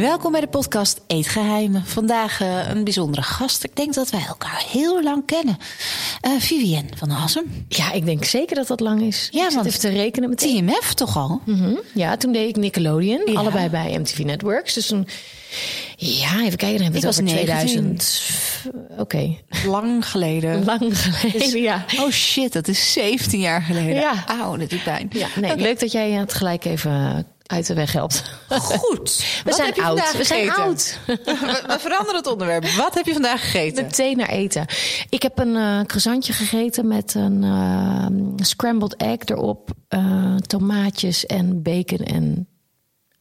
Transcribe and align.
Welkom 0.00 0.32
bij 0.32 0.40
de 0.40 0.48
podcast 0.48 1.00
Eetgeheimen. 1.06 1.84
Vandaag 1.84 2.40
uh, 2.40 2.68
een 2.68 2.84
bijzondere 2.84 3.22
gast. 3.22 3.64
Ik 3.64 3.76
denk 3.76 3.94
dat 3.94 4.10
wij 4.10 4.24
elkaar 4.28 4.64
heel 4.70 5.02
lang 5.02 5.26
kennen. 5.26 5.58
Uh, 6.26 6.40
Vivienne 6.40 6.88
van 6.96 7.10
Assem. 7.10 7.66
Ja, 7.68 7.92
ik 7.92 8.04
denk 8.04 8.24
zeker 8.24 8.56
dat 8.56 8.66
dat 8.66 8.80
lang 8.80 9.02
is. 9.02 9.28
Ja, 9.30 9.46
ik 9.46 9.54
want 9.54 9.66
even 9.66 9.80
te 9.80 9.88
rekenen 9.88 10.28
met 10.28 10.38
TMF 10.38 10.94
toch 10.94 11.16
al? 11.16 11.40
Mm 11.44 11.54
-hmm. 11.54 11.80
Ja, 11.94 12.16
toen 12.16 12.32
deed 12.32 12.48
ik 12.48 12.56
Nickelodeon. 12.56 13.20
Ja. 13.24 13.38
Allebei 13.38 13.68
bij 13.68 13.98
MTV 13.98 14.18
Networks. 14.18 14.74
Dus 14.74 14.86
toen... 14.86 15.08
Ja, 15.96 16.40
even 16.40 16.58
kijken. 16.58 16.76
Dan 16.76 16.82
hebben 16.82 17.00
we 17.00 17.06
het 17.06 17.20
over 17.20 17.24
2000. 17.24 18.20
Oké. 18.90 19.00
Okay. 19.00 19.44
Lang 19.66 20.06
geleden. 20.08 20.64
Lang 20.64 20.98
geleden, 20.98 21.40
dus, 21.40 21.52
ja. 21.52 21.84
Oh 22.00 22.10
shit, 22.10 22.52
dat 22.52 22.68
is 22.68 22.92
17 22.92 23.40
jaar 23.40 23.62
geleden. 23.62 23.94
Ja. 23.94 24.24
Auw, 24.26 24.56
dat 24.56 24.70
doet 24.70 24.84
pijn. 24.84 25.10
Ja, 25.12 25.28
nee, 25.40 25.52
okay. 25.52 25.62
leuk 25.62 25.80
dat 25.80 25.92
jij 25.92 26.10
het 26.10 26.34
gelijk 26.34 26.64
even 26.64 27.26
uit 27.48 27.66
de 27.66 27.74
weg 27.74 27.92
helpt. 27.92 28.22
Goed. 28.48 29.24
We 29.44 29.52
zijn 29.52 29.74
oud. 29.74 30.16
We 30.16 30.24
zijn 30.24 30.50
oud. 30.50 30.98
we, 31.06 31.76
veranderen 31.78 32.16
het 32.16 32.26
onderwerp. 32.26 32.66
Wat 32.68 32.94
heb 32.94 33.06
je 33.06 33.12
vandaag 33.12 33.40
gegeten? 33.40 33.84
Meteen 33.84 34.16
naar 34.16 34.28
eten. 34.28 34.66
Ik 35.08 35.22
heb 35.22 35.38
een 35.38 35.54
uh, 35.54 35.80
croissantje 35.80 36.32
gegeten 36.32 36.88
met 36.88 37.14
een 37.14 37.42
uh, 37.42 38.06
scrambled 38.36 38.96
egg 38.96 39.18
erop, 39.24 39.70
uh, 39.88 40.36
tomaatjes 40.36 41.26
en 41.26 41.62
bacon 41.62 41.98
en 41.98 42.47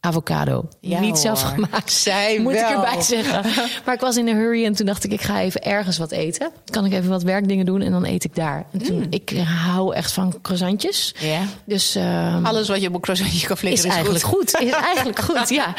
avocado. 0.08 0.68
Ja, 0.82 1.00
Niet 1.00 1.18
zelf 1.18 1.42
gemaakt. 1.42 1.92
Zij 2.08 2.40
Moet 2.40 2.54
wel. 2.54 2.70
ik 2.70 2.76
erbij 2.76 3.02
zeggen. 3.02 3.46
Maar 3.86 3.96
ik 3.96 4.02
was 4.02 4.18
in 4.18 4.28
een 4.28 4.36
hurry 4.36 4.66
en 4.66 4.74
toen 4.74 4.86
dacht 4.86 5.04
ik, 5.04 5.12
ik 5.12 5.22
ga 5.22 5.42
even 5.42 5.64
ergens 5.64 5.98
wat 5.98 6.12
eten. 6.12 6.52
Kan 6.70 6.86
ik 6.86 6.94
even 6.94 7.10
wat 7.10 7.24
werkdingen 7.24 7.66
doen 7.66 7.82
en 7.82 7.92
dan 7.92 8.06
eet 8.06 8.24
ik 8.24 8.36
daar. 8.36 8.66
En 8.72 8.84
toen, 8.84 8.96
Mm. 8.98 9.06
ik 9.10 9.34
hou 9.46 9.96
echt 9.96 10.12
van 10.12 10.34
croissantjes. 10.42 11.14
Ja. 11.20 11.40
Dus 11.66 11.96
uh, 11.96 12.44
Alles 12.46 12.68
wat 12.68 12.82
je 12.82 12.88
op 12.88 12.94
een 12.94 13.00
croissantje 13.00 13.48
kan 13.48 13.56
is 13.56 13.62
flikkeren 13.62 13.90
is, 13.90 13.96
eigenlijk 13.96 14.26
goed. 14.26 14.36
goed. 14.56 14.62
Is 14.62 14.72
eigenlijk 14.96 15.20
goed, 15.20 15.50
ja. 15.50 15.74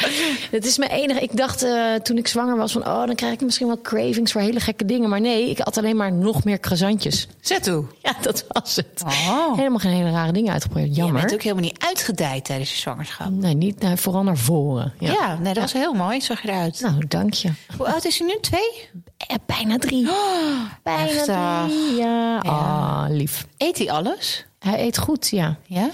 Het 0.51 0.67
is 0.67 0.79
mijn 0.79 0.91
enige. 0.91 1.21
Ik 1.21 1.37
dacht 1.37 1.65
uh, 1.65 1.95
toen 1.95 2.17
ik 2.17 2.29
zwanger 2.29 2.57
was 2.57 2.73
van, 2.73 2.87
oh, 2.87 3.07
dan 3.07 3.15
krijg 3.15 3.33
ik 3.33 3.41
misschien 3.41 3.67
wel 3.67 3.81
cravings 3.81 4.33
voor 4.33 4.41
hele 4.41 4.61
gekke 4.61 4.85
dingen. 4.85 5.09
Maar 5.09 5.21
nee, 5.21 5.51
ik 5.51 5.59
had 5.59 5.77
alleen 5.79 5.97
maar 5.97 6.13
nog 6.13 6.45
meer 6.45 6.61
croissantjes. 6.61 7.27
Zet 7.41 7.63
toe. 7.63 7.85
Ja, 8.03 8.13
dat 8.21 8.45
was 8.49 8.77
het. 8.77 9.03
Oh. 9.07 9.57
Helemaal 9.57 9.79
geen 9.79 9.93
hele 9.93 10.11
rare 10.11 10.33
dingen 10.33 10.53
uitgeprobeerd. 10.53 10.97
Jammer. 10.97 11.15
Je 11.15 11.21
bent 11.21 11.35
ook 11.35 11.43
helemaal 11.43 11.65
niet 11.65 11.85
uitgedijd 11.87 12.45
tijdens 12.45 12.71
je 12.71 12.77
zwangerschap. 12.77 13.31
Nee, 13.31 13.55
niet, 13.55 13.81
nou, 13.81 13.99
vooral 13.99 14.18
naar 14.25 14.37
voren. 14.37 14.95
Ja, 14.99 15.13
ja 15.13 15.39
nee, 15.39 15.55
dat 15.55 15.63
was 15.63 15.73
heel 15.73 15.93
mooi. 15.93 16.21
Zag 16.21 16.43
je 16.43 16.49
eruit. 16.49 16.81
Nou, 16.81 17.07
dank 17.09 17.35
je. 17.35 17.53
Hoe 17.77 17.87
oud 17.87 18.05
is 18.05 18.19
hij 18.19 18.27
nu? 18.27 18.39
Twee? 18.41 18.89
Eh, 19.17 19.37
bijna 19.47 19.79
drie. 19.79 20.09
Oh, 20.09 20.61
bijna 20.83 21.03
heftig. 21.03 21.25
drie. 21.67 21.97
Ja. 21.97 22.41
Ja. 22.43 22.51
Ah, 22.51 23.05
lief. 23.09 23.47
Eet 23.57 23.79
hij 23.79 23.91
alles? 23.91 24.47
Hij 24.59 24.81
eet 24.87 24.99
goed, 24.99 25.29
ja. 25.29 25.57
Ja? 25.67 25.91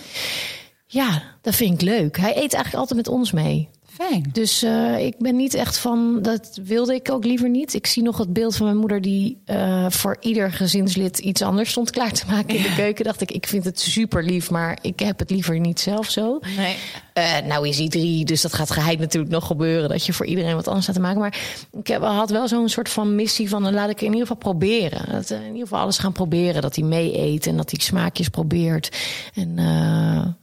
Ja, 0.86 1.22
dat 1.40 1.54
vind 1.54 1.82
ik 1.82 1.88
leuk. 1.88 2.16
Hij 2.16 2.30
eet 2.30 2.54
eigenlijk 2.54 2.74
altijd 2.74 2.96
met 2.96 3.08
ons 3.08 3.32
mee. 3.32 3.68
Fijn. 3.94 4.28
Dus 4.32 4.62
uh, 4.62 4.98
ik 4.98 5.14
ben 5.18 5.36
niet 5.36 5.54
echt 5.54 5.78
van, 5.78 6.18
dat 6.22 6.60
wilde 6.64 6.94
ik 6.94 7.10
ook 7.10 7.24
liever 7.24 7.48
niet. 7.48 7.74
Ik 7.74 7.86
zie 7.86 8.02
nog 8.02 8.18
het 8.18 8.32
beeld 8.32 8.56
van 8.56 8.66
mijn 8.66 8.78
moeder 8.78 9.00
die 9.00 9.42
uh, 9.46 9.86
voor 9.90 10.16
ieder 10.20 10.52
gezinslid 10.52 11.18
iets 11.18 11.42
anders 11.42 11.70
stond 11.70 11.90
klaar 11.90 12.12
te 12.12 12.24
maken 12.26 12.56
in 12.56 12.62
de 12.62 12.74
keuken. 12.74 13.04
Dacht 13.04 13.20
ik, 13.20 13.30
ik 13.30 13.46
vind 13.46 13.64
het 13.64 13.80
super 13.80 14.24
lief, 14.24 14.50
maar 14.50 14.78
ik 14.82 15.00
heb 15.00 15.18
het 15.18 15.30
liever 15.30 15.60
niet 15.60 15.80
zelf 15.80 16.10
zo. 16.10 16.40
Nee. 16.56 16.76
Uh, 17.18 17.48
nou 17.48 17.68
is 17.68 17.78
hij 17.78 17.88
drie, 17.88 18.24
dus 18.24 18.40
dat 18.40 18.54
gaat 18.54 18.70
geheid 18.70 18.98
natuurlijk 18.98 19.32
nog 19.32 19.46
gebeuren. 19.46 19.88
Dat 19.88 20.06
je 20.06 20.12
voor 20.12 20.26
iedereen 20.26 20.54
wat 20.54 20.66
anders 20.66 20.84
staat 20.84 20.96
te 20.96 21.02
maken. 21.02 21.20
Maar 21.20 21.38
ik 21.72 21.86
heb, 21.86 22.02
had 22.02 22.30
wel 22.30 22.48
zo'n 22.48 22.68
soort 22.68 22.88
van 22.88 23.14
missie 23.14 23.48
van, 23.48 23.72
laat 23.72 23.90
ik 23.90 24.00
in 24.00 24.06
ieder 24.06 24.20
geval 24.20 24.36
proberen. 24.36 25.12
Dat, 25.12 25.30
in 25.30 25.46
ieder 25.46 25.60
geval 25.60 25.80
alles 25.80 25.98
gaan 25.98 26.12
proberen. 26.12 26.62
Dat 26.62 26.76
hij 26.76 26.84
mee 26.84 27.18
eet 27.18 27.46
en 27.46 27.56
dat 27.56 27.70
hij 27.70 27.80
smaakjes 27.80 28.28
probeert. 28.28 28.96
En 29.34 29.58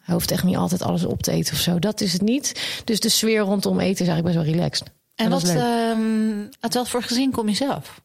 hij 0.02 0.14
hoeft 0.14 0.32
echt 0.32 0.44
niet 0.44 0.56
altijd 0.56 0.82
alles 0.82 1.06
op 1.06 1.24
te 1.24 1.32
eten 1.32 1.54
of 1.54 1.60
zo. 1.60 1.80
Dat 1.80 2.02
is 2.02 2.14
het 2.14 2.22
niet. 2.22 2.82
Dus 2.84 3.00
de 3.00 3.10
sfeer 3.10 3.41
rondom 3.44 3.80
eten 3.80 4.06
is 4.06 4.12
eigenlijk 4.12 4.36
best 4.36 4.46
wel 4.46 4.56
relaxed. 4.56 4.88
En, 5.16 5.26
en 5.26 5.32
wat, 5.32 5.50
um, 5.50 6.50
uit 6.60 6.74
wat 6.74 6.90
voor 6.90 7.04
gezin 7.04 7.32
kom 7.32 7.48
je 7.48 7.56
zelf? 7.56 8.02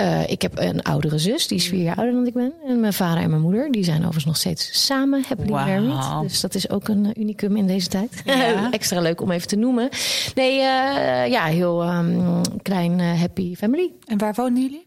Uh, 0.00 0.28
ik 0.28 0.42
heb 0.42 0.58
een 0.58 0.82
oudere 0.82 1.18
zus, 1.18 1.46
die 1.46 1.58
is 1.58 1.68
vier 1.68 1.82
jaar 1.82 1.96
ouder 1.96 2.14
dan 2.14 2.26
ik 2.26 2.34
ben. 2.34 2.52
En 2.66 2.80
mijn 2.80 2.92
vader 2.92 3.22
en 3.22 3.30
mijn 3.30 3.42
moeder, 3.42 3.70
die 3.70 3.84
zijn 3.84 3.96
overigens 3.96 4.24
nog 4.24 4.36
steeds 4.36 4.84
samen, 4.84 5.24
happily 5.28 5.48
wow. 5.48 5.66
married. 5.66 6.28
Dus 6.28 6.40
dat 6.40 6.54
is 6.54 6.70
ook 6.70 6.88
een 6.88 7.20
unicum 7.20 7.56
in 7.56 7.66
deze 7.66 7.88
tijd. 7.88 8.22
Ja. 8.24 8.70
Extra 8.72 9.00
leuk 9.00 9.20
om 9.20 9.30
even 9.30 9.48
te 9.48 9.56
noemen. 9.56 9.88
Nee, 10.34 10.52
uh, 10.52 11.26
ja, 11.26 11.44
heel 11.44 11.88
um, 11.88 12.40
klein 12.62 12.98
uh, 12.98 13.20
happy 13.20 13.54
family. 13.54 13.92
En 14.06 14.18
waar 14.18 14.34
wonen 14.34 14.62
jullie? 14.62 14.86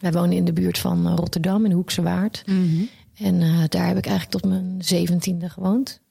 Wij 0.00 0.12
wonen 0.12 0.32
in 0.32 0.44
de 0.44 0.52
buurt 0.52 0.78
van 0.78 1.14
Rotterdam, 1.14 1.64
in 1.64 1.72
Hoekse 1.72 2.02
Waard. 2.02 2.42
Mm 2.46 2.68
-hmm. 2.68 2.88
En 3.26 3.38
daar 3.68 3.86
heb 3.86 3.96
ik 3.96 4.06
eigenlijk 4.06 4.30
tot 4.30 4.44
mijn 4.44 4.76
zeventiende 4.78 5.48
gewoond. 5.48 6.01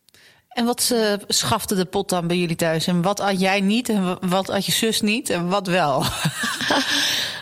En 0.52 0.66
wat 0.66 0.90
uh, 0.94 1.14
schafte 1.28 1.76
de 1.76 1.86
pot 1.86 2.10
dan 2.10 2.28
bij 2.28 2.38
jullie 2.38 2.56
thuis? 2.56 2.88
En 2.88 3.02
wat 3.02 3.20
at 3.20 3.40
jij 3.40 3.62
niet? 3.62 3.90
En 3.90 4.18
wat 4.30 4.50
at 4.50 4.66
je 4.66 4.72
zus 4.72 5.02
niet? 5.02 5.30
En 5.30 5.48
wat 5.48 5.68
wel? 5.68 6.04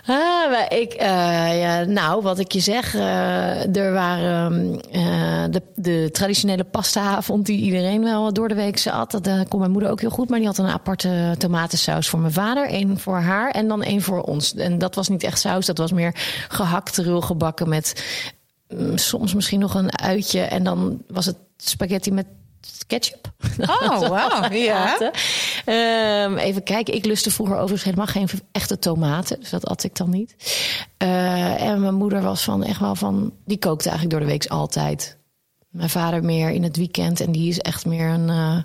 ah, 0.05 0.65
ik, 0.69 0.93
uh, 0.93 1.59
ja, 1.59 1.83
nou, 1.83 2.21
wat 2.21 2.39
ik 2.39 2.51
je 2.51 2.59
zeg. 2.59 2.95
Uh, 2.95 3.75
er 3.75 3.93
waren 3.93 4.71
de, 5.51 5.61
de, 5.75 6.09
traditionele 6.11 6.63
pastaavond 6.63 7.45
die 7.45 7.61
iedereen 7.61 8.03
wel 8.03 8.33
door 8.33 8.47
de 8.47 8.55
week 8.55 8.87
at. 8.87 9.11
Dat 9.11 9.47
kon 9.47 9.59
mijn 9.59 9.71
moeder 9.71 9.89
ook 9.89 10.01
heel 10.01 10.09
goed. 10.09 10.29
Maar 10.29 10.39
die 10.39 10.47
had 10.47 10.57
een 10.57 10.67
aparte 10.67 11.35
tomatensaus 11.37 12.09
voor 12.09 12.19
mijn 12.19 12.33
vader. 12.33 12.73
Eén 12.73 12.99
voor 12.99 13.19
haar 13.19 13.51
en 13.51 13.67
dan 13.67 13.83
één 13.83 14.01
voor 14.01 14.21
ons. 14.21 14.53
En 14.53 14.77
dat 14.77 14.95
was 14.95 15.09
niet 15.09 15.23
echt 15.23 15.39
saus. 15.39 15.65
Dat 15.65 15.77
was 15.77 15.91
meer 15.91 16.15
gehakt, 16.47 16.97
rulgebakken 16.97 17.69
met 17.69 18.03
mm, 18.67 18.97
soms 18.97 19.33
misschien 19.33 19.59
nog 19.59 19.73
een 19.73 19.99
uitje. 19.99 20.41
En 20.41 20.63
dan 20.63 21.01
was 21.07 21.25
het 21.25 21.37
spaghetti 21.57 22.11
met 22.11 22.25
ketchup. 22.87 23.27
Oh, 23.59 23.99
wow. 23.99 24.53
Ja. 24.53 25.11
Um, 26.25 26.37
even 26.37 26.63
kijken. 26.63 26.93
Ik 26.93 27.05
lustte 27.05 27.31
vroeger 27.31 27.55
overigens 27.55 27.83
helemaal 27.83 28.05
geen 28.05 28.29
echte 28.51 28.79
tomaten. 28.79 29.39
Dus 29.39 29.49
dat 29.49 29.65
at 29.65 29.83
ik 29.83 29.95
dan 29.95 30.09
niet. 30.09 30.35
Uh, 31.03 31.61
en 31.61 31.81
mijn 31.81 31.93
moeder 31.93 32.21
was 32.21 32.43
van 32.43 32.63
echt 32.63 32.79
wel 32.79 32.95
van... 32.95 33.33
Die 33.45 33.57
kookte 33.57 33.89
eigenlijk 33.89 34.19
door 34.19 34.27
de 34.27 34.33
week 34.33 34.45
altijd. 34.45 35.17
Mijn 35.69 35.89
vader 35.89 36.23
meer 36.23 36.49
in 36.49 36.63
het 36.63 36.77
weekend. 36.77 37.19
En 37.19 37.31
die 37.31 37.49
is 37.49 37.59
echt 37.59 37.85
meer 37.85 38.09
een 38.09 38.27
uh, 38.27 38.57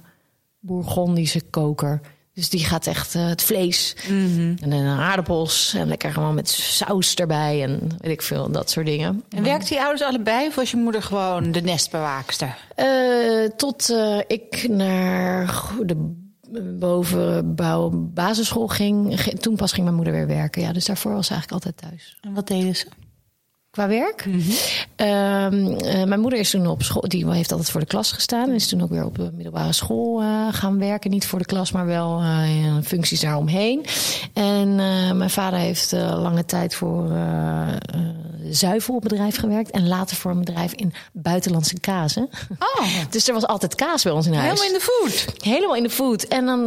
Bourgondische 0.59 1.43
koker. 1.51 2.01
Dus 2.35 2.51
die 2.51 2.65
gaat 2.65 2.87
echt 2.87 3.15
uh, 3.15 3.27
het 3.29 3.43
vlees 3.43 3.97
mm 4.09 4.35
-hmm. 4.35 4.57
en 4.61 4.71
dan 4.71 4.87
aardappels 4.87 5.75
en 5.75 5.89
lekker 5.89 6.13
gewoon 6.13 6.35
met 6.35 6.49
saus 6.49 7.15
erbij 7.15 7.63
en 7.63 7.81
weet 7.99 8.13
ik 8.13 8.23
veel, 8.23 8.51
dat 8.51 8.71
soort 8.71 8.87
dingen. 8.87 9.25
En 9.29 9.43
werkten 9.43 9.77
je 9.77 9.83
ouders 9.83 10.03
allebei 10.03 10.47
of 10.47 10.55
was 10.55 10.71
je 10.71 10.77
moeder 10.77 11.03
gewoon 11.03 11.53
de 11.53 11.61
nestbewaakster? 11.61 12.57
Uh, 12.77 13.49
tot 13.57 13.91
uh, 13.91 14.19
ik 14.27 14.69
naar 14.69 15.63
de 15.83 16.15
bovenbouw 16.79 17.91
basisschool 17.93 18.69
ging, 18.69 19.21
toen 19.21 19.57
pas 19.57 19.73
ging 19.73 19.85
mijn 19.85 19.97
moeder 19.97 20.15
weer 20.15 20.27
werken. 20.27 20.63
Ja, 20.63 20.73
dus 20.73 20.85
daarvoor 20.85 21.13
was 21.13 21.27
ze 21.27 21.33
eigenlijk 21.33 21.65
altijd 21.65 21.91
thuis. 21.91 22.17
En 22.21 22.35
wat 22.35 22.47
deden 22.49 22.77
ze? 22.77 22.87
Qua 23.75 23.89
werk. 23.89 24.27
Mm 24.27 24.33
-hmm. 24.33 24.51
uh, 24.97 26.05
mijn 26.05 26.21
moeder 26.21 26.39
is 26.39 26.51
toen 26.51 26.67
op 26.67 26.83
school, 26.83 27.09
die 27.09 27.31
heeft 27.31 27.53
altijd 27.53 27.71
voor 27.71 27.81
de 27.81 27.87
klas 27.87 28.13
gestaan. 28.13 28.49
En 28.49 28.55
is 28.55 28.69
toen 28.69 28.83
ook 28.83 28.91
weer 28.91 29.05
op 29.05 29.17
de 29.17 29.31
middelbare 29.35 29.73
school 29.73 30.23
uh, 30.23 30.47
gaan 30.51 30.79
werken. 30.79 31.11
Niet 31.11 31.27
voor 31.27 31.39
de 31.39 31.45
klas, 31.45 31.73
maar 31.73 31.87
wel 31.87 32.23
uh, 32.23 32.77
functies 32.85 33.21
daaromheen. 33.21 33.85
En 34.33 34.69
eh, 34.81 35.13
mijn 35.13 35.31
vader 35.31 35.59
heeft 35.59 35.93
lange 35.93 36.45
tijd 36.45 36.75
voor 36.75 37.11
zuivelbedrijf 38.51 39.37
gewerkt. 39.37 39.71
En 39.71 39.89
later 39.89 40.17
voor 40.17 40.31
een 40.31 40.39
bedrijf 40.39 40.73
in 40.73 40.95
buitenlandse 41.13 41.81
kazen. 41.81 42.29
Oh. 42.59 42.87
dus 43.11 43.29
er 43.29 43.35
was 43.35 43.47
altijd 43.47 43.75
kaas 43.75 44.03
bij 44.03 44.13
ons 44.13 44.27
in 44.27 44.35
huis. 44.35 44.61
Helemaal 44.61 44.67
in 44.67 44.73
de 44.73 44.81
food. 44.81 45.43
Helemaal 45.43 45.77
in 45.77 45.83
de 45.83 45.91
food. 45.91 46.23
En 46.23 46.47
dan, 46.47 46.65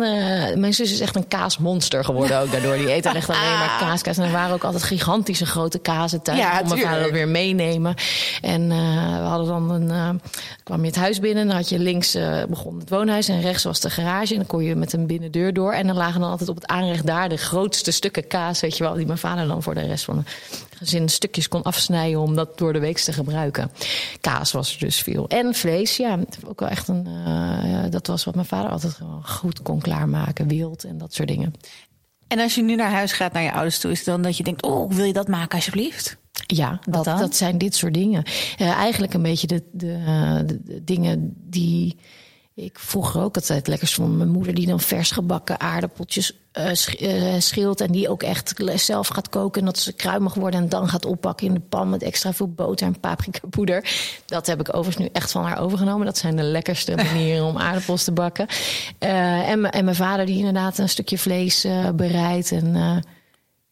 mijn 0.59 0.73
zus 0.73 0.91
is 0.91 0.99
echt 0.99 1.15
een 1.15 1.27
kaasmonster 1.27 2.05
geworden 2.05 2.39
ook 2.39 2.51
daardoor. 2.51 2.75
Die 2.77 2.91
eet 2.91 3.03
dan 3.03 3.15
echt 3.15 3.29
alleen 3.29 3.57
maar 3.57 3.77
kaaskaas. 3.87 4.17
En 4.17 4.23
er 4.23 4.31
waren 4.31 4.53
ook 4.53 4.63
altijd 4.63 4.83
gigantische 4.83 5.45
grote 5.45 5.79
kazen 5.79 6.21
thuis. 6.21 6.39
Ja, 6.39 6.61
weer 7.11 7.27
meenemen. 7.27 7.95
En 8.41 8.61
uh, 8.61 9.17
we 9.17 9.25
hadden 9.25 9.47
dan 9.47 9.71
een. 9.71 9.89
Uh, 9.89 10.09
kwam 10.63 10.81
je 10.81 10.87
het 10.87 10.95
huis 10.95 11.19
binnen, 11.19 11.47
dan 11.47 11.55
had 11.55 11.69
je 11.69 11.79
links 11.79 12.15
uh, 12.15 12.43
begon 12.43 12.79
het 12.79 12.89
woonhuis 12.89 13.27
en 13.27 13.41
rechts 13.41 13.63
was 13.63 13.79
de 13.79 13.89
garage. 13.89 14.31
En 14.31 14.39
dan 14.39 14.47
kon 14.47 14.63
je 14.63 14.75
met 14.75 14.93
een 14.93 15.07
binnendeur 15.07 15.53
door. 15.53 15.73
En 15.73 15.87
dan 15.87 15.95
lagen 15.95 16.21
dan 16.21 16.29
altijd 16.29 16.49
op 16.49 16.55
het 16.55 16.67
aanrecht 16.67 17.05
daar 17.05 17.29
de 17.29 17.37
grootste 17.37 17.91
stukken 17.91 18.27
kaas, 18.27 18.59
weet 18.59 18.77
je 18.77 18.83
wel, 18.83 18.93
die 18.93 19.05
mijn 19.05 19.17
vader 19.17 19.47
dan 19.47 19.63
voor 19.63 19.73
de 19.73 19.85
rest 19.85 20.05
van 20.05 20.17
het 20.17 20.27
gezin 20.77 21.09
stukjes 21.09 21.47
kon 21.47 21.63
afsnijden 21.63 22.19
om 22.19 22.35
dat 22.35 22.57
door 22.57 22.73
de 22.73 22.79
week 22.79 22.97
te 22.97 23.13
gebruiken. 23.13 23.71
Kaas 24.21 24.51
was 24.51 24.73
er 24.73 24.79
dus 24.79 25.01
veel. 25.01 25.27
En 25.27 25.53
vlees, 25.53 25.97
ja, 25.97 26.19
ook 26.45 26.59
wel 26.59 26.69
echt 26.69 26.87
een. 26.87 27.07
uh, 27.27 27.83
dat 27.89 28.07
was 28.07 28.23
wat 28.23 28.35
mijn 28.35 28.47
vader 28.47 28.71
altijd 28.71 28.93
gewoon 28.93 29.27
goed 29.27 29.61
kon 29.61 29.79
klaarmaken. 29.79 30.47
Wild 30.47 30.83
en 30.83 30.97
dat 30.97 31.13
soort 31.13 31.27
dingen. 31.27 31.53
En 32.27 32.39
als 32.39 32.55
je 32.55 32.61
nu 32.61 32.75
naar 32.75 32.91
huis 32.91 33.11
gaat 33.11 33.33
naar 33.33 33.43
je 33.43 33.51
ouders 33.51 33.79
toe, 33.79 33.91
is 33.91 33.97
het 33.97 34.07
dan 34.07 34.21
dat 34.21 34.37
je 34.37 34.43
denkt: 34.43 34.63
Oh, 34.63 34.91
wil 34.91 35.05
je 35.05 35.13
dat 35.13 35.27
maken 35.27 35.55
alsjeblieft? 35.55 36.17
Ja, 36.45 36.79
dat, 36.89 37.05
dat 37.05 37.35
zijn 37.35 37.57
dit 37.57 37.75
soort 37.75 37.93
dingen. 37.93 38.23
Eh, 38.57 38.69
eigenlijk 38.69 39.13
een 39.13 39.21
beetje 39.21 39.47
de, 39.47 39.63
de, 39.71 40.03
eh, 40.05 40.37
de- 40.45 40.61
de 40.63 40.83
dingen 40.83 41.33
die 41.35 41.97
ik 42.53 42.79
vroeger 42.79 43.21
ook 43.21 43.35
altijd 43.35 43.67
lekker 43.67 43.87
vond. 43.87 44.17
Mijn 44.17 44.29
moeder 44.29 44.53
die 44.53 44.67
dan 44.67 44.79
vers 44.79 45.11
gebakken 45.11 45.59
aardappeltjes 45.59 46.33
eh, 46.51 46.73
sch- 46.73 46.93
eh, 46.93 47.33
schilt... 47.39 47.81
en 47.81 47.91
die 47.91 48.09
ook 48.09 48.23
echt 48.23 48.53
zelf 48.75 49.07
gaat 49.07 49.29
koken... 49.29 49.59
en 49.61 49.65
dat 49.67 49.79
ze 49.79 49.93
kruimig 49.93 50.33
worden 50.33 50.59
en 50.61 50.69
dan 50.69 50.89
gaat 50.89 51.05
oppakken 51.05 51.47
in 51.47 51.53
de 51.53 51.59
pan... 51.59 51.89
met 51.89 52.03
extra 52.03 52.33
veel 52.33 52.47
boter 52.47 52.87
en 52.87 52.99
paprikapoeder. 52.99 53.89
Dat 54.25 54.47
heb 54.47 54.59
ik 54.59 54.67
overigens 54.75 54.97
nu 54.97 55.09
echt 55.13 55.31
van 55.31 55.43
haar 55.43 55.59
overgenomen. 55.59 56.05
Dat 56.05 56.17
zijn 56.17 56.35
de 56.35 56.43
lekkerste 56.43 56.95
manieren 57.05 57.45
om 57.45 57.57
aardappels 57.57 58.03
te 58.03 58.11
bakken. 58.11 58.47
Eh, 58.99 59.49
en, 59.49 59.71
en 59.71 59.83
mijn 59.83 59.95
vader 59.95 60.25
die 60.25 60.37
inderdaad 60.37 60.77
een 60.77 60.89
stukje 60.89 61.17
vlees 61.17 61.63
eh, 61.63 61.89
bereidt. 61.89 62.51
En 62.51 62.75
eh, 62.75 62.97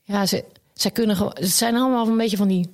ja, 0.04 0.26
ze, 0.26 0.44
zij 0.76 0.92
kunnen 0.92 1.16
gewoon... 1.16 1.36
Het 1.40 1.50
zijn 1.52 1.76
allemaal 1.76 2.08
een 2.08 2.18
beetje 2.18 2.38
van 2.38 2.48
die 2.48 2.74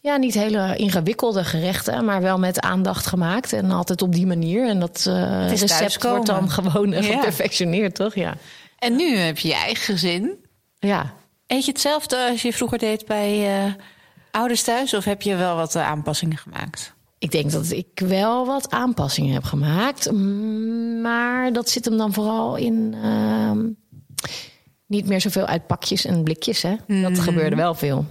ja, 0.00 0.16
niet 0.16 0.34
hele 0.34 0.76
ingewikkelde 0.76 1.44
gerechten, 1.44 2.04
maar 2.04 2.22
wel 2.22 2.38
met 2.38 2.60
aandacht 2.60 3.06
gemaakt. 3.06 3.52
En 3.52 3.70
altijd 3.70 4.02
op 4.02 4.12
die 4.12 4.26
manier. 4.26 4.68
En 4.68 4.80
dat 4.80 5.04
eh, 5.08 5.52
is 5.52 5.60
recept 5.60 6.02
wordt 6.02 6.26
dan 6.26 6.50
gewoon 6.50 6.90
Ja. 6.90 7.02
geperfectioneerd, 7.02 7.94
toch? 7.94 8.14
Ja. 8.14 8.34
En 8.78 8.96
nu 8.96 9.16
heb 9.16 9.38
je 9.38 9.48
je 9.48 9.54
eigen 9.54 9.84
gezin. 9.84 10.44
ja. 10.78 11.12
Eet 11.46 11.64
je 11.64 11.70
hetzelfde 11.72 12.28
als 12.30 12.42
je 12.42 12.52
vroeger 12.52 12.78
deed 12.78 13.06
bij 13.06 13.62
eh, 13.64 13.72
ouders 14.30 14.62
thuis? 14.62 14.94
Of 14.94 15.04
heb 15.04 15.22
je 15.22 15.36
wel 15.36 15.56
wat 15.56 15.74
eh, 15.74 15.86
aanpassingen 15.88 16.36
gemaakt? 16.36 16.94
Ik 17.18 17.30
denk 17.30 17.50
dat 17.50 17.70
ik 17.70 17.86
wel 17.94 18.46
wat 18.46 18.70
aanpassingen 18.70 19.32
heb 19.34 19.44
gemaakt. 19.44 20.10
Mm, 20.12 21.00
Maar 21.00 21.52
dat 21.52 21.68
zit 21.68 21.84
hem 21.84 21.96
dan 21.96 22.12
vooral 22.12 22.56
in 22.56 22.94
ehm, 23.02 23.66
niet 24.88 25.06
meer 25.06 25.20
zoveel 25.20 25.46
uit 25.46 25.66
pakjes 25.66 26.04
en 26.04 26.22
blikjes. 26.22 26.62
Hè? 26.62 26.74
Dat 27.02 27.18
gebeurde 27.18 27.56
wel 27.56 27.74
veel. 27.74 28.04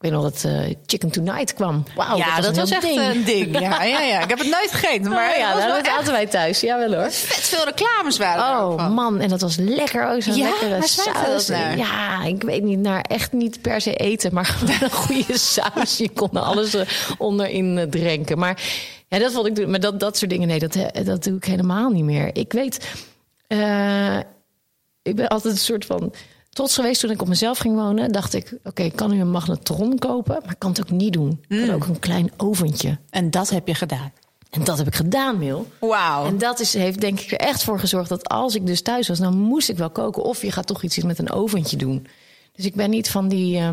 Ik 0.00 0.04
weet 0.04 0.12
nog 0.12 0.22
dat 0.22 0.44
eh, 0.44 0.74
Chicken 0.86 1.10
Tonight 1.10 1.54
kwam. 1.54 1.84
Wauw, 1.96 2.16
ja, 2.16 2.40
dat 2.40 2.56
was, 2.56 2.70
echt 2.70 2.82
ding. 2.82 3.00
een 3.00 3.24
ding. 3.24 3.60
Ja, 3.60 3.82
ja, 3.82 4.00
ja. 4.00 4.22
Ik 4.22 4.28
heb 4.28 4.38
het 4.38 4.50
nooit 4.50 4.70
gegeten, 4.70 5.10
maar 5.10 5.14
Maar 5.14 5.38
ja, 5.38 5.74
dat 5.74 5.88
aten 5.88 6.12
wij 6.12 6.26
thuis. 6.26 6.60
Ja, 6.60 6.78
wel 6.78 6.94
hoor. 6.94 7.10
vet 7.10 7.44
veel 7.44 7.64
reclames 7.64 8.18
waren 8.18 8.66
Oh 8.66 8.94
man, 8.94 9.20
en 9.20 9.28
dat 9.28 9.40
was 9.40 9.56
lekker. 9.56 10.14
Oh, 10.14 10.20
zo'n 10.20 10.34
Ja, 10.34 10.48
lekkere 10.48 10.86
saus. 10.86 11.46
Ja, 11.76 12.24
ik 12.24 12.42
weet 12.42 12.62
niet, 12.62 12.78
naar 12.78 13.00
echt 13.00 13.32
niet 13.32 13.62
per 13.62 13.80
se 13.80 13.94
eten, 13.94 14.34
maar 14.34 14.44
gewoon 14.50 14.74
een 14.80 14.90
goede 14.90 15.38
saus. 15.38 15.96
Je 15.96 16.08
kon 16.08 16.30
alles 16.30 16.74
eh, 16.74 16.86
onderin 17.18 17.78
eh, 17.78 17.86
drenken. 17.86 18.38
Maar 18.38 18.62
ja, 19.08 19.18
dat 19.18 19.32
vond 19.32 19.58
ik. 19.58 19.66
Maar 19.66 19.80
dat, 19.80 20.00
dat 20.00 20.16
soort 20.18 20.30
dingen, 20.30 20.48
nee, 20.48 20.58
dat, 20.58 20.76
dat 21.04 21.24
doe 21.24 21.36
ik 21.36 21.44
helemaal 21.44 21.90
niet 21.90 22.04
meer. 22.04 22.30
Ik 22.32 22.52
weet, 22.52 22.86
ik 25.08 25.16
ben 25.16 25.28
altijd 25.28 25.54
een 25.54 25.60
soort 25.60 25.84
van 25.84 26.12
trots 26.50 26.74
geweest 26.74 27.00
toen 27.00 27.10
ik 27.10 27.22
op 27.22 27.28
mezelf 27.28 27.58
ging 27.58 27.74
wonen. 27.74 28.12
Dacht 28.12 28.34
ik, 28.34 28.54
oké, 28.64 28.82
ik 28.82 28.96
kan 28.96 29.10
nu 29.10 29.20
een 29.20 29.30
magnetron 29.30 29.98
kopen, 29.98 30.38
maar 30.42 30.52
ik 30.52 30.58
kan 30.58 30.70
het 30.70 30.80
ook 30.80 30.90
niet 30.90 31.12
doen. 31.12 31.40
Ik 31.48 31.58
Mm. 31.58 31.66
kan 31.66 31.74
ook 31.74 31.86
een 31.86 31.98
klein 31.98 32.30
oventje. 32.36 32.98
En 33.10 33.30
dat 33.30 33.50
heb 33.50 33.66
je 33.68 33.74
gedaan. 33.74 34.12
En 34.50 34.64
dat 34.64 34.78
heb 34.78 34.86
ik 34.86 34.94
gedaan, 34.94 35.38
Mil. 35.38 35.66
Wauw. 35.80 36.26
En 36.26 36.38
dat 36.38 36.60
is, 36.60 36.74
heeft 36.74 37.00
denk 37.00 37.20
ik 37.20 37.30
er 37.32 37.38
echt 37.38 37.64
voor 37.64 37.78
gezorgd 37.80 38.08
dat 38.08 38.28
als 38.28 38.54
ik 38.54 38.66
dus 38.66 38.82
thuis 38.82 39.08
was, 39.08 39.18
dan 39.18 39.38
moest 39.38 39.68
ik 39.68 39.76
wel 39.76 39.90
koken. 39.90 40.22
Of 40.22 40.42
je 40.42 40.52
gaat 40.52 40.66
toch 40.66 40.82
iets 40.82 41.02
met 41.02 41.18
een 41.18 41.30
oventje 41.30 41.76
doen. 41.76 42.06
Dus 42.52 42.64
ik 42.64 42.74
ben 42.74 42.90
niet 42.90 43.10
van 43.10 43.28
die. 43.28 43.58
eh, 43.58 43.70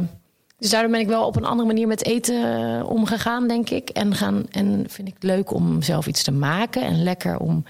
dus 0.59 0.69
daardoor 0.69 0.91
ben 0.91 0.99
ik 0.99 1.07
wel 1.07 1.25
op 1.25 1.35
een 1.35 1.45
andere 1.45 1.67
manier 1.67 1.87
met 1.87 2.05
eten 2.05 2.63
eh, 2.79 2.89
omgegaan, 2.89 3.47
denk 3.47 3.69
ik. 3.69 3.89
En, 3.89 4.15
gaan, 4.15 4.43
en 4.51 4.85
vind 4.89 5.07
ik 5.07 5.13
het 5.13 5.23
leuk 5.23 5.53
om 5.53 5.81
zelf 5.81 6.07
iets 6.07 6.23
te 6.23 6.31
maken. 6.31 6.81
En 6.81 7.03
lekker 7.03 7.37
om 7.39 7.63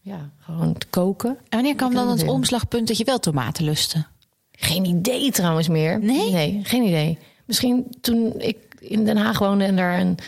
ja, 0.00 0.30
gewoon 0.38 0.78
te 0.78 0.86
koken. 0.86 1.30
En 1.30 1.36
wanneer 1.48 1.74
kwam 1.74 1.94
dan 1.94 2.08
het 2.08 2.28
omslagpunt 2.28 2.88
dat 2.88 2.98
je 2.98 3.04
wel 3.04 3.18
tomaten 3.18 3.64
lustte? 3.64 4.06
Geen 4.52 4.84
idee 4.84 5.30
trouwens 5.30 5.68
meer. 5.68 6.00
Nee? 6.00 6.30
Nee, 6.30 6.60
geen 6.62 6.82
idee. 6.82 7.18
Misschien 7.44 7.86
toen 8.00 8.34
ik 8.38 8.56
in 8.78 9.04
Den 9.04 9.16
Haag 9.16 9.38
woonde 9.38 9.64
en 9.64 9.76
daar 9.76 10.00
een 10.00 10.18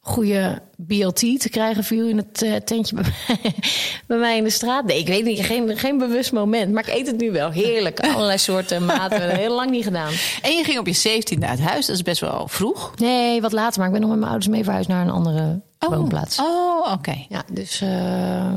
goede 0.00 0.62
BLT 0.76 1.40
te 1.40 1.48
krijgen 1.50 1.84
viel 1.84 2.08
in 2.08 2.16
het 2.16 2.42
eh, 2.42 2.54
tentje 2.54 2.94
bij 2.94 3.04
mij, 3.28 3.54
bij 4.06 4.18
mij 4.18 4.36
in 4.36 4.44
de 4.44 4.50
straat. 4.50 4.84
Nee, 4.84 4.98
ik 4.98 5.06
weet 5.06 5.24
niet, 5.24 5.40
geen, 5.40 5.76
geen 5.76 5.98
bewust 5.98 6.32
moment. 6.32 6.72
Maar 6.72 6.88
ik 6.88 6.94
eet 6.94 7.06
het 7.06 7.20
nu 7.20 7.32
wel. 7.32 7.50
Heerlijk. 7.50 8.00
Allerlei 8.14 8.38
soorten 8.38 8.84
maten. 8.84 9.36
Heel 9.36 9.54
lang 9.54 9.70
niet 9.70 9.84
gedaan. 9.84 10.12
En 10.42 10.52
je 10.52 10.64
ging 10.64 10.78
op 10.78 10.86
je 10.86 11.22
17e 11.22 11.44
uit 11.44 11.60
huis, 11.60 11.86
dat 11.86 11.96
is 11.96 12.02
best 12.02 12.20
wel 12.20 12.48
vroeg. 12.48 12.92
Nee, 12.98 13.40
wat 13.40 13.52
later. 13.52 13.78
Maar 13.78 13.86
ik 13.86 13.92
ben 13.92 14.00
nog 14.00 14.10
met 14.10 14.18
mijn 14.18 14.30
ouders 14.30 14.52
mee 14.52 14.64
verhuisd 14.64 14.88
naar 14.88 15.06
een 15.06 15.12
andere 15.12 15.60
woonplaats. 15.88 16.38
Oh, 16.38 16.92
oké. 16.92 17.24
Ja, 17.28 17.42
dus, 17.52 17.80
eh, 17.80 18.52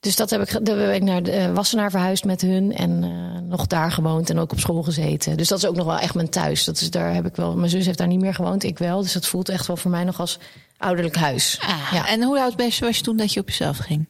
dus 0.00 0.16
dat 0.16 0.30
heb 0.30 0.40
ik, 0.40 0.50
daar 0.66 0.76
ben 0.76 0.94
ik 0.94 1.02
naar 1.02 1.22
de, 1.22 1.30
eh, 1.30 1.52
Wassenaar 1.52 1.90
verhuisd 1.90 2.24
met 2.24 2.40
hun 2.40 2.74
en 2.76 3.04
eh, 3.04 3.40
nog 3.40 3.66
daar 3.66 3.92
gewoond 3.92 4.30
en 4.30 4.38
ook 4.38 4.52
op 4.52 4.58
school 4.60 4.82
gezeten. 4.82 5.36
Dus 5.36 5.48
dat 5.48 5.58
is 5.58 5.66
ook 5.66 5.76
nog 5.76 5.86
wel 5.86 5.98
echt 5.98 6.14
mijn 6.14 6.30
thuis. 6.30 6.64
Dat 6.64 6.80
is, 6.80 6.90
daar 6.90 7.14
heb 7.14 7.26
ik 7.26 7.36
wel, 7.36 7.56
mijn 7.56 7.70
zus 7.70 7.86
heeft 7.86 7.98
daar 7.98 8.06
niet 8.06 8.20
meer 8.20 8.34
gewoond, 8.34 8.62
ik 8.62 8.78
wel. 8.78 9.02
Dus 9.02 9.12
dat 9.12 9.26
voelt 9.26 9.48
echt 9.48 9.66
wel 9.66 9.76
voor 9.76 9.90
mij 9.90 10.04
nog 10.04 10.20
als 10.20 10.38
ouderlijk 10.78 11.16
huis. 11.16 11.58
Ah, 11.60 11.90
ja. 11.92 12.08
En 12.08 12.22
hoe 12.22 12.40
oud 12.40 12.54
je 12.56 12.84
was 12.84 12.96
je 12.96 13.02
toen 13.02 13.16
dat 13.16 13.32
je 13.32 13.40
op 13.40 13.48
jezelf 13.48 13.76
ging? 13.76 14.08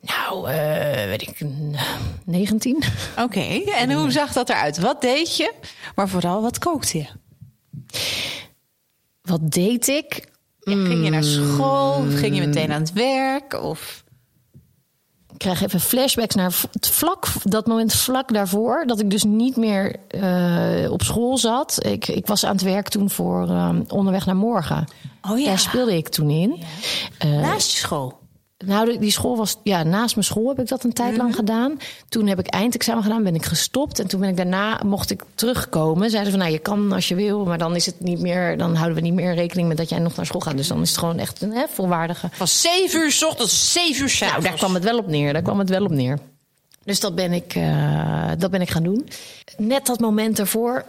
Nou, 0.00 0.50
eh, 0.50 1.04
weet 1.06 1.22
ik, 1.22 1.44
n- 1.44 1.76
19. 2.24 2.82
Oké, 3.18 3.40
en 3.76 3.92
hoe 3.92 4.10
zag 4.10 4.32
dat 4.32 4.48
eruit? 4.48 4.78
Wat 4.78 5.00
deed 5.00 5.36
je? 5.36 5.52
Maar 5.94 6.08
vooral, 6.08 6.42
wat 6.42 6.58
kookte 6.58 6.98
je? 6.98 7.06
Wat 9.22 9.50
deed 9.50 9.88
ik? 9.88 10.32
Ja, 10.64 10.84
ging 10.86 11.04
je 11.04 11.10
naar 11.10 11.24
school? 11.24 12.02
Mm. 12.02 12.10
Ging 12.10 12.34
je 12.34 12.46
meteen 12.46 12.72
aan 12.72 12.80
het 12.80 12.92
werk? 12.92 13.62
Of... 13.62 14.04
Ik 15.32 15.38
krijg 15.40 15.62
even 15.62 15.80
flashbacks 15.80 16.34
naar 16.34 16.54
het 16.72 16.88
vlak, 16.88 17.26
dat 17.42 17.66
moment 17.66 17.94
vlak 17.94 18.32
daarvoor. 18.32 18.84
Dat 18.86 19.00
ik 19.00 19.10
dus 19.10 19.24
niet 19.24 19.56
meer 19.56 19.96
eh, 20.08 20.90
op 20.92 21.02
school 21.02 21.38
zat. 21.38 21.84
Ik, 21.84 22.08
ik 22.08 22.26
was 22.26 22.44
aan 22.44 22.52
het 22.52 22.62
werk 22.62 22.88
toen 22.88 23.10
voor 23.10 23.48
eh, 23.48 23.70
Onderweg 23.88 24.26
naar 24.26 24.36
Morgen. 24.36 24.88
Oh 25.30 25.38
ja. 25.38 25.46
Daar 25.46 25.58
speelde 25.58 25.96
ik 25.96 26.08
toen 26.08 26.30
in. 26.30 26.62
Eh, 27.18 27.30
Naast 27.30 27.70
je 27.70 27.78
school? 27.78 28.18
Nou, 28.66 28.98
die- 28.98 29.10
school 29.10 29.36
was... 29.36 29.56
Ja, 29.62 29.82
naast 29.82 30.14
mijn 30.14 30.26
school 30.26 30.48
heb 30.48 30.58
ik 30.58 30.68
dat 30.68 30.84
een 30.84 30.92
tijd 30.92 31.10
Mhm. 31.10 31.20
lang 31.20 31.34
gedaan. 31.34 31.78
Toen 32.08 32.26
heb 32.26 32.38
ik 32.38 32.46
eindexamen 32.46 33.02
gedaan, 33.02 33.22
ben 33.22 33.34
ik 33.34 33.44
gestopt. 33.44 33.98
En 33.98 34.06
toen 34.06 34.20
ben 34.20 34.28
ik 34.28 34.36
daarna, 34.36 34.80
mocht 34.86 35.10
ik 35.10 35.22
terugkomen. 35.34 36.10
Zeiden 36.10 36.32
ze 36.32 36.38
van, 36.38 36.46
nou, 36.46 36.52
je 36.58 36.62
kan 36.62 36.92
als 36.92 37.08
je 37.08 37.14
wil. 37.14 37.44
Maar 37.44 37.58
dan 37.58 37.76
is 37.76 37.86
het 37.86 38.00
niet 38.00 38.20
meer... 38.20 38.58
Dan 38.58 38.74
houden 38.74 38.96
we 38.96 39.02
niet 39.02 39.14
meer 39.14 39.34
rekening 39.34 39.68
met 39.68 39.76
dat 39.76 39.88
jij 39.88 39.98
nog 39.98 40.16
naar 40.16 40.26
school 40.26 40.40
gaat. 40.40 40.56
Dus 40.56 40.68
dan 40.68 40.80
is 40.80 40.88
het 40.88 40.98
gewoon 40.98 41.18
echt 41.18 41.42
een 41.42 41.52
hè, 41.52 41.64
volwaardige... 41.68 42.28
Van 42.32 42.48
7 42.48 43.00
uur 43.00 43.12
's 43.12 43.22
ochtends, 43.24 43.72
7 43.72 44.02
uur 44.02 44.08
's 44.08 44.20
Nou, 44.20 44.42
daar 44.42 44.52
kwam 44.52 44.74
het 44.74 44.84
wel 44.84 44.98
op 44.98 45.06
neer. 45.06 45.32
Daar 45.32 45.42
kwam 45.42 45.58
het 45.58 45.68
wel 45.68 45.84
op 45.84 45.90
neer. 45.90 46.18
Dus 46.84 47.00
dat 47.00 47.14
ben 47.14 47.32
ik, 47.32 47.54
eh, 47.54 48.30
dat 48.38 48.50
ben 48.50 48.60
ik 48.60 48.70
gaan 48.70 48.82
doen. 48.82 49.08
Net 49.56 49.86
dat 49.86 50.00
moment 50.00 50.38
ervoor 50.38 50.76
eh, 50.76 50.86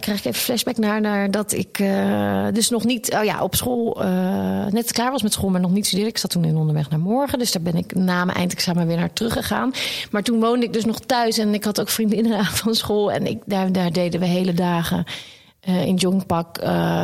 krijg 0.00 0.18
ik 0.18 0.24
even 0.24 0.34
flashback 0.34 0.76
naar, 0.76 1.00
naar 1.00 1.30
dat 1.30 1.52
ik 1.52 1.78
eh, 1.78 2.46
dus 2.52 2.70
nog 2.70 2.84
niet 2.84 3.14
oh 3.14 3.24
ja, 3.24 3.42
op 3.42 3.54
school 3.54 3.96
net 4.70 4.92
klaar 4.92 5.10
was 5.10 5.22
met 5.22 5.32
school, 5.32 5.50
maar 5.50 5.60
nog 5.60 5.70
niet 5.70 5.86
studeerde. 5.86 6.10
Ik 6.10 6.18
zat 6.18 6.30
toen 6.30 6.44
in 6.44 6.56
onderweg 6.56 6.90
naar 6.90 6.98
morgen. 6.98 7.38
Dus 7.38 7.52
daar 7.52 7.62
ben 7.62 7.76
ik 7.76 7.94
na 7.94 8.24
mijn 8.24 8.38
eindexamen 8.38 8.86
weer 8.86 8.96
naar 8.96 9.12
teruggegaan. 9.12 9.70
Maar 10.10 10.22
toen 10.22 10.40
woonde 10.40 10.66
ik 10.66 10.72
dus 10.72 10.84
nog 10.84 11.00
thuis 11.00 11.38
en 11.38 11.54
ik 11.54 11.64
had 11.64 11.80
ook 11.80 11.88
vriendinnen 11.88 12.44
van 12.62 12.74
school. 12.74 13.12
En 13.12 13.26
ik, 13.26 13.42
daar, 13.46 13.72
daar 13.72 13.92
deden 13.92 14.20
we 14.20 14.26
hele 14.26 14.54
dagen 14.54 15.04
in 15.60 15.94
jongpak 15.94 16.60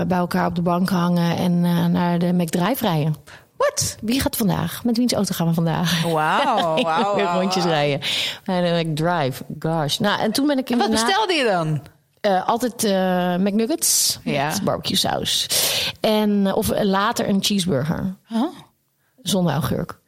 bij 0.09 0.18
elkaar 0.18 0.47
op 0.47 0.54
de 0.54 0.62
bank 0.62 0.88
hangen 0.88 1.37
en 1.37 1.61
naar 1.92 2.18
de 2.18 2.32
McDrive 2.32 2.87
rijden. 2.87 3.14
Wat? 3.56 3.96
Wie 4.00 4.20
gaat 4.20 4.37
vandaag? 4.37 4.84
Met 4.84 4.96
wiens 4.96 5.12
auto 5.12 5.34
gaan 5.34 5.46
we 5.46 5.54
vandaag? 5.54 6.02
Wauw, 6.02 6.82
wauw, 6.82 7.40
rondjes 7.40 7.64
rijden. 7.64 8.00
En 8.44 8.64
dan 8.64 8.75
ik 8.76 8.96
drive. 8.96 9.44
Gosh. 9.58 9.99
Nou, 9.99 10.20
en 10.20 10.32
toen 10.32 10.46
ben 10.46 10.58
ik 10.58 10.70
En 10.70 10.78
wat 10.78 10.90
bestelde 10.90 11.32
je 11.32 11.44
dan? 11.44 11.82
eh, 12.20 12.49
altijd 12.49 12.84
eh, 12.84 13.34
McNuggets 13.37 14.18
Ja. 14.25 14.49
met 14.49 14.62
barbecue 14.64 14.96
saus. 14.96 15.46
En, 16.00 16.46
eh, 16.46 16.56
of 16.56 16.70
later 16.82 17.28
een 17.28 17.42
cheeseburger. 17.44 18.16
Zonder 19.23 19.52
augurk. 19.52 19.99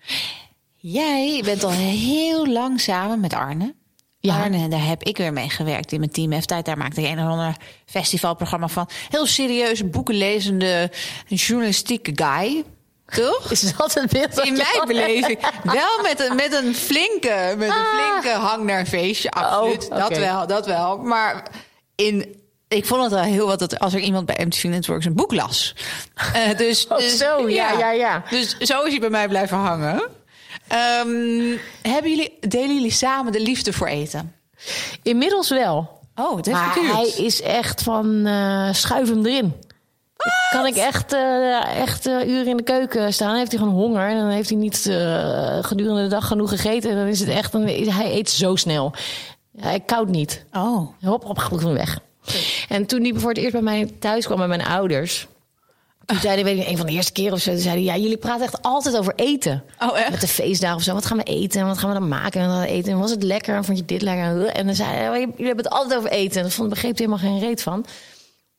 Jij 0.74 1.42
bent 1.44 1.64
al 1.64 1.70
heel 1.70 2.46
lang 2.46 2.80
samen 2.80 3.20
met 3.20 3.34
Arne. 3.34 3.74
Ja. 4.18 4.42
Arne, 4.42 4.68
daar 4.68 4.86
heb 4.86 5.02
ik 5.02 5.16
weer 5.16 5.32
mee 5.32 5.50
gewerkt 5.50 5.92
in 5.92 5.98
mijn 5.98 6.10
team 6.10 6.40
F-tijd. 6.40 6.64
Daar 6.64 6.78
maakte 6.78 7.02
ik 7.02 7.06
een 7.10 7.24
of 7.24 7.30
ander 7.30 7.56
festivalprogramma 7.86 8.68
van. 8.68 8.88
Heel 9.08 9.26
serieus, 9.26 9.90
boekenlezende, 9.90 10.90
journalistieke 11.28 12.12
guy. 12.14 12.64
Toch? 13.14 13.50
Is 13.50 13.60
dat 13.76 13.94
het 13.94 14.10
beeld? 14.12 14.34
dat 14.34 14.44
In 14.46 14.52
mijn 14.52 14.86
beleving. 14.86 15.38
Wel 15.64 16.02
met 16.02 16.20
een, 16.20 16.36
met 16.36 16.52
een 16.52 16.74
flinke, 16.74 17.54
met 17.58 17.68
een 17.68 17.84
flinke 17.84 18.38
hang 18.38 18.64
naar 18.64 18.78
een 18.80 18.86
feestje. 18.86 19.30
Absoluut. 19.30 19.88
Oh, 19.90 19.98
Dat 19.98 20.18
wel, 20.18 20.46
dat 20.46 20.66
wel. 20.66 20.98
Maar 20.98 21.42
in. 21.94 22.44
Ik 22.68 22.86
vond 22.86 23.02
het 23.02 23.12
wel 23.12 23.22
heel 23.22 23.46
wat 23.46 23.58
dat 23.58 23.78
als 23.78 23.94
er 23.94 24.00
iemand 24.00 24.26
bij 24.26 24.44
MTV 24.46 24.64
Networks 24.64 25.04
een 25.04 25.14
boek 25.14 25.32
las. 25.34 25.74
Eh, 26.32 26.56
dus, 26.56 26.86
Oh, 26.86 26.98
dus- 26.98 27.16
zo, 27.16 27.48
ja, 27.48 27.72
ja, 27.72 27.90
ja. 27.92 28.22
Dus 28.30 28.56
zo 28.58 28.82
is 28.82 28.90
hij 28.90 29.00
bij 29.00 29.10
mij 29.10 29.28
blijven 29.28 29.56
hangen. 29.56 30.02
Ehm, 30.68 31.56
hebben 31.82 32.10
jullie, 32.10 32.38
delen 32.40 32.74
jullie 32.74 32.90
samen 32.90 33.32
de 33.32 33.40
liefde 33.40 33.72
voor 33.72 33.86
eten? 33.86 34.34
Inmiddels 35.02 35.48
wel. 35.48 36.00
Oh, 36.14 36.36
het 36.36 36.46
heeft 36.46 36.58
Maar 36.58 36.70
geduurd. 36.72 36.92
hij 36.92 37.24
is 37.24 37.42
echt 37.42 37.82
van 37.82 38.26
eh 38.26 38.68
schuif 38.72 39.08
hem 39.08 39.26
erin. 39.26 39.54
Kan 40.50 40.66
ik 40.66 40.76
echt, 40.76 41.12
eh, 41.12 41.80
echt 41.80 42.06
eh, 42.06 42.28
uren 42.28 42.46
in 42.46 42.56
de 42.56 42.62
keuken 42.62 43.12
staan? 43.12 43.36
Heeft 43.36 43.50
hij 43.50 43.60
gewoon 43.60 43.74
honger 43.74 44.08
en 44.08 44.16
dan 44.16 44.28
heeft 44.28 44.48
hij 44.48 44.58
niet 44.58 44.86
eh, 44.86 45.58
gedurende 45.64 46.02
de 46.02 46.08
dag 46.08 46.26
genoeg 46.26 46.50
gegeten. 46.50 46.90
En 46.90 46.96
dan 46.96 47.06
is 47.06 47.20
het 47.20 47.28
echt, 47.28 47.54
een, 47.54 47.92
hij 47.92 48.12
eet 48.12 48.30
zo 48.30 48.56
snel. 48.56 48.92
Hij 49.56 49.80
koud 49.80 50.08
niet. 50.08 50.44
Oh. 50.52 50.88
Hop, 51.00 51.24
hop, 51.24 51.38
goed 51.38 51.62
weg. 51.62 51.98
En 52.68 52.86
toen 52.86 53.02
die 53.02 53.14
voor 53.14 53.28
het 53.28 53.38
eerst 53.38 53.52
bij 53.52 53.62
mij 53.62 53.92
thuis 53.98 54.26
kwam 54.26 54.38
met 54.38 54.48
mijn 54.48 54.66
ouders. 54.66 55.26
Toen 56.06 56.20
zeiden, 56.20 56.44
weet 56.44 56.58
ik, 56.58 56.68
een 56.68 56.76
van 56.76 56.86
de 56.86 56.92
eerste 56.92 57.12
keren 57.12 57.32
of 57.32 57.40
zo, 57.40 57.56
zeiden 57.56 57.84
ja, 57.84 57.96
jullie 57.96 58.16
praten 58.16 58.44
echt 58.44 58.62
altijd 58.62 58.96
over 58.96 59.12
eten. 59.16 59.62
Oh, 59.78 59.98
echt? 59.98 60.10
Met 60.10 60.20
de 60.20 60.28
feestdagen 60.28 60.76
of 60.76 60.82
zo. 60.82 60.94
Wat 60.94 61.06
gaan 61.06 61.16
we 61.16 61.22
eten? 61.22 61.60
En 61.60 61.66
wat 61.66 61.78
gaan 61.78 61.88
we 61.88 61.98
dan 61.98 62.08
maken? 62.08 62.40
En 62.40 62.60
we 62.60 62.66
eten? 62.66 62.92
En 62.92 62.98
was 62.98 63.10
het 63.10 63.22
lekker? 63.22 63.56
En 63.56 63.64
vond 63.64 63.78
je 63.78 63.84
dit 63.84 64.02
lekker? 64.02 64.46
En 64.46 64.66
dan 64.66 64.74
zei 64.74 64.88
hij, 64.88 65.08
oh, 65.08 65.14
jullie 65.14 65.46
hebben 65.46 65.64
het 65.64 65.74
altijd 65.74 65.98
over 65.98 66.10
eten. 66.10 66.36
En 66.36 66.42
dat 66.42 66.52
vond, 66.52 66.68
begreep 66.68 66.96
hij 66.96 67.06
helemaal 67.06 67.30
geen 67.30 67.48
reet 67.48 67.62
van. 67.62 67.84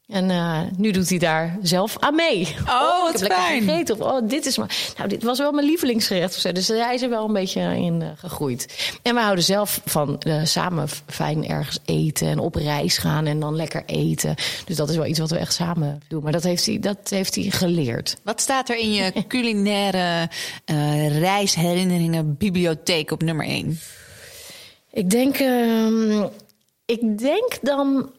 En 0.08 0.30
eh, 0.30 0.60
nu 0.78 0.92
doet 0.92 1.10
hij 1.10 1.18
daar 1.18 1.58
zelf 1.62 1.98
aan 2.00 2.16
mee. 2.16 2.56
Oh, 2.66 3.04
wat 3.04 3.22
ik 3.22 3.28
heb 3.28 3.32
fijn. 3.32 3.64
gegeten. 3.64 3.96
Of, 3.96 4.02
oh, 4.02 4.30
dit 4.30 4.46
is 4.46 4.58
maar. 4.58 4.76
Nou, 4.98 5.10
dit 5.10 5.24
was 5.24 5.38
wel 5.38 5.52
mijn 5.52 5.66
lievelingsgerecht. 5.66 6.36
Of 6.36 6.42
zo. 6.42 6.52
Dus 6.52 6.68
hij 6.68 6.94
is 6.94 7.02
er 7.02 7.10
wel 7.10 7.26
een 7.26 7.34
beetje 7.34 7.62
in 7.62 8.02
eh, 8.02 8.08
gegroeid. 8.16 8.92
En 9.02 9.16
we 9.16 9.22
houden 9.22 9.44
zelf 9.44 9.82
van 9.86 10.20
eh, 10.20 10.44
samen 10.44 10.88
fijn 11.08 11.48
ergens 11.48 11.80
eten 11.86 12.28
en 12.28 12.40
op 12.40 12.56
reis 12.56 12.98
gaan 12.98 13.26
en 13.26 13.40
dan 13.40 13.56
lekker 13.56 13.84
eten. 13.86 14.36
Dus 14.66 14.76
dat 14.76 14.90
is 14.90 14.96
wel 14.96 15.06
iets 15.06 15.20
wat 15.20 15.32
we 15.32 15.38
echt 15.38 15.54
samen 15.54 16.02
doen. 16.08 16.24
Maar 16.24 16.32
dat 16.32 16.44
heeft 16.44 16.66
hij, 16.66 16.80
dat 16.80 17.10
heeft 17.10 17.36
hij 17.36 17.44
geleerd. 17.44 18.18
Wat 18.24 18.42
staat 18.42 18.70
er 18.70 18.78
in 18.78 18.94
je 18.94 19.12
culinaire 19.28 20.30
reisherinneringen 21.20 22.38
bibliotheek 22.38 23.12
op 23.12 23.24
nummer 23.24 23.46
1? 23.46 23.80
Ik 24.92 25.10
denk, 25.10 25.38
ehm, 25.38 26.24
ik 26.86 27.18
denk 27.18 27.58
dan. 27.62 28.10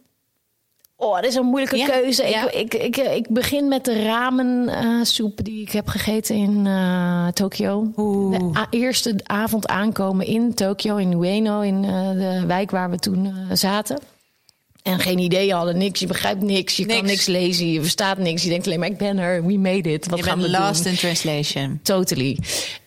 Oh, 1.01 1.15
dat 1.15 1.25
is 1.25 1.35
een 1.35 1.45
moeilijke 1.47 1.77
Ja, 1.77 1.87
keuze. 1.87 2.27
ja. 2.29 2.51
Ik, 2.51 2.75
ik, 2.75 2.75
ik, 2.75 2.97
ik 2.97 3.29
begin 3.29 3.69
met 3.69 3.85
de 3.85 4.03
ramen 4.03 4.69
eh, 4.69 5.03
soep 5.03 5.45
die 5.45 5.63
ik 5.63 5.71
heb 5.73 5.89
gegeten 5.89 6.37
in 6.37 6.67
eh 6.67 7.27
Tokio. 7.29 7.91
De 8.31 8.67
eerste 8.71 9.15
avond 9.25 9.67
aankomen 9.69 10.27
in 10.27 10.55
Tokio, 10.55 10.97
in 10.97 11.13
Ueno, 11.13 11.61
in 11.61 11.85
eh, 11.85 12.11
de 12.11 12.47
wijk 12.47 12.71
waar 12.71 12.91
we 12.91 12.99
toen 12.99 13.27
eh, 13.27 13.33
zaten. 13.53 13.99
En 14.83 14.99
geen 14.99 15.19
idee 15.19 15.53
hadden, 15.53 15.79
niks. 15.79 16.01
Je 16.01 16.07
begrijpt 16.07 16.43
niks. 16.43 16.77
Je 16.77 16.87
kan 16.87 17.05
Niks. 17.05 17.27
lezen. 17.27 17.73
Je 17.73 17.81
verstaat 17.81 18.19
niks. 18.19 18.43
Je 18.43 18.49
denkt 18.49 18.67
alleen 18.67 18.79
maar, 18.79 18.89
ik 18.89 18.99
ben 18.99 19.19
er. 19.19 19.47
We 19.47 19.59
made 19.59 19.93
it. 19.93 20.07
Wat 20.09 20.19
Je 20.19 20.25
gaan 20.25 20.41
we 20.41 20.51
lost 20.51 20.83
doen? 20.83 20.93
in 20.93 20.99
translation. 20.99 21.81
Totally. 21.83 22.39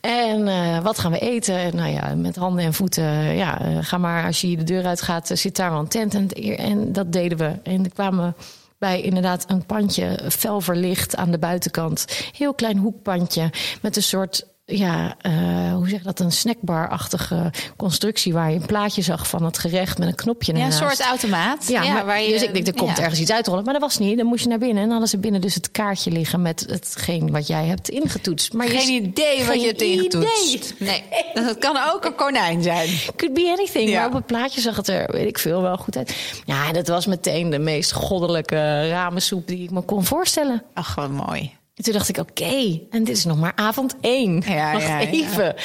En 0.02 0.48
eh, 0.48 0.80
wat 0.84 1.00
gaan 1.00 1.12
we 1.12 1.20
eten? 1.20 1.56
En 1.58 1.76
nou 1.76 1.92
ja, 1.92 2.16
met 2.16 2.36
handen 2.36 2.66
en 2.66 2.74
voeten. 2.74 3.36
Ja, 3.36 3.62
eh, 3.62 3.78
ga 3.82 3.98
maar 3.98 4.26
als 4.26 4.42
je 4.42 4.58
de 4.58 4.64
deur 4.64 4.86
uit 4.86 5.02
gaat, 5.02 5.30
eh, 5.32 5.38
zit 5.38 5.56
daar 5.56 5.72
wel 5.72 5.80
een 5.80 5.88
tent. 5.88 6.14
En, 6.14 6.30
en 6.58 6.94
dat 6.94 7.14
deden 7.14 7.38
we. 7.38 7.52
En 7.64 7.84
er 7.84 7.92
kwamen 7.94 8.36
bij 8.78 9.02
inderdaad 9.02 9.46
een 9.48 9.66
pandje, 9.66 10.20
fel 10.30 10.62
verlicht 10.62 11.16
aan 11.16 11.32
de 11.32 11.40
buitenkant. 11.40 12.06
Heel 12.38 12.54
klein 12.54 12.78
hoekpandje 12.78 13.50
met 13.82 13.96
een 13.96 14.04
soort. 14.04 14.46
Ja, 14.78 15.16
eh, 15.22 15.32
hoe 15.74 15.90
zeg 15.90 15.98
je 16.00 16.06
dat? 16.06 16.20
Een 16.20 16.32
snackbar-achtige 16.32 17.52
constructie 17.78 18.34
waar 18.34 18.50
je 18.52 18.56
een 18.56 18.66
plaatje 18.66 19.02
zag 19.02 19.28
van 19.28 19.44
het 19.44 19.58
gerecht 19.58 19.98
met 19.98 20.08
een 20.08 20.16
knopje 20.16 20.56
Ja, 20.56 20.66
een 20.66 20.72
soort 20.72 21.00
automaat. 21.02 21.68
Ja, 21.68 21.94
maar, 21.94 22.06
waar 22.06 22.22
je, 22.22 22.30
dus 22.30 22.44
ik 22.44 22.54
denk, 22.54 22.68
er 22.68 22.74
komt 22.74 22.98
ja. 22.98 23.04
ergens 23.04 23.20
iets 23.20 23.32
uitrollen. 23.32 23.64
Maar 23.64 23.74
dat 23.74 23.82
was 23.82 23.98
niet. 23.98 24.18
Dan 24.18 24.26
moest 24.26 24.44
je 24.44 24.50
naar 24.50 24.58
binnen. 24.58 24.76
En 24.78 24.82
dan 24.84 24.92
hadden 24.92 25.10
ze 25.10 25.18
binnen 25.18 25.42
dus 25.42 25.56
het 25.56 25.72
kaartje 25.72 26.12
liggen 26.12 26.42
met 26.42 26.66
hetgeen 26.70 27.32
wat 27.32 27.48
jij 27.48 27.66
hebt 27.66 27.90
ingetoetst. 27.90 28.54
Maar 28.54 28.72
je- 28.72 28.78
Geen 28.78 29.04
idee 29.04 29.38
wat 29.38 29.46
geen 29.48 29.60
je 29.60 29.68
hebt 29.68 29.82
ingetoetst. 29.82 30.74
idee. 30.80 31.04
Nee, 31.34 31.44
dat 31.46 31.58
kan 31.58 31.78
ook 31.94 32.06
een 32.06 32.16
konijn 32.16 32.64
zijn. 32.64 32.90
Could 33.16 33.34
be 33.34 33.50
anything. 33.58 33.90
Ja. 33.90 33.98
Maar 34.00 34.08
op 34.08 34.14
het 34.14 34.26
plaatje 34.26 34.62
zag 34.62 34.76
het 34.76 34.88
er, 34.88 35.12
weet 35.12 35.28
ik 35.28 35.40
veel, 35.40 35.62
wel 35.62 35.78
goed 35.78 35.98
uit. 35.98 36.16
Ja, 36.46 36.72
dat 36.72 36.88
was 36.88 37.06
meteen 37.06 37.50
de 37.50 37.60
meest 37.60 37.92
goddelijke 37.92 38.90
ramensoep 38.90 39.48
die 39.48 39.64
ik 39.64 39.72
me 39.72 39.82
kon 39.82 40.06
voorstellen. 40.06 40.64
Ach, 40.74 40.96
wat 40.96 41.10
mooi. 41.10 41.52
En 41.82 41.88
toen 41.88 41.96
dacht 41.96 42.10
ik, 42.10 42.18
oké, 42.18 42.80
en 42.90 43.04
dit 43.04 43.18
is 43.18 43.26
nog 43.26 43.38
maar 43.38 43.56
avond 43.56 43.96
één. 44.02 44.44
Ja, 44.46 44.72
Wacht 44.72 44.88
ja, 44.88 45.00
even. 45.00 45.56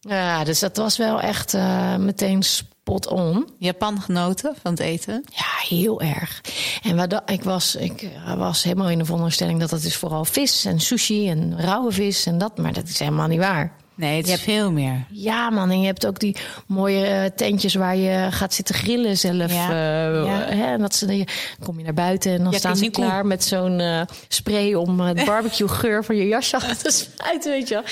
Ja. 0.00 0.44
dus 0.44 0.58
dat 0.58 0.76
was 0.76 0.96
wel 0.96 1.20
echt 1.20 1.54
eh, 1.54 1.96
meteen 1.96 2.42
spot 2.42 3.06
on. 3.06 3.48
Japan 3.58 4.00
genoten 4.00 4.54
van 4.62 4.70
het 4.70 4.80
eten? 4.80 5.24
Ja, 5.32 5.76
heel 5.76 6.00
erg. 6.00 6.40
En 6.82 6.96
wat, 6.96 7.22
ik, 7.26 7.42
was, 7.42 7.76
ik 7.76 8.02
eh, 8.02 8.34
was 8.34 8.62
helemaal 8.62 8.90
in 8.90 8.98
de 8.98 9.04
veronderstelling 9.04 9.60
dat 9.60 9.70
het 9.70 9.84
is 9.84 9.96
vooral 9.96 10.24
vis 10.24 10.64
en 10.64 10.80
sushi 10.80 11.28
en 11.28 11.60
rauwe 11.60 11.92
vis 11.92 12.26
en 12.26 12.38
dat. 12.38 12.58
Maar 12.58 12.72
dat 12.72 12.88
is 12.88 12.98
helemaal 12.98 13.28
niet 13.28 13.38
waar. 13.38 13.72
Nee, 13.96 14.16
het 14.16 14.26
Je 14.26 14.32
is 14.32 14.38
hebt- 14.38 14.50
veel 14.58 14.72
meer. 14.72 15.06
Ja, 15.10 15.50
man. 15.50 15.70
En 15.70 15.80
je 15.80 15.86
hebt 15.86 16.06
ook 16.06 16.18
die 16.20 16.36
mooie 16.66 17.04
eh, 17.06 17.24
tentjes 17.36 17.74
waar 17.74 17.96
je 17.96 18.26
gaat 18.30 18.54
zitten 18.54 18.74
grillen 18.74 19.18
zelf. 19.18 19.52
Ja. 19.52 19.68
eh, 19.70 20.24
Ja. 20.24 20.54
Hè, 20.56 20.64
en 20.72 20.80
dat 20.80 20.94
ze, 20.94 21.06
dan 21.06 21.24
kom 21.62 21.78
je 21.78 21.84
naar 21.84 21.94
buiten 21.94 22.32
en 22.32 22.42
dan 22.42 22.52
Ja, 22.52 22.58
staan 22.58 22.76
ze 22.76 22.90
klaar 22.90 23.26
met 23.26 23.44
zo'n 23.44 23.80
eh, 23.80 24.00
spray 24.28 24.74
om 24.74 24.96
de 24.96 25.22
barbecue 25.26 25.68
geur 25.68 26.04
van 26.04 26.16
je 26.16 26.26
jasje 26.26 26.56
af 26.56 26.76
te 26.76 26.90
spuiten, 26.90 27.50
weet 27.52 27.68
je 27.68 27.74
wel. 27.74 27.84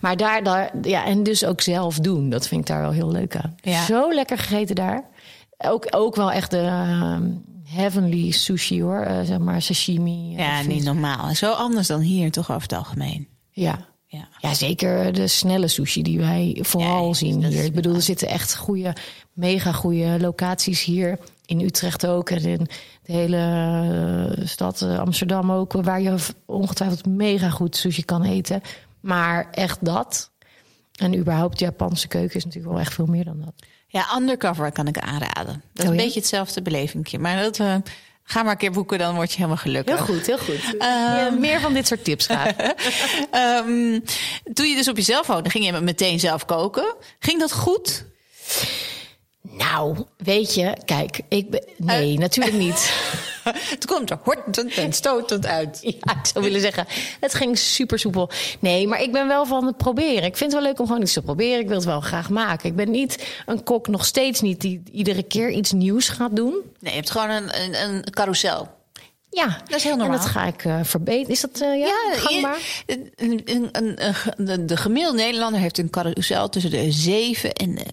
Maar 0.00 0.16
daar, 0.16 0.42
daar, 0.42 0.70
ja, 0.82 1.04
en 1.04 1.22
dus 1.22 1.44
ook 1.44 1.60
zelf 1.60 1.98
doen. 1.98 2.30
Dat 2.30 2.48
vind 2.48 2.60
ik 2.60 2.66
daar 2.66 2.80
wel 2.80 2.90
heel 2.92 3.10
leuk 3.10 3.36
aan. 3.36 3.54
Ja. 3.60 3.84
Zo 3.84 4.12
lekker 4.14 4.38
gegeten 4.38 4.74
daar. 4.74 5.04
Ook, 5.58 5.86
ook 5.90 6.16
wel 6.16 6.32
echt 6.32 6.50
de 6.50 6.58
eh, 6.58 7.16
heavenly 7.64 8.30
sushi 8.30 8.82
hoor. 8.82 9.06
Zeg 9.24 9.38
maar 9.38 9.62
sashimi. 9.62 10.34
Ja, 10.36 10.62
niet 10.62 10.84
normaal. 10.84 11.34
Zo 11.34 11.52
anders 11.52 11.86
dan 11.86 12.00
hier, 12.00 12.30
toch 12.30 12.50
over 12.50 12.62
het 12.62 12.72
algemeen. 12.72 13.28
Ja. 13.50 13.78
Ja. 14.12 14.28
Ja, 14.38 14.54
zeker 14.54 15.12
de 15.12 15.26
snelle 15.26 15.68
sushi 15.68 16.02
die 16.02 16.18
wij 16.18 16.58
vooral 16.60 17.06
Ja, 17.06 17.14
zien 17.14 17.44
hier. 17.44 17.64
Ik 17.64 17.74
bedoel, 17.74 17.94
er 17.94 18.02
zitten 18.02 18.28
echt 18.28 18.56
goede, 18.56 18.96
mega 19.32 19.72
goede 19.72 20.16
locaties 20.20 20.84
hier. 20.84 21.18
In 21.46 21.60
Utrecht 21.60 22.06
ook 22.06 22.30
en 22.30 22.42
in 22.44 22.68
de 23.02 23.12
hele 23.12 23.36
eh, 24.36 24.46
stad 24.46 24.82
eh, 24.82 24.98
Amsterdam 24.98 25.52
ook. 25.52 25.72
Waar 25.72 26.00
je 26.00 26.16
ongetwijfeld 26.46 27.06
mega 27.06 27.50
goed 27.50 27.76
sushi 27.76 28.04
kan 28.04 28.22
eten. 28.24 28.60
Maar 29.00 29.48
echt 29.50 29.84
dat. 29.84 30.30
En 30.96 31.16
überhaupt 31.18 31.58
de 31.58 31.64
Japanse 31.64 32.08
keuken 32.08 32.36
is 32.36 32.44
natuurlijk 32.44 32.72
wel 32.72 32.82
echt 32.82 32.94
veel 32.94 33.06
meer 33.06 33.24
dan 33.24 33.40
dat. 33.44 33.54
Ja, 33.86 34.16
Undercover 34.16 34.72
kan 34.72 34.86
ik 34.86 34.98
aanraden. 34.98 35.62
Dat 35.72 35.82
is 35.82 35.84
Oh, 35.84 35.90
een 35.90 35.96
beetje 35.96 36.20
hetzelfde 36.20 36.62
belevingje. 36.62 37.18
Maar 37.18 37.42
dat, 37.42 37.58
eh, 37.58 37.74
ga 38.30 38.42
maar 38.42 38.52
een 38.52 38.58
keer 38.58 38.70
boeken, 38.70 38.98
dan 38.98 39.14
word 39.14 39.30
je 39.30 39.36
helemaal 39.36 39.56
gelukkig. 39.56 39.96
Heel 39.96 40.04
goed, 40.04 40.26
heel 40.26 40.38
goed. 40.38 40.74
Ja, 40.78 41.30
meer 41.30 41.60
van 41.60 41.72
dit 41.72 41.86
soort 41.86 42.04
tips 42.04 42.24
graag. 42.24 42.52
Ehm, 43.30 44.00
toen 44.52 44.68
je 44.68 44.74
dus 44.74 44.88
op 44.88 44.96
jezelf 44.96 45.26
woonde, 45.26 45.50
ging 45.50 45.64
je 45.64 45.72
meteen 45.80 46.20
zelf 46.20 46.44
koken. 46.44 46.94
Ging 47.18 47.40
dat 47.40 47.52
goed? 47.52 48.04
nou, 49.42 50.04
weet 50.16 50.54
je, 50.54 50.76
kijk, 50.84 51.20
ik 51.28 51.50
ben... 51.50 51.64
Nee, 51.76 52.18
natuurlijk 52.18 52.56
niet. 52.56 52.92
Toen 53.78 53.96
komt 53.96 54.10
er 54.10 54.18
hortend 54.22 54.74
en 54.74 54.92
stotend 54.92 55.46
uit. 55.46 55.78
Ja, 56.00 56.12
ik 56.20 56.26
zou 56.32 56.44
willen 56.44 56.60
zeggen, 56.60 56.86
het 57.20 57.34
ging 57.34 57.58
super 57.58 57.98
soepel. 57.98 58.30
Nee, 58.60 58.86
maar 58.88 59.02
ik 59.02 59.12
ben 59.12 59.28
wel 59.28 59.46
van 59.46 59.66
het 59.66 59.76
proberen. 59.76 60.24
Ik 60.24 60.36
vind 60.36 60.52
het 60.52 60.60
wel 60.60 60.70
leuk 60.70 60.80
om 60.80 60.86
gewoon 60.86 61.02
iets 61.02 61.12
te 61.12 61.22
proberen. 61.22 61.60
Ik 61.60 61.66
wil 61.66 61.76
het 61.76 61.84
wel 61.84 62.00
graag 62.00 62.30
maken. 62.30 62.68
Ik 62.68 62.76
ben 62.76 62.90
niet 62.90 63.26
een 63.46 63.62
kok, 63.64 63.88
nog 63.88 64.04
steeds 64.04 64.40
niet, 64.40 64.60
die 64.60 64.82
iedere 64.92 65.22
keer 65.22 65.50
iets 65.50 65.72
nieuws 65.72 66.08
gaat 66.08 66.36
doen. 66.36 66.52
Nee, 66.80 66.92
je 66.92 66.98
hebt 66.98 67.10
gewoon 67.10 67.30
een, 67.30 67.60
een, 67.62 67.82
een 67.82 68.10
carousel. 68.10 68.68
Ja, 69.30 69.60
Dat 69.64 69.76
is 69.76 69.82
heel 69.82 69.92
En 69.92 69.98
normaal. 69.98 70.16
dat 70.18 70.26
ga 70.26 70.44
ik 70.46 70.64
eh, 70.64 70.78
verbeteren. 70.82 71.28
Is 71.30 71.40
dat 71.40 71.60
eh, 71.60 71.78
ja, 71.78 71.92
gangbaar? 72.16 72.58
je- 72.86 73.10
een, 73.16 73.42
een, 73.44 73.68
een, 74.36 74.66
de 74.66 74.76
gemiddelde 74.76 75.18
Nederlander 75.18 75.60
heeft 75.60 75.78
een 75.78 75.90
carousel 75.90 76.48
tussen 76.48 76.70
de 76.70 76.90
7 76.92 77.52
en 77.52 77.74
de 77.74 77.84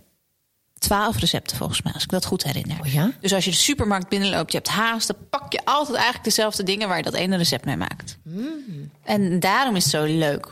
12 0.87 1.19
recepten 1.19 1.57
volgens 1.57 1.81
mij, 1.81 1.93
als 1.93 2.03
ik 2.03 2.09
dat 2.09 2.25
goed 2.25 2.43
herinner. 2.43 2.77
Oh 2.81 2.93
ja? 2.93 3.11
Dus 3.21 3.33
als 3.33 3.45
je 3.45 3.51
de 3.51 3.57
supermarkt 3.57 4.09
binnenloopt, 4.09 4.51
je 4.51 4.57
hebt 4.57 4.69
haast, 4.69 5.07
dan 5.07 5.15
pak 5.29 5.51
je 5.51 5.61
altijd 5.65 5.95
eigenlijk 5.95 6.23
dezelfde 6.25 6.63
dingen 6.63 6.87
waar 6.87 6.97
je 6.97 7.03
dat 7.03 7.13
ene 7.13 7.37
recept 7.37 7.65
mee 7.65 7.77
maakt. 7.77 8.17
Mm. 8.23 8.91
En 9.03 9.39
daarom 9.39 9.75
is 9.75 9.83
het 9.83 9.91
zo 9.91 10.03
leuk 10.03 10.51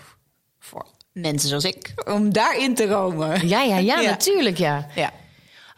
voor 0.60 0.86
mensen 1.12 1.50
zoals 1.50 1.64
ik 1.64 1.94
om 2.06 2.34
daarin 2.34 2.76
te 2.76 2.88
komen. 2.88 3.48
Ja, 3.48 3.62
ja, 3.62 3.78
ja, 3.78 4.00
Ja. 4.02 4.10
natuurlijk, 4.10 4.58
ja. 4.58 4.88
Ja. 4.96 5.12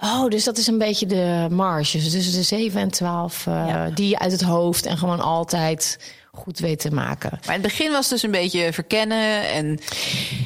Oh, 0.02 0.28
dus 0.28 0.44
dat 0.44 0.58
is 0.58 0.68
een 0.68 0.78
beetje 0.78 1.06
de 1.06 1.48
marges. 1.52 2.12
Dus 2.12 2.32
de 2.32 2.44
7 2.44 2.82
en 2.82 2.92
12, 2.92 3.48
eh, 3.48 3.54
Ja. 3.68 3.90
die 3.90 4.10
je 4.10 4.20
uit 4.20 4.32
het 4.32 4.42
hoofd 4.42 4.86
en 4.86 4.98
gewoon 4.98 5.20
altijd 5.20 6.00
goed 6.38 6.60
weet 6.60 6.80
te 6.80 6.92
maken. 6.94 7.30
Maar 7.32 7.56
in 7.56 7.62
het 7.62 7.70
begin 7.72 7.92
was 7.92 8.00
het 8.00 8.10
dus 8.10 8.24
een 8.24 8.32
beetje 8.32 8.74
verkennen 8.74 9.50
en 9.50 9.80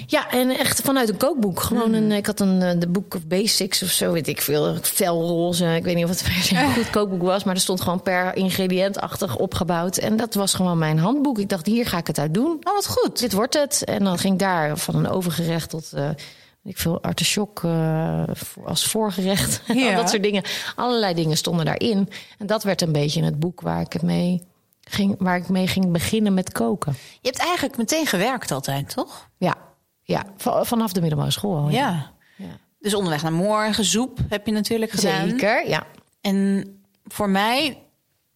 Ja, 0.07 0.29
en 0.31 0.50
echt 0.57 0.81
vanuit 0.81 1.10
een 1.10 1.17
kookboek. 1.17 1.60
Gewoon 1.60 1.93
een, 1.93 2.12
ik 2.12 2.25
had 2.25 2.39
een 2.39 2.62
eh, 2.62 2.79
de 2.79 2.88
Book 2.88 3.15
of 3.15 3.27
Basics 3.27 3.83
of 3.83 3.89
zo, 3.89 4.12
weet 4.12 4.27
ik 4.27 4.41
veel. 4.41 4.75
Felroze. 4.81 5.65
Ik 5.75 5.83
weet 5.83 5.95
niet 5.95 6.03
of 6.05 6.10
het 6.10 6.51
een 6.51 6.74
goed 6.74 6.89
kookboek 6.89 7.21
was, 7.21 7.43
maar 7.43 7.55
er 7.55 7.62
stond 7.62 7.81
gewoon 7.81 8.01
per 8.01 8.36
ingrediëntachtig 8.36 9.38
opgebouwd. 9.38 9.98
En 9.98 10.17
dat 10.17 10.33
was 10.33 10.53
gewoon 10.53 10.77
mijn 10.77 11.00
handboek. 11.00 11.39
Ik 11.39 11.50
dacht, 11.50 11.65
hier 11.65 11.86
ga 11.86 11.98
ik 11.98 12.07
het 12.07 12.19
uit 12.19 12.33
doen. 12.33 12.51
oh 12.63 12.74
wat 12.74 12.88
goed. 12.88 13.19
Dit 13.19 13.33
wordt 13.33 13.53
het. 13.53 13.83
En 13.83 14.03
dan 14.03 14.17
ging 14.17 14.33
ik 14.33 14.39
daar 14.39 14.77
van 14.77 14.95
een 14.95 15.07
overgerecht 15.10 15.69
tot. 15.69 15.93
eh 15.93 16.10
ik 16.63 16.77
veel 16.77 17.01
artichok 17.01 17.63
eh, 17.63 18.24
voor- 18.33 18.65
als 18.67 18.86
voorgerecht. 18.86 19.62
Ja. 19.74 19.89
Al 19.89 19.95
dat 19.95 20.10
soort 20.10 20.24
dingen. 20.24 20.43
Allerlei 20.75 21.13
dingen 21.13 21.38
stonden 21.38 21.65
daarin. 21.65 22.10
En 22.38 22.48
dat 22.48 22.63
werd 22.63 22.81
een 22.81 22.91
beetje 22.91 23.24
het 23.24 23.39
boek 23.39 23.62
waar 23.62 23.81
ik 23.81 23.93
het 23.93 24.01
mee 24.01 24.41
ging, 24.93 25.15
waar 25.19 25.38
ik 25.38 25.50
mee 25.50 25.67
ging 25.67 25.91
beginnen 25.91 26.33
met 26.33 26.51
koken. 26.51 26.93
Je 27.21 27.27
hebt 27.27 27.38
eigenlijk 27.39 27.77
meteen 27.77 28.05
gewerkt 28.05 28.51
altijd, 28.51 28.89
toch? 28.93 29.29
Ja, 29.38 29.55
ja. 30.03 30.25
Va- 30.38 30.63
vanaf 30.63 30.91
de 30.91 31.01
middelbare 31.01 31.31
school 31.31 31.57
al. 31.57 31.69
Ja. 31.69 32.12
Ja. 32.38 32.45
Dus 32.79 32.93
onderweg 32.93 33.24
naar 33.24 33.33
morgen, 33.33 33.83
zoep 33.86 34.19
heb 34.29 34.45
je 34.45 34.51
natuurlijk 34.51 34.91
gedaan. 34.91 35.29
Zeker, 35.29 35.67
ja. 35.69 35.83
En 36.21 36.65
voor 37.03 37.29
mij 37.29 37.83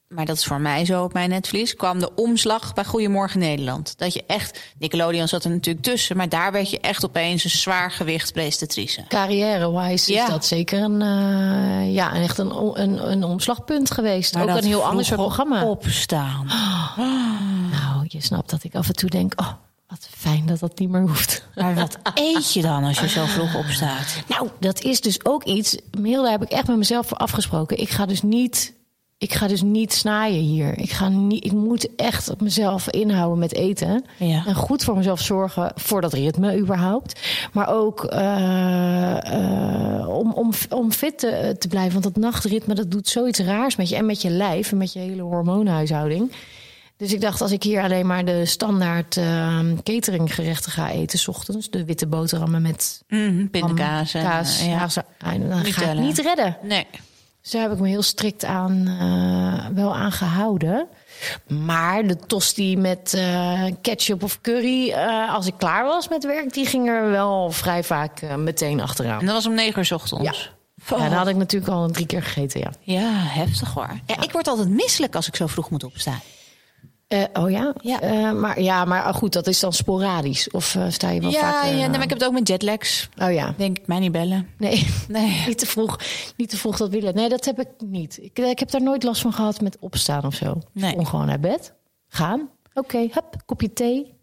maar 0.08 0.26
dat 0.26 0.36
is 0.38 0.46
voor 0.46 0.62
mij 0.62 0.86
zo 0.86 1.04
op 1.04 1.14
mijn 1.14 1.30
netvlies, 1.30 1.76
kwam 1.76 2.00
de 2.00 2.16
omslag 2.16 2.74
bij 2.74 2.86
Goedemorgen 2.86 3.40
Nederland. 3.40 3.98
Dat 3.98 4.14
je 4.14 4.24
echt, 4.28 4.60
Nickelodeon 4.80 5.28
zat 5.28 5.44
er 5.44 5.50
natuurlijk 5.50 5.86
tussen, 5.86 6.18
maar 6.18 6.30
daar 6.30 6.52
werd 6.52 6.70
je 6.70 6.80
echt 6.80 7.06
opeens 7.06 7.44
een 7.44 7.50
zwaar 7.50 7.92
gewicht 7.92 8.34
presentatrice. 8.34 9.04
Carrière-wise 9.08 10.14
Ja. 10.14 10.24
is 10.24 10.30
dat 10.30 10.46
zeker 10.46 10.82
een, 10.82 11.02
eh, 11.02 11.94
ja, 11.94 12.14
echt 12.14 12.38
een, 12.38 12.80
een, 12.82 13.12
een 13.12 13.24
omslagpunt 13.24 13.92
geweest. 13.92 14.38
Ook 14.38 14.48
een 14.48 14.64
heel 14.64 14.84
ander 14.86 15.06
soort 15.06 15.20
programma. 15.20 15.64
Opstaan. 15.66 16.48
Nou, 17.72 18.06
je 18.08 18.22
snapt 18.22 18.50
dat 18.50 18.64
ik 18.64 18.76
af 18.76 18.88
en 18.88 18.94
toe 18.94 19.10
denk, 19.10 19.34
oh, 19.36 19.52
wat 19.88 20.08
fijn 20.18 20.46
dat 20.46 20.60
dat 20.60 20.80
niet 20.80 20.90
meer 20.90 21.02
hoeft. 21.02 21.48
Maar 21.56 21.76
wat 21.76 21.98
eet 22.14 22.54
je 22.54 22.62
dan 22.62 22.84
als 22.84 23.00
je 23.00 23.08
zo 23.08 23.26
vroeg 23.26 23.56
opstaat? 23.56 24.16
Nou, 24.28 24.50
dat 24.60 24.82
is 24.82 25.02
dus 25.02 25.26
ook 25.26 25.44
iets. 25.44 25.78
Mail, 26.00 26.22
daar 26.22 26.32
heb 26.32 26.44
ik 26.44 26.50
echt 26.50 26.68
met 26.68 26.78
mezelf 26.78 27.08
voor 27.08 27.18
afgesproken. 27.18 27.78
Ik 27.78 27.90
ga 27.90 28.06
dus 28.06 28.22
niet. 28.22 28.74
Ik 29.26 29.34
ga 29.34 29.48
dus 29.48 29.62
niet 29.62 29.94
snaaien 29.94 30.42
hier. 30.42 30.78
Ik, 30.78 30.92
ga 30.92 31.10
niet, 31.10 31.46
ik 31.46 31.52
moet 31.52 31.96
echt 31.96 32.30
op 32.30 32.42
mezelf 32.42 32.90
inhouden 32.90 33.40
met 33.40 33.54
eten. 33.54 34.06
Ja. 34.18 34.44
En 34.46 34.56
goed 34.56 34.84
voor 34.84 34.98
mezelf 34.98 35.20
zorgen 35.20 35.72
voor 35.76 36.02
dat 36.02 36.14
ritme 36.14 36.58
überhaupt. 36.58 37.20
Maar 37.54 37.68
ook 37.74 38.04
eh, 38.04 39.34
eh, 39.34 40.10
om, 40.10 40.32
om, 40.34 40.52
om 40.70 40.92
fit 40.92 41.18
te, 41.20 41.56
te 41.60 41.68
blijven. 41.68 42.02
Want 42.02 42.04
dat 42.04 42.24
nachtritme 42.24 42.74
dat 42.74 42.92
doet 42.92 43.08
zoiets 43.08 43.40
raars 43.40 43.76
met 43.76 43.90
je. 43.90 43.96
En 43.96 44.06
met 44.06 44.22
je 44.22 44.30
lijf 44.30 44.72
en 44.72 44.78
met 44.78 44.94
je 44.94 45.00
hele 45.00 45.22
hormoonhuishouding. 45.22 46.32
Dus 46.98 47.14
ik 47.14 47.22
dacht, 47.22 47.42
als 47.42 47.52
ik 47.52 47.64
hier 47.64 47.82
alleen 47.82 48.08
maar 48.08 48.26
de 48.26 48.46
standaard 48.46 49.18
eh, 49.18 49.60
cateringgerechten 49.84 50.72
ga 50.72 50.92
eten... 50.92 51.20
s 51.20 51.28
ochtends, 51.28 51.70
de 51.70 51.86
witte 51.86 52.08
boterhammen 52.08 52.62
met 52.62 53.04
Mm, 53.08 53.50
pindakaas. 53.50 54.14
en, 54.14 54.24
kaas, 54.24 54.60
eh, 54.60 54.68
ja. 54.68 54.88
ja. 54.96 55.06
ah, 55.20 55.50
dan 55.50 55.66
ga 55.66 55.92
ik 55.92 56.00
niet 56.00 56.18
redden. 56.20 56.58
Nee. 56.62 56.86
Dus 57.46 57.54
daar 57.54 57.64
heb 57.64 57.72
ik 57.72 57.80
me 57.80 57.88
heel 57.88 58.02
strikt 58.02 58.46
aan, 58.46 58.88
eh, 59.00 59.76
wel 59.76 59.96
aan 59.96 60.12
gehouden. 60.12 60.88
Maar 61.48 62.08
de 62.08 62.18
tosti 62.18 62.78
met 62.78 63.14
eh, 63.14 63.64
ketchup 63.82 64.24
of 64.24 64.42
curry, 64.42 64.92
eh, 64.92 65.34
als 65.34 65.48
ik 65.48 65.54
klaar 65.58 65.84
was 65.84 66.08
met 66.08 66.24
werk, 66.24 66.54
die 66.54 66.66
ging 66.66 66.88
er 66.88 67.10
wel 67.10 67.52
vrij 67.52 67.84
vaak 67.84 68.22
meteen 68.38 68.82
achteraan. 68.82 69.20
En 69.20 69.26
dat 69.26 69.36
was 69.36 69.46
om 69.46 69.54
negen 69.54 69.80
uur 69.80 69.86
's 69.86 69.92
ochtends. 69.92 70.24
Ja. 70.24 70.98
Ja, 70.98 71.10
dat 71.10 71.18
had 71.18 71.28
ik 71.28 71.36
natuurlijk 71.36 71.72
al 71.72 71.92
drie 71.92 72.06
keer 72.06 72.24
gegeten, 72.24 72.60
ja. 72.60 72.72
Ja, 72.80 73.12
heftig 73.12 73.74
hoor. 73.74 74.00
Ja, 74.06 74.22
ik 74.22 74.32
word 74.32 74.48
altijd 74.48 74.70
misselijk 74.70 75.16
als 75.16 75.28
ik 75.28 75.36
zo 75.36 75.48
vroeg 75.48 75.70
moet 75.70 75.84
opstaan. 75.84 76.20
Eh, 77.08 77.24
oh 77.34 77.52
ja? 77.52 77.74
Ja. 77.82 78.02
Eh, 78.02 78.32
maar, 78.32 78.62
ja, 78.62 78.86
maar 78.86 79.14
goed, 79.14 79.34
dat 79.34 79.48
is 79.48 79.60
dan 79.60 79.74
sporadisch. 79.74 80.50
Of 80.50 80.76
eh, 80.76 80.86
sta 80.90 81.10
je 81.10 81.22
wel 81.22 81.32
ja, 81.32 81.40
vaak... 81.40 81.66
ja 81.66 81.72
nee, 81.72 81.90
maar 81.90 82.04
ik 82.04 82.10
heb 82.10 82.20
het 82.20 82.26
ook 82.28 82.34
met 82.34 82.48
jetlags. 82.48 83.10
Oh 83.18 83.34
ja. 83.34 83.54
Denk 83.58 83.78
ik, 83.78 83.88
mij 83.88 84.00
niet 84.00 84.12
bellen. 84.12 84.50
Nee. 84.58 84.88
Nee. 85.08 85.44
niet 85.48 85.58
te 85.58 85.66
vroeg, 85.66 86.00
niet 86.38 86.50
te 86.50 86.58
vroeg 86.58 86.78
dat 86.78 86.90
willen. 86.90 87.16
Nee, 87.16 87.30
dat 87.30 87.46
heb 87.46 87.60
ik 87.60 87.68
niet. 87.86 88.20
Ik, 88.22 88.40
ik 88.40 88.60
heb 88.60 88.72
daar 88.72 88.82
nooit 88.82 89.04
last 89.04 89.22
van 89.22 89.34
gehad 89.34 89.62
met 89.62 89.78
opstaan 89.80 90.26
of 90.26 90.36
zo. 90.36 90.62
Nee. 90.72 90.96
Om 90.96 91.06
gewoon 91.06 91.26
naar 91.26 91.40
bed, 91.40 91.74
gaan. 92.08 92.50
Oké, 92.74 92.98
hup, 92.98 93.36
kopje 93.46 93.74
thee. 93.74 94.14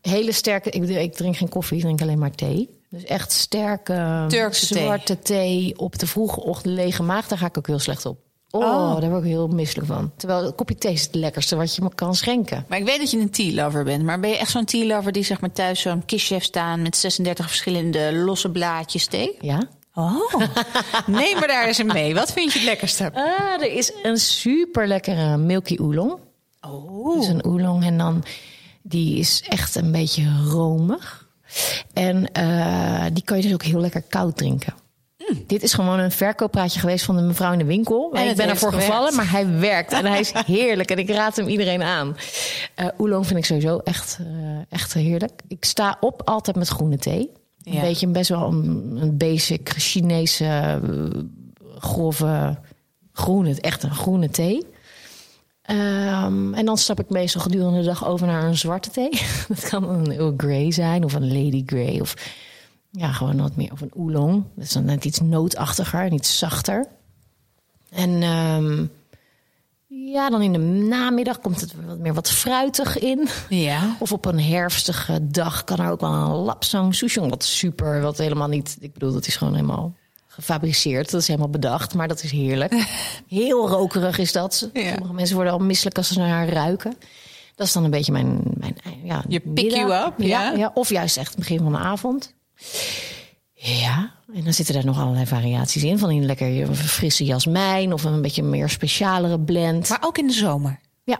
Hele 0.00 0.32
sterke, 0.32 0.70
ik, 0.70 0.88
ik 0.88 1.14
drink 1.14 1.36
geen 1.36 1.48
koffie, 1.48 1.76
ik 1.76 1.82
drink 1.82 2.00
alleen 2.00 2.18
maar 2.18 2.30
thee. 2.30 2.80
Dus 2.90 3.04
echt 3.04 3.32
sterke 3.32 4.24
Turkse 4.28 4.74
thee. 4.74 4.82
zwarte 4.82 5.18
thee. 5.18 5.78
op 5.78 5.98
de 5.98 6.06
vroege 6.06 6.40
ochtend 6.40 6.74
lege 6.74 7.02
maag, 7.02 7.28
daar 7.28 7.38
ga 7.38 7.46
ik 7.46 7.58
ook 7.58 7.66
heel 7.66 7.78
slecht 7.78 8.06
op. 8.06 8.18
Oh, 8.54 8.62
Oh. 8.64 9.00
daar 9.00 9.10
word 9.10 9.22
ik 9.22 9.28
heel 9.28 9.48
misselijk 9.48 9.86
van. 9.88 10.12
Terwijl 10.16 10.44
een 10.46 10.54
kopje 10.54 10.74
thee 10.74 10.92
is 10.92 11.02
het 11.02 11.14
lekkerste 11.14 11.56
wat 11.56 11.74
je 11.74 11.82
me 11.82 11.94
kan 11.94 12.14
schenken. 12.14 12.64
Maar 12.68 12.78
ik 12.78 12.84
weet 12.84 12.98
dat 12.98 13.10
je 13.10 13.18
een 13.18 13.30
tea-lover 13.30 13.84
bent. 13.84 14.02
Maar 14.04 14.20
ben 14.20 14.30
je 14.30 14.36
echt 14.38 14.50
zo'n 14.50 14.64
tea-lover 14.64 15.12
die 15.12 15.22
zeg 15.24 15.40
maar 15.40 15.52
thuis 15.52 15.80
zo'n 15.80 16.04
kistje 16.04 16.34
heeft 16.34 16.46
staan... 16.46 16.82
met 16.82 16.96
36 16.96 17.46
verschillende 17.46 18.12
losse 18.14 18.50
blaadjes 18.50 19.06
thee? 19.06 19.36
Ja? 19.40 19.62
Oh, 19.94 20.34
neem 21.06 21.38
me 21.40 21.46
daar 21.46 21.66
eens 21.66 21.78
in 21.78 21.86
mee. 21.86 22.14
Wat 22.14 22.32
vind 22.32 22.52
je 22.52 22.58
het 22.58 22.68
lekkerste? 22.68 23.10
Ah, 23.14 23.62
er 23.62 23.72
is 23.72 23.92
een 24.02 24.16
super 24.18 24.86
lekkere 24.88 25.36
Milky 25.36 25.76
Oolong. 25.80 26.18
Oh. 26.60 27.16
Dus 27.18 27.26
een 27.28 27.44
oolong 27.44 27.84
en 27.84 27.98
dan 27.98 28.24
die 28.82 29.18
is 29.18 29.42
echt 29.48 29.74
een 29.74 29.92
beetje 29.92 30.32
romig. 30.48 31.26
En 31.92 32.32
eh, 32.32 33.04
die 33.12 33.22
kan 33.24 33.36
je 33.36 33.42
dus 33.42 33.52
ook 33.52 33.62
heel 33.62 33.80
lekker 33.80 34.02
koud 34.02 34.36
drinken. 34.36 34.74
Dit 35.46 35.62
is 35.62 35.72
gewoon 35.74 35.98
een 35.98 36.10
verkooppraatje 36.10 36.80
geweest 36.80 37.04
van 37.04 37.16
de 37.16 37.22
mevrouw 37.22 37.52
in 37.52 37.58
de 37.58 37.64
winkel. 37.64 38.10
En 38.12 38.28
ik 38.28 38.36
ben 38.36 38.48
ervoor 38.48 38.68
gewerkt. 38.68 38.90
gevallen, 38.92 39.14
maar 39.16 39.30
hij 39.30 39.58
werkt. 39.58 39.92
En 39.92 40.06
hij 40.06 40.20
is 40.20 40.32
heerlijk. 40.46 40.90
En 40.90 40.98
ik 40.98 41.10
raad 41.10 41.36
hem 41.36 41.48
iedereen 41.48 41.82
aan. 41.82 42.16
Eh 42.74 42.86
oolong 42.96 43.26
vind 43.26 43.38
ik 43.38 43.44
sowieso 43.44 43.78
echt, 43.78 44.18
eh, 44.20 44.26
echt 44.68 44.92
heerlijk. 44.94 45.40
Ik 45.48 45.64
sta 45.64 45.96
op 46.00 46.22
altijd 46.24 46.56
met 46.56 46.68
groene 46.68 46.96
thee. 46.98 47.30
Een 47.62 47.72
Ja. 47.72 47.80
beetje 47.80 48.06
best 48.06 48.28
wel 48.28 48.46
een, 48.46 48.98
een 49.00 49.16
basic 49.16 49.68
Chinese 49.76 50.44
eh, 50.44 50.76
grove 51.78 52.58
groene, 53.12 53.60
echt 53.60 53.82
een 53.82 53.94
groene 53.94 54.30
thee. 54.30 54.66
Ehm, 55.62 56.54
en 56.54 56.64
dan 56.64 56.78
stap 56.78 57.00
ik 57.00 57.10
meestal 57.10 57.40
gedurende 57.40 57.78
de 57.78 57.84
dag 57.84 58.06
over 58.06 58.26
naar 58.26 58.44
een 58.44 58.56
zwarte 58.58 58.90
thee. 58.90 59.10
Dat 59.48 59.68
kan 59.68 59.88
een 59.88 60.10
Earl 60.12 60.34
Grey 60.36 60.70
zijn 60.72 61.04
of 61.04 61.12
een 61.14 61.26
Lady 61.32 61.62
Grey 61.66 62.00
of 62.00 62.14
ja, 62.92 63.12
gewoon 63.12 63.40
wat 63.40 63.56
meer 63.56 63.72
of 63.72 63.80
een 63.80 63.94
oolong. 63.94 64.44
Dat 64.54 64.64
is 64.64 64.72
dan 64.72 64.84
net 64.84 65.04
iets 65.04 65.20
nootachtiger 65.20 66.00
en 66.00 66.12
iets 66.12 66.38
zachter. 66.38 66.86
En 67.90 68.22
ehm, 68.22 68.86
ja, 69.86 70.30
dan 70.30 70.42
in 70.42 70.52
de 70.52 70.58
namiddag 70.58 71.38
komt 71.40 71.60
het 71.60 71.74
wat 71.86 71.98
meer 71.98 72.14
wat 72.14 72.30
fruitig 72.30 72.98
in. 72.98 73.28
Ja. 73.48 73.96
Of 73.98 74.12
op 74.12 74.24
een 74.24 74.40
herfstige 74.40 75.30
dag 75.30 75.64
kan 75.64 75.78
er 75.78 75.90
ook 75.90 76.00
wel 76.00 76.12
een 76.12 76.30
lapsang 76.30 76.94
souchong. 76.94 77.30
Wat 77.30 77.44
super, 77.44 78.00
wat 78.00 78.18
helemaal 78.18 78.48
niet... 78.48 78.76
Ik 78.80 78.92
bedoel, 78.92 79.12
dat 79.12 79.26
is 79.26 79.36
gewoon 79.36 79.54
helemaal 79.54 79.94
gefabriceerd. 80.26 81.10
Dat 81.10 81.20
is 81.20 81.26
helemaal 81.26 81.50
bedacht, 81.50 81.94
maar 81.94 82.08
dat 82.08 82.22
is 82.22 82.30
heerlijk. 82.30 82.72
Heel 83.28 83.68
rokerig 83.68 84.18
is 84.18 84.32
dat. 84.32 84.70
Ja. 84.72 84.90
Sommige 84.90 85.12
mensen 85.12 85.34
worden 85.34 85.52
al 85.52 85.58
misselijk 85.58 85.96
als 85.96 86.08
ze 86.08 86.18
naar 86.18 86.28
haar 86.28 86.48
ruiken. 86.48 86.96
Dat 87.54 87.66
is 87.66 87.72
dan 87.72 87.84
een 87.84 87.90
beetje 87.90 88.12
mijn... 88.12 88.40
mijn 88.54 88.76
ja, 89.04 89.24
Je 89.28 89.40
pick 89.40 89.52
middag. 89.52 89.80
you 89.80 90.06
up, 90.06 90.14
ja. 90.16 90.50
ja. 90.50 90.70
Of 90.74 90.88
juist 90.88 91.16
echt 91.16 91.28
het 91.28 91.38
begin 91.38 91.58
van 91.58 91.72
de 91.72 91.78
avond. 91.78 92.34
Ja, 93.54 94.12
en 94.34 94.44
dan 94.44 94.52
zitten 94.52 94.74
er 94.74 94.84
nog 94.84 94.98
allerlei 95.00 95.26
variaties 95.26 95.82
in. 95.82 95.98
Van 95.98 96.10
een 96.10 96.26
lekker 96.26 96.74
frisse 96.74 97.24
jasmijn 97.24 97.92
of 97.92 98.04
een 98.04 98.22
beetje 98.22 98.42
meer 98.42 98.68
specialere 98.68 99.40
blend. 99.40 99.88
Maar 99.88 100.02
ook 100.04 100.18
in 100.18 100.26
de 100.26 100.32
zomer. 100.32 100.80
ja, 101.04 101.18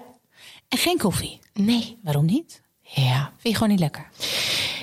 En 0.68 0.78
geen 0.78 0.98
koffie. 0.98 1.38
nee. 1.54 1.98
Waarom 2.02 2.24
niet? 2.24 2.60
Ja, 2.82 3.22
Vind 3.38 3.42
je 3.42 3.54
gewoon 3.54 3.68
niet 3.68 3.80
lekker? 3.80 4.08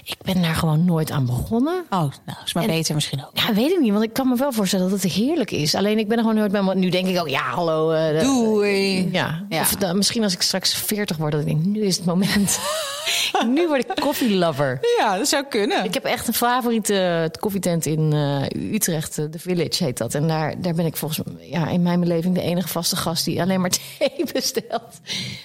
Ik 0.10 0.17
ben 0.34 0.41
daar 0.41 0.56
gewoon 0.56 0.86
nooit 0.86 1.12
aan 1.12 1.26
begonnen. 1.26 1.74
Oh, 1.89 1.89
nou, 2.00 2.38
is 2.45 2.54
maar 2.54 2.65
beter 2.65 2.95
misschien 2.95 3.26
ook. 3.26 3.32
Ja, 3.34 3.54
weet 3.54 3.72
ik 3.72 3.80
niet, 3.80 3.91
want 3.91 4.04
ik 4.04 4.13
kan 4.13 4.30
me 4.30 4.36
wel 4.36 4.52
voorstellen 4.52 4.89
dat 4.89 5.02
het 5.04 5.12
heerlijk 5.12 5.52
is. 5.52 5.76
Alleen 5.76 5.98
ik 6.00 6.08
ben 6.08 6.17
er 6.17 6.24
gewoon 6.24 6.38
nooit 6.39 6.52
bij. 6.52 6.62
Want 6.63 6.80
nu 6.80 6.89
denk 6.89 7.08
ik 7.08 7.19
ook, 7.19 7.30
ja, 7.30 7.41
hallo. 7.41 7.91
eh, 7.91 8.19
de- 8.19 8.24
Doei. 8.26 9.10
Ja. 9.12 9.45
Ja. 9.50 9.62
Of 9.62 9.76
dan, 9.76 9.98
misschien 9.98 10.24
als 10.24 10.34
ik 10.34 10.41
straks 10.41 10.74
40 10.74 11.17
word, 11.17 11.32
dat 11.32 11.41
ik 11.41 11.48
denk, 11.48 11.63
nu 11.65 11.82
is 11.82 11.95
het 11.95 12.06
moment. 12.06 12.60
nu 13.56 13.67
word 13.67 13.80
ik 13.89 13.95
koffielover. 14.02 14.80
Ja, 15.00 15.17
dat 15.17 15.28
zou 15.28 15.43
kunnen. 15.50 15.84
Ik 15.84 15.93
heb 15.93 16.04
echt 16.06 16.28
een 16.28 16.34
favoriete 16.34 17.32
koffietent 17.39 17.86
in 17.86 18.13
eh, 18.13 18.74
Utrecht, 18.74 19.17
eh, 19.17 19.26
The 19.26 19.39
Village 19.39 19.84
heet 19.84 19.98
dat. 19.98 20.13
En 20.13 20.28
daar, 20.28 20.62
daar 20.62 20.74
ben 20.74 20.86
ik 20.86 20.98
volgens 20.98 21.22
mij 21.34 21.50
ja, 21.50 21.67
in 21.67 21.82
mijn 21.82 22.00
beleving 22.00 22.36
de 22.36 22.41
enige 22.41 22.67
vaste 22.67 22.95
gast 22.95 23.26
die 23.26 23.41
alleen 23.41 23.62
maar 23.62 23.69
thee 24.00 24.26
bestelt. 24.34 25.00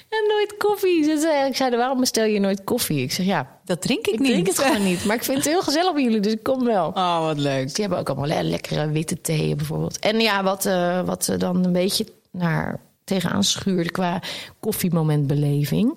En 0.09 0.25
nooit 0.29 0.55
koffie. 0.59 1.05
Ze 1.05 1.19
zei, 1.21 1.49
ik 1.49 1.57
zei, 1.57 1.77
waarom 1.77 2.01
bestel 2.01 2.25
je 2.25 2.41
nooit 2.41 2.65
koffie? 2.65 3.03
Ik 3.03 3.13
zeg, 3.13 3.27
ja, 3.27 3.49
dat 3.65 3.83
drink 3.83 4.07
ik, 4.07 4.15
ik 4.15 4.21
niet. 4.21 4.31
drink 4.31 4.47
het 4.47 4.59
gewoon 4.59 4.85
niet. 4.85 5.05
Maar 5.05 5.17
ik 5.17 5.25
vind 5.25 5.37
het 5.37 5.47
heel 5.47 5.63
gezellig 5.63 5.93
bij 5.93 6.03
jullie, 6.03 6.21
dus 6.21 6.33
ik 6.33 6.43
kom 6.43 6.65
wel. 6.65 6.89
Oh, 6.89 7.21
wat 7.21 7.39
leuk. 7.39 7.67
Die 7.67 7.81
hebben 7.81 7.99
ook 7.99 8.09
allemaal 8.09 8.27
le- 8.27 8.43
lekkere 8.43 8.89
witte 8.91 9.21
theeën 9.21 9.57
bijvoorbeeld. 9.57 9.99
En 9.99 10.21
ja, 10.21 10.43
wat, 10.43 10.67
eh, 10.67 11.01
wat 11.01 11.29
eh, 11.29 11.39
dan 11.39 11.65
een 11.65 11.73
beetje 11.73 12.07
naar 12.31 12.81
tegenaan 13.05 13.45
schuurde 13.45 13.91
qua 13.91 14.21
koffiemomentbeleving... 14.61 15.95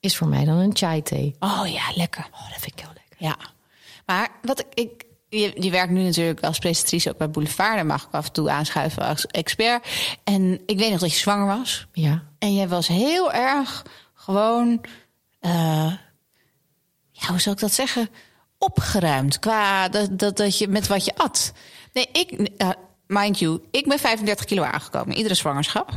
is 0.00 0.16
voor 0.16 0.28
mij 0.28 0.44
dan 0.44 0.56
een 0.56 0.76
chai 0.76 1.02
thee. 1.02 1.34
Oh 1.40 1.62
ja, 1.66 1.82
lekker. 1.94 2.26
Oh, 2.32 2.50
dat 2.50 2.60
vind 2.60 2.72
ik 2.72 2.78
heel 2.80 2.92
lekker. 2.94 3.16
Ja. 3.18 3.36
Maar 4.06 4.28
wat 4.42 4.60
ik... 4.60 4.66
ik 4.74 5.04
je, 5.28 5.52
je 5.62 5.70
werkt 5.70 5.92
nu 5.92 6.02
natuurlijk 6.02 6.40
als 6.44 6.58
presentatrice 6.58 7.10
ook 7.10 7.16
bij 7.18 7.30
Boulevard. 7.30 7.74
Daar 7.74 7.86
mag 7.86 8.02
ik 8.02 8.08
af 8.14 8.26
en 8.26 8.32
toe 8.32 8.50
aanschuiven 8.50 9.02
als 9.02 9.26
expert. 9.26 9.86
En 10.24 10.60
ik 10.66 10.78
weet 10.78 10.90
nog 10.90 11.00
dat 11.00 11.12
je 11.12 11.18
zwanger 11.18 11.46
was. 11.58 11.86
Ja. 11.92 12.22
En 12.38 12.54
jij 12.54 12.68
was 12.68 12.86
heel 12.86 13.32
erg 13.32 13.84
gewoon... 14.14 14.80
eh, 15.40 15.92
ja, 17.20 17.28
hoe 17.28 17.40
zou 17.40 17.54
ik 17.54 17.60
dat 17.60 17.72
zeggen? 17.72 18.08
Opgeruimd 18.58 19.38
qua 19.38 19.88
dat, 19.88 20.18
dat, 20.18 20.36
dat 20.36 20.58
je 20.58 20.68
met 20.68 20.86
wat 20.86 21.04
je 21.04 21.12
at. 21.16 21.52
Nee, 21.92 22.08
ik... 22.12 22.30
eh, 22.56 22.68
mind 23.06 23.38
you, 23.38 23.60
ik 23.70 23.88
ben 23.88 23.98
35 23.98 24.44
kilo 24.44 24.62
aangekomen. 24.62 25.16
Iedere 25.16 25.34
zwangerschap. 25.34 25.90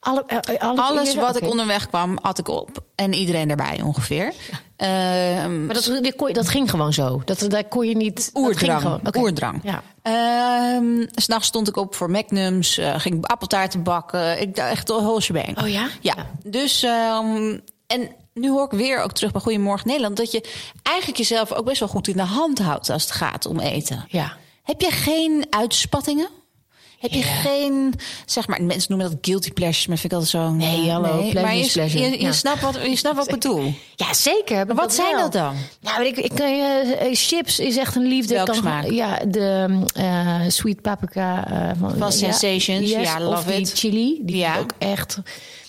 Alle, 0.00 0.24
eh, 0.26 0.60
alle 0.60 0.80
Alles 0.80 1.14
wat 1.14 1.36
ik 1.36 1.48
onderweg 1.48 1.88
kwam, 1.88 2.18
at 2.18 2.38
ik 2.38 2.48
op. 2.48 2.82
En 2.94 3.12
iedereen 3.12 3.48
daarbij 3.48 3.80
ongeveer. 3.82 4.32
Ehm, 4.76 5.66
Maar 5.66 5.74
dat, 5.74 5.84
dat, 6.02 6.16
kon 6.16 6.32
dat 6.32 6.48
ging 6.48 6.70
gewoon 6.70 6.92
zo. 6.92 7.22
Dat, 7.24 7.44
daar 7.48 7.64
kon 7.64 7.88
je 7.88 7.96
niet... 7.96 8.30
Oerdrang. 8.34 8.80
gewoon. 8.80 9.00
Oké. 9.06 9.18
Oerdrang. 9.18 9.60
Ja. 9.62 9.82
Ehm, 10.02 11.06
S'nachts 11.14 11.46
stond 11.46 11.68
ik 11.68 11.76
op 11.76 11.94
voor 11.94 12.10
magnums, 12.10 12.78
eh, 12.78 13.00
ging 13.00 13.26
appeltaarten 13.26 13.82
bakken. 13.82 14.40
Ik 14.40 14.56
dacht 14.56 14.70
echt 14.70 14.90
een 14.90 14.96
whole 14.96 15.20
shebang. 15.20 15.62
Oh 15.62 15.68
ja? 15.68 15.88
Ja, 16.00 16.14
dus... 16.44 16.82
ehm, 16.82 17.58
en 17.86 18.10
nu 18.34 18.50
hoor 18.50 18.64
ik 18.64 18.78
weer 18.78 19.02
ook 19.02 19.12
terug 19.12 19.32
bij 19.32 19.40
Goedemorgen 19.40 19.86
Nederland... 19.86 20.16
dat 20.16 20.32
je 20.32 20.48
eigenlijk 20.82 21.18
jezelf 21.18 21.52
ook 21.52 21.64
best 21.64 21.80
wel 21.80 21.88
goed 21.88 22.08
in 22.08 22.16
de 22.16 22.22
hand 22.22 22.58
houdt 22.58 22.90
als 22.90 23.02
het 23.02 23.12
gaat 23.12 23.46
om 23.46 23.60
eten. 23.60 24.04
Ja. 24.08 24.36
Heb 24.62 24.80
je 24.80 24.90
geen 24.90 25.46
uitspattingen? 25.50 26.28
Heb 26.98 27.12
je 27.12 27.22
geen, 27.22 27.94
zeg 28.26 28.46
maar, 28.48 28.62
mensen 28.62 28.92
noemen 28.96 29.10
dat 29.10 29.18
guilty 29.20 29.50
pleasures, 29.52 29.86
maar 29.86 29.96
vind 29.98 30.12
ik 30.12 30.18
altijd 30.18 30.42
zo. 30.44 30.50
Nee, 30.50 30.90
hallo, 30.90 31.08
pleasure 31.30 31.40
maar 31.42 31.54
je, 31.56 31.98
je, 31.98 32.10
je 32.10 32.20
ja. 32.20 32.32
snapt 32.32 32.60
wat, 32.60 32.74
je 32.84 32.96
snapt 32.96 33.16
wat 33.16 33.24
ik 33.26 33.32
bedoel. 33.32 33.74
Ja, 33.96 34.14
zeker. 34.14 34.60
ik 34.60 34.72
Wat 34.72 34.94
zijn 34.94 35.14
wel. 35.14 35.20
dat 35.22 35.32
dan? 35.32 35.56
Nou, 35.80 36.04
ik, 36.04 36.16
ik, 36.16 36.32
eh, 36.32 37.06
eh, 37.06 37.14
chips 37.14 37.58
is 37.58 37.76
echt 37.76 37.96
een 37.96 38.06
liefde. 38.06 38.34
Welke 38.34 38.52
Ik 38.54 38.62
kan- 38.62 38.70
smaak? 38.70 38.90
Ja, 38.90 39.18
de 39.28 39.78
eh, 39.94 40.40
sweet 40.48 40.80
paprika 40.82 41.46
eh, 41.50 41.70
van, 41.80 41.94
Van 41.98 42.12
Sensations. 42.12 42.90
yes, 42.90 43.02
Ja, 43.02 43.14
of 43.14 43.22
love 43.34 43.50
die 43.50 43.60
it. 43.60 43.72
chili. 43.78 44.18
Die 44.22 44.36
Ja. 44.36 44.54
ja. 44.54 44.60
ook 44.60 44.72
echt. 44.78 45.18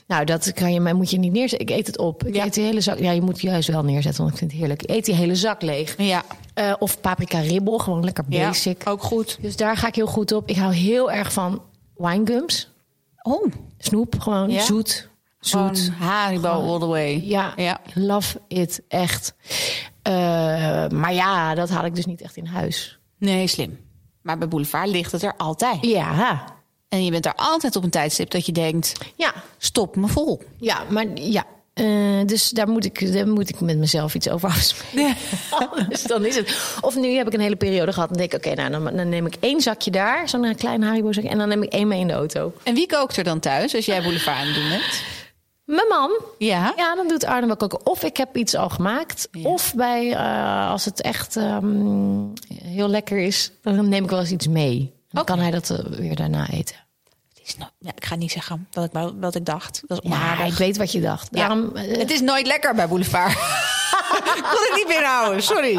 Nou, 0.07 0.25
dat 0.25 0.53
kan 0.53 0.73
je, 0.73 0.79
maar 0.79 0.95
moet 0.95 1.09
je 1.09 1.17
niet 1.19 1.31
neerzetten. 1.31 1.67
Ik 1.67 1.75
eet 1.77 1.87
het 1.87 1.97
op. 1.97 2.23
Ik 2.23 2.35
Ja. 2.35 2.45
eet 2.45 2.53
die 2.53 2.63
hele 2.63 2.81
zak. 2.81 2.99
Ja, 2.99 3.11
je 3.11 3.21
moet 3.21 3.41
juist 3.41 3.67
wel 3.69 3.83
neerzetten, 3.83 4.21
want 4.21 4.33
ik 4.33 4.37
vind 4.39 4.51
het 4.51 4.59
heerlijk. 4.59 4.83
Ik 4.83 4.89
eet 4.89 5.05
die 5.05 5.15
hele 5.15 5.35
zak 5.35 5.61
leeg. 5.61 5.95
Ja, 5.97 6.23
Eh, 6.53 6.73
of 6.79 7.01
paprika 7.01 7.39
ribbel, 7.39 7.77
gewoon 7.77 8.03
lekker 8.03 8.23
ja 8.29 8.47
basic. 8.47 8.81
ook 8.89 9.03
goed. 9.03 9.37
Dus 9.41 9.55
daar 9.55 9.77
ga 9.77 9.87
ik 9.87 9.95
heel 9.95 10.07
goed 10.07 10.31
op. 10.31 10.49
Ik 10.49 10.55
hou 10.55 10.73
heel 10.73 11.11
erg 11.11 11.33
van 11.33 11.61
winegums. 11.95 12.71
Oh, 13.21 13.51
Snoep, 13.77 14.15
gewoon 14.19 14.49
Ja? 14.49 14.61
zoet. 14.61 15.09
Zoet. 15.39 15.91
Haribo 15.99 16.47
all 16.49 16.79
the 16.79 16.85
way. 16.85 17.21
Ja, 17.25 17.53
Ja. 17.55 17.79
love 17.93 18.41
it, 18.47 18.81
echt. 18.87 19.33
Eh, 20.01 20.13
maar 20.89 21.13
ja, 21.13 21.55
dat 21.55 21.69
haal 21.69 21.85
ik 21.85 21.95
dus 21.95 22.05
niet 22.05 22.21
echt 22.21 22.37
in 22.37 22.45
huis. 22.45 22.99
Nee, 23.17 23.47
slim. 23.47 23.79
Maar 24.21 24.37
bij 24.37 24.47
Boulevard 24.47 24.87
ligt 24.87 25.11
het 25.11 25.23
er 25.23 25.33
altijd. 25.37 25.77
Ja, 25.85 26.43
En 26.93 27.05
je 27.05 27.11
bent 27.11 27.25
er 27.25 27.35
altijd 27.35 27.75
op 27.75 27.83
een 27.83 27.89
tijdstip 27.89 28.29
dat 28.29 28.45
je 28.45 28.51
denkt, 28.51 28.93
ja, 29.15 29.33
stop 29.57 29.95
me 29.95 30.07
vol. 30.07 30.41
ja, 30.57 30.83
maar 30.89 31.05
ja. 31.15 31.45
Eh, 31.73 31.85
dus 32.25 32.49
daar 32.49 32.67
moet, 32.67 32.85
ik, 32.85 33.13
daar 33.13 33.27
moet 33.27 33.49
ik 33.49 33.59
met 33.59 33.77
mezelf 33.77 34.15
iets 34.15 34.29
over 34.29 34.49
afspreken. 34.49 35.15
dus 35.89 36.03
dan 36.03 36.25
is 36.25 36.35
het. 36.35 36.77
Of 36.81 36.95
nu 36.95 37.15
heb 37.15 37.27
ik 37.27 37.33
een 37.33 37.39
hele 37.39 37.55
periode 37.55 37.93
gehad 37.93 38.09
en 38.09 38.17
denk 38.17 38.33
ik, 38.33 38.45
oké, 38.45 38.55
nou, 38.55 38.71
dan, 38.71 38.95
dan 38.95 39.09
neem 39.09 39.25
ik 39.25 39.35
één 39.39 39.61
zakje 39.61 39.91
daar, 39.91 40.29
zo'n 40.29 40.55
klein 40.55 40.83
Haribo 40.83 41.11
zakje, 41.11 41.29
en 41.29 41.37
dan 41.37 41.47
neem 41.47 41.63
ik 41.63 41.71
één 41.71 41.87
mee 41.87 41.99
in 41.99 42.07
de 42.07 42.13
auto. 42.13 42.53
En 42.63 42.73
wie 42.73 42.87
kookt 42.87 43.17
er 43.17 43.23
dan 43.23 43.39
thuis 43.39 43.75
als 43.75 43.85
jij 43.85 44.01
Boulevard 44.01 44.37
aan 44.37 44.45
het 44.45 44.55
doen 44.55 44.69
bent? 44.69 45.03
Mijn 45.63 45.87
man. 45.87 46.21
Ja. 46.37 46.73
Ja, 46.75 46.95
dan 46.95 47.07
doet 47.07 47.25
Arne 47.25 47.47
wel 47.47 47.57
koken. 47.57 47.85
Of 47.85 48.03
ik 48.03 48.17
heb 48.17 48.37
iets 48.37 48.55
al 48.55 48.69
gemaakt. 48.69 49.27
Ja. 49.31 49.49
Of 49.49 49.73
bij, 49.75 50.11
eh, 50.13 50.69
als 50.69 50.85
het 50.85 51.01
echt 51.01 51.35
ehm, 51.35 52.25
heel 52.63 52.87
lekker 52.87 53.17
is, 53.17 53.51
dan 53.61 53.89
neem 53.89 54.03
ik 54.03 54.09
wel 54.09 54.19
eens 54.19 54.31
iets 54.31 54.47
mee. 54.47 54.93
Dan 55.13 55.25
kan 55.25 55.39
hij 55.39 55.51
dat 55.51 55.69
eh, 55.69 55.79
weer 55.85 56.15
daarna 56.15 56.49
eten. 56.49 56.75
Is 57.45 57.55
ja, 57.79 57.91
ik 57.95 58.05
ga 58.05 58.15
niet 58.15 58.31
zeggen 58.31 58.67
wat 58.71 58.85
ik, 58.85 59.11
wat 59.19 59.35
ik 59.35 59.45
dacht. 59.45 59.81
Dat 59.87 60.03
is 60.03 60.09
Ja, 60.09 60.43
ik 60.43 60.53
weet 60.53 60.77
wat 60.77 60.91
je 60.91 61.01
dacht. 61.01 61.27
Ja. 61.31 61.37
Daarom, 61.47 61.75
eh, 61.75 61.97
Het 61.97 62.11
is 62.11 62.21
nooit 62.21 62.47
lekker 62.47 62.75
bij 62.75 62.87
Boulevard. 62.87 63.37
ik 64.35 64.43
kon 64.43 64.59
het 64.61 64.71
niet 64.75 64.87
meer 64.87 65.03
houden, 65.05 65.43
sorry. 65.43 65.75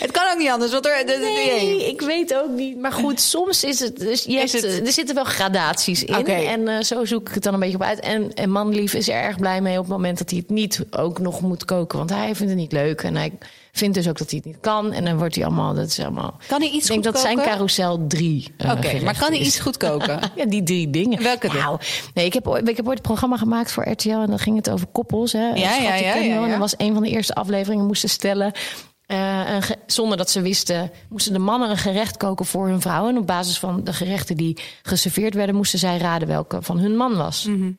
Het 0.00 0.10
kan 0.10 0.30
ook 0.32 0.38
niet 0.38 0.48
anders. 0.50 0.72
Want 0.72 0.86
er, 0.86 1.04
Nee, 1.04 1.88
ik 1.88 2.00
weet 2.00 2.34
ook 2.34 2.50
niet. 2.50 2.78
Maar 2.78 2.92
goed, 2.92 3.20
soms 3.34 3.64
is 3.64 3.80
het. 3.80 3.96
Dus 3.98 4.24
je 4.24 4.32
Is 4.38 4.52
hebt, 4.52 4.64
het- 4.64 4.80
eh, 4.80 4.86
Er 4.86 4.92
zitten 4.92 5.14
wel 5.14 5.24
gradaties 5.24 6.04
in. 6.04 6.26
En 6.26 6.68
eh, 6.68 6.82
zo 6.82 7.04
zoek 7.04 7.28
ik 7.28 7.34
het 7.34 7.42
dan 7.42 7.54
een 7.54 7.60
beetje 7.60 7.74
op 7.76 7.82
uit. 7.82 8.00
En, 8.00 8.34
en 8.34 8.50
manlief 8.50 8.94
is 8.94 9.08
er 9.08 9.14
erg 9.14 9.36
blij 9.38 9.60
mee 9.60 9.76
op 9.78 9.84
het 9.84 9.92
moment 9.92 10.18
dat 10.18 10.30
hij 10.30 10.38
het 10.38 10.50
niet 10.50 10.84
ook 10.90 11.18
nog 11.18 11.40
moet 11.40 11.64
koken. 11.64 11.98
Want 11.98 12.10
hij 12.10 12.34
vindt 12.34 12.52
het 12.52 12.60
niet 12.60 12.72
leuk. 12.72 13.02
En 13.02 13.16
hij 13.16 13.32
vindt 13.72 13.94
dus 13.94 14.08
ook 14.08 14.18
dat 14.18 14.30
hij 14.30 14.38
het 14.44 14.52
niet 14.52 14.60
kan. 14.60 14.92
En 14.92 15.04
dan 15.04 15.18
wordt 15.18 15.34
hij 15.34 15.44
allemaal. 15.44 15.74
Dat 15.74 15.86
is 15.86 16.00
allemaal. 16.00 16.36
Kan 16.46 16.60
hij 16.60 16.70
iets 16.70 16.84
Ik 16.84 16.92
denk 16.92 17.04
goed 17.04 17.12
dat 17.12 17.22
zijn 17.22 17.36
carousel 17.38 18.06
drie. 18.06 18.54
eh, 18.56 18.70
Oké, 18.70 19.00
maar 19.04 19.18
kan 19.18 19.30
hij 19.32 19.40
iets 19.40 19.58
goed 19.58 19.76
koken? 19.76 20.18
Ja, 20.36 20.44
die 20.46 20.62
drie 20.62 20.90
dingen. 20.90 21.22
Welke 21.22 21.46
dingen? 21.48 21.62
nou, 21.62 21.78
nee, 22.14 22.24
ik 22.24 22.32
heb, 22.32 22.46
ooit, 22.48 22.68
ik 22.68 22.76
heb 22.76 22.86
ooit 22.88 22.96
een 22.96 23.02
programma 23.02 23.36
gemaakt 23.36 23.72
voor 23.72 23.88
RTL 23.88 24.08
en 24.10 24.26
dan 24.26 24.38
ging 24.38 24.56
het 24.56 24.70
over 24.70 24.86
koppels. 24.86 25.32
Hè, 25.32 25.48
ja, 25.48 25.54
ja, 25.54 25.94
ja, 25.94 26.14
ja. 26.14 26.42
En 26.42 26.48
dat 26.50 26.58
was 26.58 26.74
een 26.76 26.92
van 26.94 27.02
de 27.02 27.08
eerste 27.08 27.34
afleveringen 27.34 27.86
moesten 27.86 28.08
stellen. 28.08 28.52
eh, 29.06 29.40
een 29.54 29.62
zonder 29.86 30.16
dat 30.16 30.30
ze 30.30 30.40
wisten, 30.40 30.90
moesten 31.08 31.32
de 31.32 31.38
mannen 31.38 31.70
een 31.70 31.76
gerecht 31.76 32.16
koken 32.16 32.46
voor 32.46 32.66
hun 32.68 32.80
vrouw. 32.80 33.08
En 33.08 33.18
op 33.18 33.26
basis 33.26 33.58
van 33.58 33.84
de 33.84 33.92
gerechten 33.92 34.36
die 34.36 34.56
geserveerd 34.82 35.34
werden, 35.34 35.54
moesten 35.54 35.78
zij 35.78 35.98
raden 35.98 36.28
welke 36.28 36.62
van 36.62 36.78
hun 36.78 36.96
man 36.96 37.16
was. 37.16 37.44
Mhm. 37.44 37.70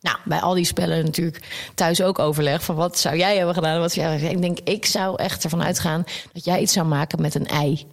Nou, 0.00 0.16
bij 0.24 0.40
al 0.40 0.54
die 0.54 0.64
spellen 0.64 1.04
natuurlijk 1.04 1.40
thuis 1.74 2.02
ook 2.02 2.18
overleg 2.18 2.62
van 2.62 2.74
wat 2.74 2.98
zou 2.98 3.16
jij 3.16 3.36
hebben 3.36 3.54
gedaan? 3.54 3.74
en 3.74 3.80
Wat 3.80 3.92
zou 3.92 4.06
jij 4.06 4.10
hebben 4.14 4.28
gedaan? 4.30 4.50
Ik 4.50 4.56
denk, 4.56 4.68
ik 4.76 4.86
zou 4.86 5.16
echt 5.16 5.44
ervan 5.44 5.62
uitgaan 5.62 6.04
dat 6.32 6.44
jij 6.44 6.60
iets 6.60 6.72
zou 6.72 6.86
maken 6.86 7.20
met 7.20 7.34
een 7.34 7.46
ei. 7.46 7.86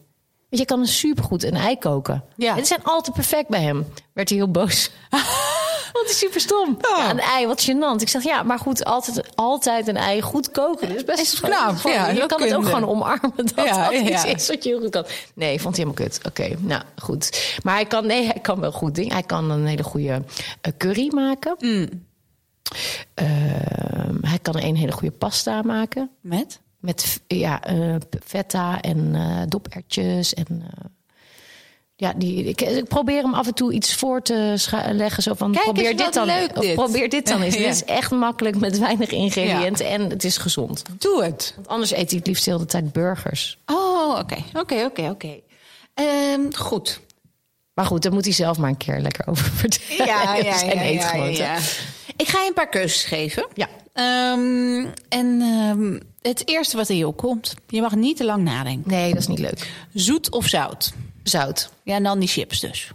Want 0.50 0.62
je 0.62 0.65
kan 0.65 0.86
supergoed 0.86 1.43
een 1.43 1.56
ei 1.56 1.78
koken. 1.78 2.24
Ja. 2.36 2.50
En 2.50 2.56
die 2.56 2.65
zijn 2.65 2.84
altijd 2.84 3.15
perfect 3.15 3.50
bij 3.50 3.62
hem. 3.62 3.88
Werd 4.13 4.30
hij 4.30 4.38
heel 4.38 4.52
boos. 4.52 4.91
Want 5.93 6.06
het 6.06 6.10
is 6.10 6.17
super 6.17 6.39
stom. 6.41 6.78
Ja, 6.82 7.10
een 7.10 7.19
ei, 7.19 7.47
wat 7.47 7.62
gênant. 7.71 8.02
Ik 8.02 8.10
zeg, 8.10 8.23
ja, 8.23 8.43
maar 8.43 8.60
goed, 8.60 8.86
altijd, 8.86 9.36
altijd 9.36 9.88
een 9.88 9.97
ei 9.97 10.21
goed 10.21 10.52
koken. 10.52 10.89
Dus 10.93 11.04
best 11.04 11.19
Is 11.21 11.39
knap, 11.39 11.76
gewoon- 11.76 11.95
ja, 11.97 12.08
Je 12.10 12.26
kan 12.26 12.41
het 12.41 12.54
ook 12.56 12.65
gewoon 12.65 12.88
omarmen 12.89 13.32
dat 13.36 13.52
Ja, 13.56 13.89
dat 13.89 13.93
iets 14.02 14.26
is 14.26 14.47
wat 14.47 14.63
je 14.63 14.69
heel 14.69 14.80
goed 14.80 14.89
kan. 14.89 15.06
Nee, 15.34 15.62
vond 15.62 15.76
hij 15.76 15.86
helemaal 15.86 16.10
kut. 16.10 16.19
Oké, 16.28 16.56
nou 16.60 16.82
goed. 16.95 17.56
Maar 17.63 17.73
hij 17.76 17.86
kan, 17.86 18.06
nee, 18.06 18.26
hij 18.26 18.39
kan 18.41 18.60
wel 18.60 18.71
goed 18.71 18.95
dingen. 18.95 19.13
Hij 19.13 19.23
kan 19.23 19.50
een 19.52 19.65
hele 19.65 19.84
goede 19.84 20.23
eh, 20.62 20.71
curry 20.78 21.12
maken. 21.13 21.56
Mm. 21.60 22.06
Ehm, 23.13 24.15
hij 24.21 24.39
kan 24.41 24.58
een 24.58 24.76
hele 24.76 24.91
goede 24.91 25.15
pasta 25.15 25.62
maken. 25.62 26.10
Met? 26.21 26.60
Met 26.80 27.21
ja, 27.28 27.63
eh, 27.63 27.95
feta 28.26 28.82
en 28.82 29.15
eh 29.15 29.41
dopertjes. 29.47 30.34
En, 30.34 30.63
ja, 32.00 32.14
die, 32.16 32.44
ik, 32.44 32.62
ik 32.62 32.88
probeer 32.88 33.22
hem 33.22 33.34
af 33.34 33.48
en 33.48 33.54
toe 33.54 33.74
iets 33.74 33.96
voor 33.96 34.22
te 34.22 34.56
leggen. 34.92 35.24
Zo 35.24 35.34
van, 35.34 35.52
Kijk 35.52 35.66
eens 35.66 35.74
probeer 35.74 35.98
dit 35.98 36.14
dan. 36.14 36.26
leuk 36.26 36.58
of 36.58 36.62
dit. 36.64 36.74
probeer 36.76 37.10
dit 37.10 37.28
dan 37.28 37.42
eens. 37.44 37.56
Ja. 37.56 37.62
Dit 37.62 37.74
is 37.74 37.84
echt 37.84 38.12
makkelijk 38.12 38.60
met 38.60 38.80
weinig 38.80 39.10
ingrediënten. 39.10 39.88
En 39.88 40.10
het 40.10 40.24
is 40.24 40.38
gezond. 40.38 40.84
Doe 40.98 41.24
het. 41.24 41.54
Want 41.56 41.68
anders 41.68 41.92
eet 41.92 42.10
hij 42.10 42.18
het 42.18 42.28
liefst 42.28 42.46
de 42.46 42.52
hele 42.52 42.66
tijd 42.66 42.92
burgers. 42.94 43.58
Oh, 43.66 44.18
oké. 44.20 44.38
Oké, 44.54 44.84
oké, 44.86 45.10
oké. 45.10 45.40
Ehm, 45.94 46.42
Goed. 46.56 47.00
Maar 47.74 47.86
goed, 47.86 48.04
daar 48.04 48.14
moet 48.14 48.26
hij 48.26 48.34
zelf 48.34 48.58
maar 48.58 48.70
een 48.70 48.78
keer 48.78 49.00
lekker 49.00 49.28
over 49.30 49.46
vertellen. 49.52 50.06
Ja, 50.06 50.36
ja, 50.36 50.62
ja, 50.74 51.26
ja. 51.26 51.58
Ik 52.16 52.28
ga 52.28 52.42
je 52.42 52.48
een 52.48 52.54
paar 52.54 52.70
keuzes 52.70 53.04
geven. 53.04 53.48
Ja. 53.54 53.68
Ehm, 53.94 54.86
en 55.10 55.42
ehm, 55.42 56.00
het 56.22 56.48
eerste 56.48 56.78
wat 56.78 56.90
in 56.90 56.98
je 56.98 57.08
opkomt. 57.08 57.54
Je 57.68 57.82
mag 57.82 57.96
niet 57.96 58.18
te 58.18 58.26
lang 58.26 58.44
nadenken. 58.44 58.92
Nee, 58.92 59.10
dat 59.10 59.20
is 59.22 59.28
niet 59.28 59.40
leuk. 59.40 59.72
Zoet 59.94 60.32
of 60.32 60.46
zout? 60.46 60.94
Zout. 61.30 61.70
Ja, 61.84 61.96
en 61.96 62.04
dan 62.04 62.20
die 62.20 62.28
chips 62.28 62.60
dus. 62.60 62.92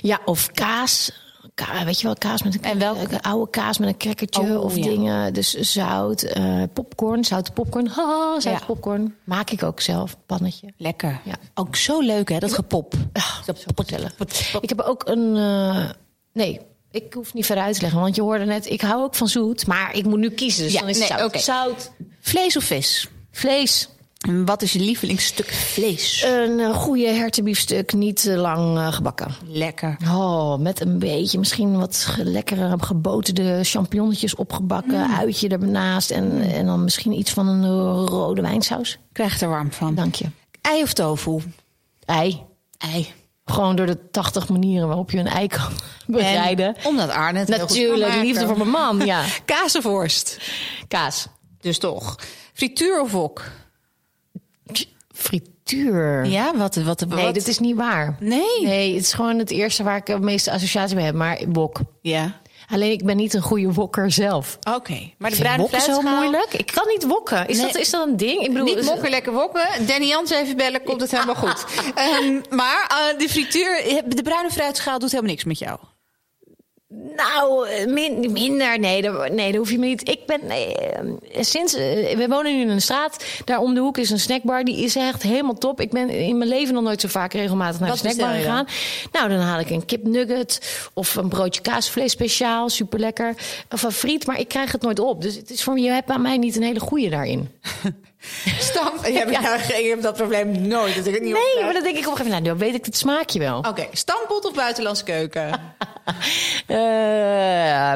Ja, 0.00 0.20
of 0.24 0.50
kaas. 0.52 1.10
Ka- 1.54 1.84
weet 1.84 2.00
je 2.00 2.06
wel, 2.06 2.16
kaas 2.16 2.42
met 2.42 2.54
een 2.54 2.62
En 2.62 2.78
welke? 2.78 3.14
een 3.14 3.20
oude 3.20 3.50
kaas 3.50 3.78
met 3.78 3.88
een 3.88 3.96
crackertje 3.96 4.40
Oh, 4.42 4.64
of 4.64 4.76
ja. 4.76 4.82
dingen. 4.82 5.32
Dus 5.34 5.54
zout, 5.54 6.22
eh, 6.22 6.62
popcorn, 6.72 7.24
zoute 7.24 7.52
popcorn. 7.52 7.86
Haha, 7.88 8.30
zoute 8.40 8.60
Ja. 8.60 8.66
popcorn. 8.66 9.14
Maak 9.24 9.50
ik 9.50 9.62
ook 9.62 9.80
zelf, 9.80 10.16
pannetje. 10.26 10.72
Lekker. 10.76 11.20
Ja. 11.24 11.34
Ook 11.54 11.76
zo 11.76 12.00
leuk, 12.00 12.28
hè, 12.28 12.38
dat 12.38 12.52
gepop. 12.54 12.94
Gezellig. 13.74 14.14
Ik 14.60 14.68
heb 14.68 14.80
ook 14.80 15.08
een. 15.08 15.36
eh, 15.36 15.90
nee, 16.32 16.60
ik 16.90 17.12
hoef 17.14 17.34
niet 17.34 17.46
verder 17.46 17.64
uit 17.64 17.74
te 17.74 17.80
leggen, 17.82 18.00
want 18.00 18.14
je 18.16 18.22
hoorde 18.22 18.44
net, 18.44 18.70
ik 18.70 18.80
hou 18.80 19.02
ook 19.02 19.14
van 19.14 19.28
zoet, 19.28 19.66
maar 19.66 19.94
ik 19.94 20.04
moet 20.04 20.18
nu 20.18 20.30
kiezen. 20.30 20.62
Dus 20.64 20.72
Ja, 20.72 20.80
dan 20.80 20.88
is 20.88 20.98
het 20.98 21.08
nee, 21.08 21.18
zout. 21.18 21.40
Zout, 21.42 21.90
Vlees 22.20 22.56
of 22.56 22.64
vis? 22.64 23.08
vlees. 23.30 23.88
Wat 24.28 24.62
is 24.62 24.72
je 24.72 24.80
lievelingsstuk 24.80 25.52
vlees? 25.52 26.22
Een 26.22 26.60
eh, 26.60 26.74
goede 26.74 27.06
hertenbiefstuk, 27.06 27.92
niet 27.92 28.22
te 28.22 28.36
lang 28.36 28.78
eh, 28.78 28.92
gebakken. 28.92 29.34
Lekker. 29.46 29.96
Oh, 30.04 30.58
met 30.58 30.80
een 30.80 30.98
beetje, 30.98 31.38
misschien 31.38 31.78
wat 31.78 32.16
lekkere 32.22 32.76
geboterde 32.80 33.64
champignonnetjes 33.64 34.34
opgebakken, 34.34 35.16
uitje 35.16 35.48
ernaast 35.48 36.10
en, 36.10 36.40
en 36.40 36.66
dan 36.66 36.84
misschien 36.84 37.12
iets 37.12 37.30
van 37.30 37.48
een 37.48 37.62
eh, 37.62 38.04
rode 38.06 38.42
wijnsaus. 38.42 38.98
Krijg 39.12 39.40
er 39.40 39.48
warm 39.48 39.72
van. 39.72 39.94
Dank 39.94 40.14
je. 40.14 40.26
Ei 40.60 40.82
of 40.82 40.92
tofu? 40.92 41.42
Ei. 42.04 42.42
Ei. 42.78 43.12
Gewoon 43.44 43.76
door 43.76 43.86
de 43.86 44.10
80 44.10 44.48
manieren 44.48 44.88
waarop 44.88 45.10
je 45.10 45.18
een 45.18 45.26
ei 45.26 45.46
kan 45.46 45.72
bereiden. 46.06 46.76
En 46.76 46.86
omdat 46.86 47.10
Arne 47.10 47.38
het 47.38 47.48
heel 47.48 47.58
goed 47.58 47.68
kan 47.68 47.76
Natuurlijk, 47.76 48.22
liefde 48.22 48.46
voor 48.46 48.58
mijn 48.58 48.70
man, 48.70 49.06
ja. 49.06 49.24
Kazenvorst. 49.44 50.38
Kaas. 50.88 51.26
Dus 51.60 51.78
toch. 51.78 52.16
Frituur 52.52 53.00
of 53.00 53.12
wok? 53.12 53.44
Frituur. 55.18 56.24
Ja, 56.26 56.56
wat? 56.56 56.74
wat, 56.76 57.00
wat 57.00 57.08
Nee, 57.08 57.32
dit 57.32 57.48
is 57.48 57.58
niet 57.58 57.76
waar. 57.76 58.16
Nee? 58.20 58.62
Nee, 58.62 58.94
het 58.94 59.02
is 59.02 59.12
gewoon 59.12 59.38
het 59.38 59.50
eerste 59.50 59.82
waar 59.82 59.96
ik 59.96 60.06
de 60.06 60.18
meeste 60.20 60.50
associatie 60.52 60.96
mee 60.96 61.04
heb. 61.04 61.14
Maar 61.14 61.40
wok. 61.48 61.78
Ja. 62.02 62.40
Alleen 62.70 62.90
ik 62.92 63.04
ben 63.04 63.16
niet 63.16 63.34
een 63.34 63.42
goede 63.42 63.72
wokker 63.72 64.10
zelf. 64.10 64.58
Oké. 64.76 65.10
Maar 65.18 65.30
de 65.30 65.36
bruine 65.36 65.62
wokken 65.62 65.80
zo 65.80 66.00
moeilijk? 66.00 66.54
Ik 66.54 66.66
kan 66.74 66.86
niet 66.88 67.04
wokken. 67.06 67.48
Is, 67.48 67.56
Nee. 67.56 67.66
dat, 67.66 67.76
is 67.76 67.90
dat 67.90 68.06
een 68.08 68.16
ding? 68.16 68.40
Ik 68.42 68.48
bedoel, 68.52 68.64
Niet 68.64 68.76
is- 68.76 68.86
mokken, 68.86 69.10
lekker 69.10 69.32
wokken. 69.32 69.86
Danny 69.86 70.06
Jans 70.06 70.30
even 70.30 70.56
bellen, 70.56 70.82
komt 70.82 71.00
het 71.00 71.10
helemaal 71.10 71.34
goed. 71.34 71.64
Ehm, 71.94 72.40
maar 72.50 72.86
eh, 73.12 73.18
de 73.18 73.28
frituur, 73.28 73.82
de 74.06 74.22
bruine 74.22 74.50
fruitschaal 74.50 74.98
doet 74.98 75.10
helemaal 75.10 75.30
niks 75.30 75.44
met 75.44 75.58
jou. 75.58 75.78
Nou, 76.88 77.68
min- 77.86 78.32
minder. 78.32 78.78
Nee, 78.78 79.02
dat, 79.02 79.32
nee, 79.32 79.56
hoef 79.56 79.70
je 79.70 79.78
me 79.78 79.86
niet. 79.86 80.08
Ik 80.08 80.26
ben 80.26 80.40
nee, 80.46 80.74
eh, 80.74 81.42
sinds 81.42 81.74
eh, 81.74 82.16
we 82.16 82.26
wonen 82.28 82.56
nu 82.56 82.60
in 82.60 82.68
een 82.68 82.80
straat. 82.82 83.24
Daar 83.44 83.58
om 83.60 83.74
de 83.74 83.80
hoek 83.80 83.98
is 83.98 84.10
een 84.10 84.20
snackbar. 84.20 84.64
Die 84.64 84.84
is 84.84 84.96
echt 84.96 85.22
helemaal 85.22 85.54
top. 85.54 85.80
Ik 85.80 85.90
ben 85.90 86.08
in 86.10 86.38
mijn 86.38 86.50
leven 86.50 86.74
nog 86.74 86.82
nooit 86.82 87.00
zo 87.00 87.08
vaak 87.08 87.32
regelmatig 87.32 87.80
naar 87.80 87.88
Wat 87.88 87.98
de 87.98 88.08
snackbar 88.08 88.36
gegaan. 88.36 88.66
Nou, 89.12 89.28
dan 89.28 89.38
haal 89.38 89.60
ik 89.60 89.70
een 89.70 89.84
kipnugget 89.84 90.80
of 90.94 91.14
een 91.14 91.28
broodje 91.28 91.60
kaasvlees 91.60 92.12
speciaal, 92.12 92.68
super 92.68 92.98
lekker. 92.98 93.34
Of 93.70 93.82
een 93.82 93.92
friet, 93.92 94.26
maar 94.26 94.38
ik 94.40 94.48
krijg 94.48 94.72
het 94.72 94.82
nooit 94.82 94.98
op. 94.98 95.22
Dus 95.22 95.34
het 95.34 95.50
is 95.50 95.62
voor 95.62 95.74
me, 95.74 95.80
je 95.80 95.90
hebt 95.90 96.06
bij 96.06 96.18
mij 96.18 96.36
niet 96.36 96.56
een 96.56 96.62
hele 96.62 96.80
goede 96.80 97.08
daarin. 97.08 97.48
Stamp. 98.58 99.06
Je 99.06 99.12
hebt, 99.12 99.30
ja. 99.30 99.96
dat 100.00 100.16
probleem 100.16 100.66
nooit. 100.68 100.96
Dat 100.96 101.06
ik 101.06 101.14
het 101.14 101.22
niet 101.22 101.32
Nee, 101.32 101.64
maar 101.64 101.72
dan 101.72 101.82
denk 101.82 101.96
ik 101.96 102.06
op 102.06 102.10
een 102.10 102.16
gegeven 102.16 102.24
moment, 102.24 102.44
nou, 102.44 102.58
dan 102.58 102.58
weet 102.58 102.74
ik 102.74 102.84
het 102.84 102.96
smaakje 102.96 103.38
wel. 103.38 103.58
Oké, 103.58 103.86
stampot 103.92 104.44
of 104.44 104.54
buitenlandse 104.54 105.04
keuken? 105.04 105.50
Eh, 106.66 107.92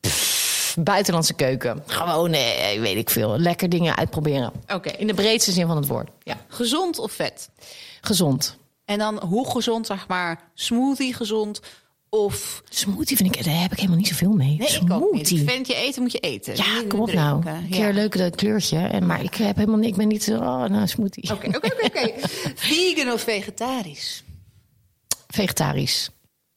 pff, 0.00 0.76
buitenlandse 0.80 1.34
keuken. 1.34 1.82
Gewoon, 1.86 2.32
eh, 2.32 2.80
weet 2.80 2.96
ik 2.96 3.10
veel. 3.10 3.38
Lekker 3.38 3.68
dingen 3.68 3.96
uitproberen. 3.96 4.52
Oké. 4.74 4.90
In 4.90 5.06
de 5.06 5.14
breedste 5.14 5.52
zin 5.52 5.66
van 5.66 5.76
het 5.76 5.86
woord. 5.86 6.10
Ja. 6.22 6.36
Gezond 6.48 6.98
of 6.98 7.12
vet? 7.12 7.50
Gezond. 8.00 8.58
En 8.84 8.98
dan 8.98 9.18
hoe 9.22 9.50
gezond, 9.50 9.86
zeg 9.86 10.08
maar, 10.08 10.40
smoothie 10.54 11.14
gezond 11.14 11.60
of... 12.08 12.62
Smoothie 12.68 13.16
vind 13.16 13.36
ik, 13.36 13.44
daar 13.44 13.60
heb 13.60 13.70
ik 13.72 13.76
helemaal 13.76 13.98
niet 13.98 14.08
zoveel 14.08 14.32
mee. 14.32 14.56
Nee, 14.58 14.68
ik 14.68 14.92
ook 14.92 15.12
niet. 15.12 15.28
Smoothie. 15.28 15.40
Ik 15.40 15.50
vind 15.50 15.66
je 15.66 15.74
eten 15.74 16.02
moet 16.02 16.12
je 16.12 16.18
eten. 16.18 16.56
Ja, 16.56 16.74
niet 16.80 16.86
kom 16.88 17.00
op 17.00 17.12
nou. 17.12 17.40
drinken. 17.42 17.62
Een 17.64 17.70
keer 17.70 17.88
een 17.88 17.94
leuk 17.94 18.18
dat 18.18 18.34
kleurtje. 18.36 18.78
En, 18.78 19.06
maar 19.06 19.22
ik, 19.22 19.34
heb 19.34 19.56
helemaal, 19.56 19.78
niet- 19.78 19.88
ik 19.88 19.96
ben 19.96 20.08
niet 20.08 20.22
zo, 20.24 20.34
oh, 20.34 20.64
nou, 20.64 20.86
smoothie. 20.86 21.32
Oké, 21.32 21.46
oké, 21.46 21.56
oké, 21.56 21.84
oké. 21.84 22.12
Vegan 22.54 23.12
of 23.12 23.20
vegetarisch? 23.20 24.24
Vegetarisch. 25.26 26.10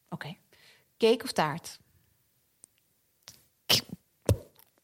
Oké. 0.10 0.36
Cake 1.02 1.24
of 1.24 1.32
taart? 1.32 1.80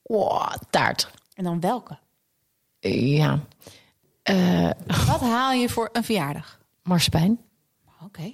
Oh, 0.03 0.53
taart. 0.69 1.09
En 1.33 1.43
dan 1.43 1.59
welke? 1.59 1.97
Ja. 2.79 3.39
Eh 4.23 4.69
Wat 5.07 5.19
haal 5.21 5.51
je 5.51 5.69
voor 5.69 5.89
een 5.91 6.03
verjaardag? 6.03 6.59
marsepein. 6.83 7.39
Oké. 8.03 8.33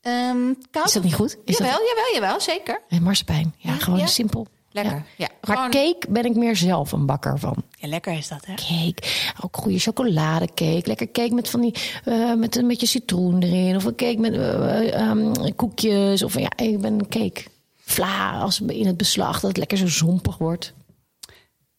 Ehm, 0.00 0.52
koud 0.70 0.86
Is 0.86 0.92
dat 0.92 1.02
niet 1.02 1.14
goed? 1.14 1.36
Is 1.44 1.56
jawel, 1.58 1.78
dat... 1.78 1.88
jawel, 1.88 2.12
jawel, 2.14 2.40
zeker. 2.40 2.80
Eh, 2.88 2.98
marsepein. 3.00 3.54
Ja, 3.58 3.72
Ja, 3.72 3.78
gewoon 3.78 3.98
ja. 3.98 4.06
simpel. 4.06 4.46
Lekker. 4.72 5.04
Ja, 5.16 5.28
Maar 5.46 5.56
gewoon- 5.56 5.70
cake 5.70 6.06
ben 6.08 6.24
ik 6.24 6.34
meer 6.36 6.56
zelf 6.56 6.92
een 6.92 7.06
bakker 7.06 7.38
van. 7.38 7.54
Ja, 7.70 7.88
lekker 7.88 8.12
is 8.12 8.28
dat, 8.28 8.46
hè? 8.46 8.54
cake. 8.54 9.02
Ook 9.44 9.56
goede 9.56 9.78
chocoladecake. 9.78 10.82
Lekker 10.84 11.10
cake 11.10 11.34
met 11.34 11.48
van 11.48 11.60
die 11.60 11.74
eh, 12.04 12.34
met 12.34 12.56
een 12.56 12.68
beetje 12.68 12.86
citroen 12.86 13.42
erin. 13.42 13.76
Of 13.76 13.84
een 13.84 13.94
cake 13.94 14.18
met 14.18 14.32
eh, 14.32 14.78
eh, 14.88 14.94
ehm, 15.10 15.54
koekjes. 15.56 16.22
Of 16.22 16.38
ja, 16.38 16.50
ik 16.56 16.80
ben 16.80 17.08
cake. 17.08 17.42
Vla 17.84 18.38
als 18.40 18.60
in 18.60 18.86
het 18.86 18.96
beslag 18.96 19.32
dat 19.40 19.42
het 19.50 19.56
lekker 19.56 19.76
zo 19.78 19.86
zompig 19.88 20.38
wordt. 20.38 20.72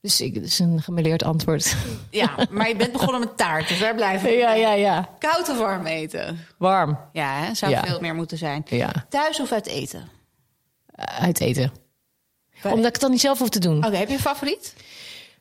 Dus 0.02 0.22
ik, 0.22 0.34
dat 0.34 0.44
is 0.44 0.60
een 0.60 0.82
gemeleerd 0.82 1.24
antwoord. 1.24 1.76
Ja, 2.10 2.36
maar 2.50 2.68
je 2.68 2.76
bent 2.76 2.92
begonnen 2.92 3.20
met 3.20 3.38
taart, 3.38 3.68
dus 3.68 3.80
waar 3.80 3.96
blijven 3.96 4.30
we? 4.30 4.36
ja, 4.46 4.54
ja, 4.54 4.74
ja. 4.74 5.10
Koud 5.20 5.50
of 5.50 5.58
warm 5.58 5.86
eten? 5.86 6.40
Warm. 6.58 6.98
Ja, 7.14 7.40
hè? 7.40 7.54
zou 7.54 7.72
Ja. 7.72 7.84
veel 7.86 8.00
meer 8.00 8.16
moeten 8.16 8.38
zijn. 8.38 8.66
Ja. 8.70 8.92
Thuis 9.10 9.40
of 9.40 9.52
uit 9.52 9.68
eten? 9.68 10.08
Uit 11.20 11.40
eten. 11.40 11.72
Omdat 12.72 12.86
ik 12.88 12.92
het 12.94 13.02
dan 13.02 13.12
niet 13.12 13.20
zelf 13.22 13.40
hoef 13.40 13.50
te 13.50 13.60
doen. 13.60 13.86
Oké, 13.86 13.96
heb 13.96 14.08
je 14.08 14.14
een 14.14 14.20
favoriet? 14.20 14.74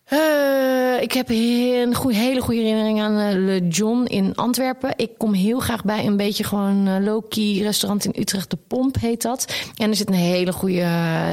Eh, 0.04 1.02
ik 1.02 1.12
heb 1.12 1.28
een 1.30 1.94
goeie, 1.94 2.16
hele 2.16 2.40
goede 2.40 2.61
herinnering 2.61 3.00
aan 3.00 3.18
eh, 3.18 3.35
Le 3.44 3.68
John 3.68 4.04
in 4.04 4.35
Antwerpen. 4.35 4.92
Ik 4.96 5.11
kom 5.18 5.32
heel 5.32 5.58
graag 5.61 5.85
bij 5.85 6.06
een 6.06 6.16
beetje 6.16 6.44
gewoon 6.44 6.87
eh, 6.88 6.96
low-key 7.04 7.58
restaurant 7.62 8.04
in 8.04 8.12
Utrecht. 8.20 8.50
De 8.50 8.56
Pomp 8.66 8.96
heet 9.00 9.22
dat. 9.22 9.54
En 9.76 9.90
er 9.90 9.96
zit 9.96 10.08
een 10.08 10.14
hele 10.14 10.52
goede, 10.52 10.87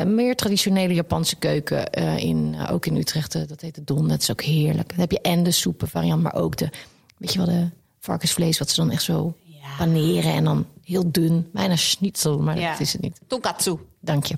meer 0.07 0.35
traditionele 0.35 0.93
Japanse 0.93 1.35
keuken 1.35 1.89
in. 2.17 2.55
ook 2.71 2.85
in 2.85 2.95
Utrecht. 2.97 3.31
dat 3.49 3.61
heet 3.61 3.75
de 3.75 3.83
Don. 3.83 4.07
Dat 4.07 4.21
is 4.21 4.31
ook 4.31 4.41
heerlijk. 4.41 4.89
Dan 4.89 4.99
heb 4.99 5.11
je 5.11 5.21
en 5.21 5.43
de 5.43 5.51
soepen 5.51 5.87
variant, 5.87 6.23
maar 6.23 6.35
ook 6.35 6.57
de, 6.57 6.69
weet 7.17 7.33
je 7.33 7.37
wel, 7.37 7.47
de 7.47 7.69
varkensvlees. 7.99 8.59
Wat 8.59 8.69
ze 8.69 8.75
dan 8.81 8.91
echt 8.91 9.03
zo 9.03 9.33
Ja. 9.45 9.67
paneren. 9.77 10.33
En 10.33 10.43
dan 10.43 10.65
heel 10.83 11.11
dun. 11.11 11.49
Bijna 11.53 11.75
schnitzel, 11.75 12.39
maar 12.39 12.59
Ja. 12.59 12.71
dat 12.71 12.79
is 12.79 12.93
het 12.93 13.01
niet. 13.01 13.19
Tonkatsu. 13.27 13.77
Dank 13.99 14.25
je. 14.25 14.35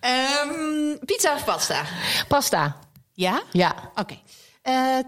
Ehm, 0.00 0.96
pizza 1.04 1.34
of 1.34 1.44
pasta? 1.44 1.82
Pasta. 2.28 2.76
Ja? 3.12 3.42
Ja. 3.52 3.74
Oké. 3.94 4.18
Eh, 4.62 4.98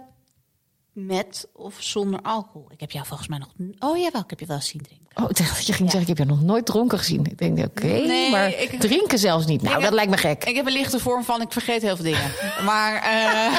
met 0.92 1.48
of 1.52 1.74
zonder 1.78 2.20
alcohol? 2.22 2.66
Ik 2.70 2.80
heb 2.80 2.90
jou 2.90 3.06
volgens 3.06 3.28
mij 3.28 3.38
nog... 3.38 3.48
Oh 3.78 3.98
jawel, 3.98 4.20
ik 4.20 4.30
heb 4.30 4.40
je 4.40 4.46
wel 4.46 4.56
eens 4.56 4.68
zien 4.68 4.82
drinken. 4.82 5.00
Oh, 5.24 5.30
ik 5.30 5.36
dacht 5.36 5.56
dat 5.56 5.66
je 5.66 5.72
ging 5.72 5.90
zeggen, 5.90 6.10
ik 6.10 6.18
heb 6.18 6.26
je 6.26 6.32
nog 6.34 6.42
nooit 6.42 6.66
dronken 6.66 6.98
gezien. 6.98 7.24
Ik 7.24 7.38
denk, 7.38 7.58
oké, 7.58 7.86
Nee, 7.86 8.30
maar 8.30 8.48
ik- 8.60 8.80
drinken 8.80 9.18
zelfs 9.18 9.46
niet. 9.46 9.62
Nou, 9.62 9.74
Ik 9.74 9.80
dat 9.80 9.88
heb- 9.88 9.92
lijkt 9.98 10.10
me 10.10 10.16
gek. 10.16 10.44
Ik 10.44 10.54
heb 10.56 10.66
een 10.66 10.72
lichte 10.72 10.98
vorm 10.98 11.24
van, 11.24 11.40
ik 11.40 11.52
vergeet 11.52 11.82
heel 11.82 11.96
veel 11.96 12.04
dingen. 12.04 12.32
maar 12.64 12.94
eh, 13.02 13.56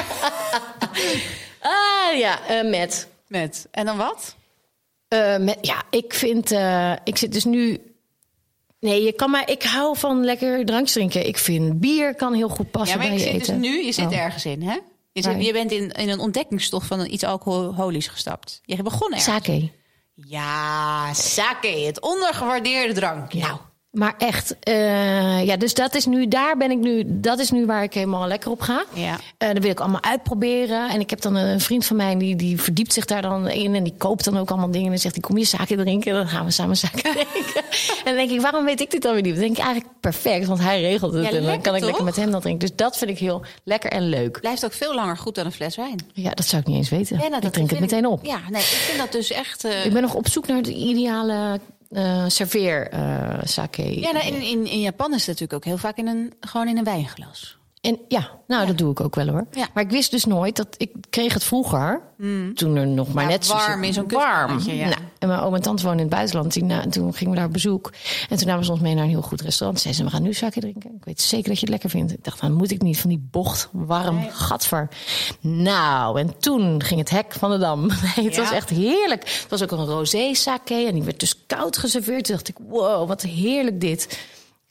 Ah, 1.60 2.18
ja, 2.18 2.46
eh, 2.46 2.70
met. 2.70 3.08
met. 3.26 3.68
En 3.70 3.86
dan 3.86 3.96
wat? 3.96 4.36
Met. 5.40 5.58
Ja, 5.60 5.82
ik 5.90 6.14
vind, 6.14 6.50
ik 7.04 7.16
zit 7.18 7.32
dus 7.32 7.44
nu... 7.44 7.80
Nee, 8.84 9.02
je 9.02 9.12
kan 9.12 9.30
maar, 9.30 9.50
ik 9.50 9.62
hou 9.62 9.96
van 9.96 10.24
lekker 10.24 10.64
drankjes 10.64 10.92
drinken. 10.92 11.26
Ik 11.26 11.38
vind 11.38 11.80
bier 11.80 12.14
kan 12.14 12.32
heel 12.34 12.48
goed 12.48 12.70
passen 12.70 12.96
Ja, 13.00 13.02
maar 13.06 13.14
bij 13.16 13.24
je 13.24 13.30
zit 13.30 13.38
dus 13.38 13.48
eten. 13.48 13.60
nu, 13.60 13.84
je 13.84 13.92
zit 13.92 14.06
Oh. 14.06 14.16
ergens 14.16 14.44
in, 14.44 14.62
hè? 14.62 14.78
Je, 15.12 15.22
zit, 15.22 15.44
je 15.44 15.52
bent 15.52 15.70
in, 15.72 15.90
in 15.90 16.08
een 16.08 16.18
ontdekkingstocht 16.18 16.86
van 16.86 17.06
iets 17.06 17.24
alcoholisch 17.24 18.06
gestapt. 18.08 18.60
Je 18.64 18.72
hebt 18.74 18.88
begonnen 18.88 19.18
ergens. 19.18 19.34
Sake. 19.44 19.70
Ja, 20.14 21.12
sake, 21.14 21.68
het 21.68 22.00
ondergewaardeerde 22.00 22.92
drankje. 22.92 23.38
Nou, 23.40 23.58
maar 23.94 24.14
echt. 24.18 24.56
eh, 24.58 25.44
ja, 25.44 25.56
dus 25.56 25.74
dat 25.74 25.94
is 25.94 26.06
nu, 26.06 26.28
daar 26.28 26.56
ben 26.56 26.70
ik 26.70 26.78
nu, 26.78 27.02
dat 27.06 27.38
is 27.38 27.50
nu 27.50 27.66
waar 27.66 27.82
ik 27.82 27.94
helemaal 27.94 28.26
lekker 28.26 28.50
op 28.50 28.60
ga. 28.60 28.84
Ja. 28.92 29.18
Eh 29.38 29.48
dat 29.52 29.62
wil 29.62 29.70
ik 29.70 29.80
allemaal 29.80 30.02
uitproberen. 30.02 30.88
En 30.90 31.00
ik 31.00 31.10
heb 31.10 31.20
dan 31.20 31.34
een 31.34 31.60
vriend 31.60 31.84
van 31.86 31.96
mij, 31.96 32.16
die, 32.18 32.36
die 32.36 32.60
verdiept 32.60 32.92
zich 32.92 33.04
daar 33.04 33.22
dan 33.22 33.48
in. 33.48 33.74
En 33.74 33.82
die 33.84 33.94
koopt 33.98 34.24
dan 34.24 34.38
ook 34.38 34.48
allemaal 34.50 34.70
dingen. 34.70 34.84
En 34.86 34.90
dan 34.92 35.00
zegt 35.00 35.14
hij, 35.14 35.24
kom 35.24 35.38
je 35.38 35.44
zaken 35.44 35.76
drinken? 35.76 36.10
En 36.12 36.16
dan 36.18 36.28
gaan 36.28 36.44
we 36.44 36.50
samen 36.50 36.76
zaken 36.76 37.02
drinken. 37.12 37.62
en 37.82 38.04
dan 38.04 38.14
denk 38.14 38.30
ik, 38.30 38.40
waarom 38.40 38.64
weet 38.64 38.80
ik 38.80 38.90
dit 38.90 39.02
dan 39.02 39.12
weer 39.12 39.22
niet? 39.22 39.32
Dan 39.32 39.42
denk 39.42 39.56
ik 39.58 39.64
eigenlijk 39.64 39.92
perfect, 40.00 40.46
want 40.46 40.60
hij 40.60 40.80
regelt 40.80 41.12
het. 41.12 41.22
Ja, 41.22 41.28
en 41.28 41.34
dan 41.34 41.44
lekker, 41.44 41.62
kan 41.62 41.72
ik 41.74 41.78
toch? 41.78 41.88
lekker 41.88 42.04
met 42.04 42.16
hem 42.16 42.30
dat 42.30 42.42
drinken. 42.42 42.66
Dus 42.68 42.76
dat 42.76 42.96
vind 42.98 43.10
ik 43.10 43.18
heel 43.18 43.42
lekker 43.64 43.90
en 43.90 44.08
leuk. 44.08 44.40
Blijft 44.40 44.64
ook 44.64 44.72
veel 44.72 44.94
langer 44.94 45.16
goed 45.16 45.34
dan 45.34 45.44
een 45.46 45.52
fles 45.52 45.76
wijn. 45.76 45.98
Ja, 46.12 46.30
dat 46.30 46.46
zou 46.46 46.62
ik 46.62 46.68
niet 46.68 46.76
eens 46.76 46.88
weten. 46.88 47.18
Ja, 47.18 47.28
nou, 47.28 47.46
ik 47.46 47.52
drink 47.52 47.70
het 47.70 47.80
meteen 47.80 48.06
op. 48.06 48.24
Ja, 48.24 48.38
nee, 48.50 48.60
ik 48.60 48.66
vind 48.66 48.98
dat 48.98 49.12
dus 49.12 49.30
echt... 49.30 49.64
eh, 49.64 49.84
Ik 49.84 49.92
ben 49.92 50.02
nog 50.02 50.14
op 50.14 50.28
zoek 50.28 50.46
naar 50.46 50.62
de 50.62 50.72
ideale 50.74 51.60
eh 51.94 52.24
serveer 52.26 52.88
eh 52.88 53.38
sake. 53.42 54.00
Ja, 54.00 54.12
nou, 54.12 54.26
in, 54.26 54.42
in, 54.42 54.66
in 54.66 54.80
Japan 54.80 55.14
is 55.14 55.26
het 55.26 55.26
natuurlijk 55.26 55.52
ook 55.52 55.64
heel 55.64 55.78
vaak 55.78 55.96
in 55.96 56.06
een, 56.06 56.32
gewoon 56.40 56.68
in 56.68 56.78
een 56.78 56.84
wijnglas. 56.84 57.58
En 57.84 57.98
ja, 58.08 58.30
nou, 58.46 58.66
dat 58.66 58.78
doe 58.78 58.90
ik 58.90 59.00
ook 59.00 59.14
wel 59.14 59.26
hoor. 59.28 59.46
Ja. 59.50 59.66
Maar 59.74 59.82
ik 59.84 59.90
wist 59.90 60.10
dus 60.10 60.24
nooit 60.24 60.56
dat 60.56 60.68
ik 60.76 60.90
kreeg 61.10 61.34
het 61.34 61.44
vroeger, 61.44 62.00
toen 62.54 62.76
er 62.76 62.86
nog 62.86 63.12
maar 63.12 63.24
Ja, 63.24 63.30
net 63.30 63.46
zo 63.46 63.54
warm 63.54 63.84
in 63.84 63.92
zo'n 63.92 64.08
warm. 64.08 64.58
Nou, 64.66 64.94
en 65.18 65.28
mijn 65.28 65.40
oom 65.40 65.54
en 65.54 65.62
tante 65.62 65.82
wonen 65.82 65.98
in 65.98 66.04
het 66.06 66.14
buitenland. 66.14 66.52
Die, 66.52 66.64
na- 66.64 66.86
toen 66.88 67.14
gingen 67.14 67.32
we 67.32 67.38
daar 67.38 67.46
op 67.46 67.52
bezoek. 67.52 67.92
En 68.28 68.36
toen 68.36 68.46
namen 68.46 68.64
ze 68.64 68.70
ons 68.70 68.80
mee 68.80 68.94
naar 68.94 69.04
een 69.04 69.10
heel 69.10 69.22
goed 69.22 69.40
restaurant. 69.40 69.80
Zeiden 69.80 70.02
ze, 70.04 70.08
we 70.10 70.16
gaan 70.16 70.26
nu 70.26 70.32
sake 70.34 70.60
drinken. 70.60 70.90
Ik 70.96 71.04
weet 71.04 71.20
zeker 71.20 71.48
dat 71.48 71.54
je 71.54 71.60
het 71.60 71.70
lekker 71.70 71.90
vindt. 71.90 72.12
Ik 72.12 72.24
dacht, 72.24 72.40
dan 72.40 72.52
moet 72.52 72.70
ik 72.70 72.82
niet 72.82 73.00
van 73.00 73.10
die 73.10 73.28
bocht, 73.30 73.68
warm, 73.72 74.28
gadver. 74.30 74.88
Nou, 75.40 76.20
en 76.20 76.38
toen 76.38 76.82
ging 76.82 77.00
het 77.00 77.10
hek 77.10 77.32
van 77.38 77.50
de 77.50 77.58
dam. 77.58 77.86
Nee, 78.16 78.26
het 78.26 78.36
was 78.36 78.50
echt 78.50 78.70
heerlijk. 78.70 79.22
Het 79.22 79.46
was 79.48 79.62
ook 79.62 79.70
een 79.70 79.84
rosé 79.86 80.34
sake 80.34 80.74
en 80.86 80.94
die 80.94 81.02
werd 81.02 81.20
dus 81.20 81.46
koud 81.46 81.76
geserveerd. 81.76 82.24
Toen 82.24 82.34
dacht 82.34 82.48
ik, 82.48 82.56
wow, 82.68 83.08
wat 83.08 83.22
heerlijk 83.22 83.80
dit. 83.80 84.18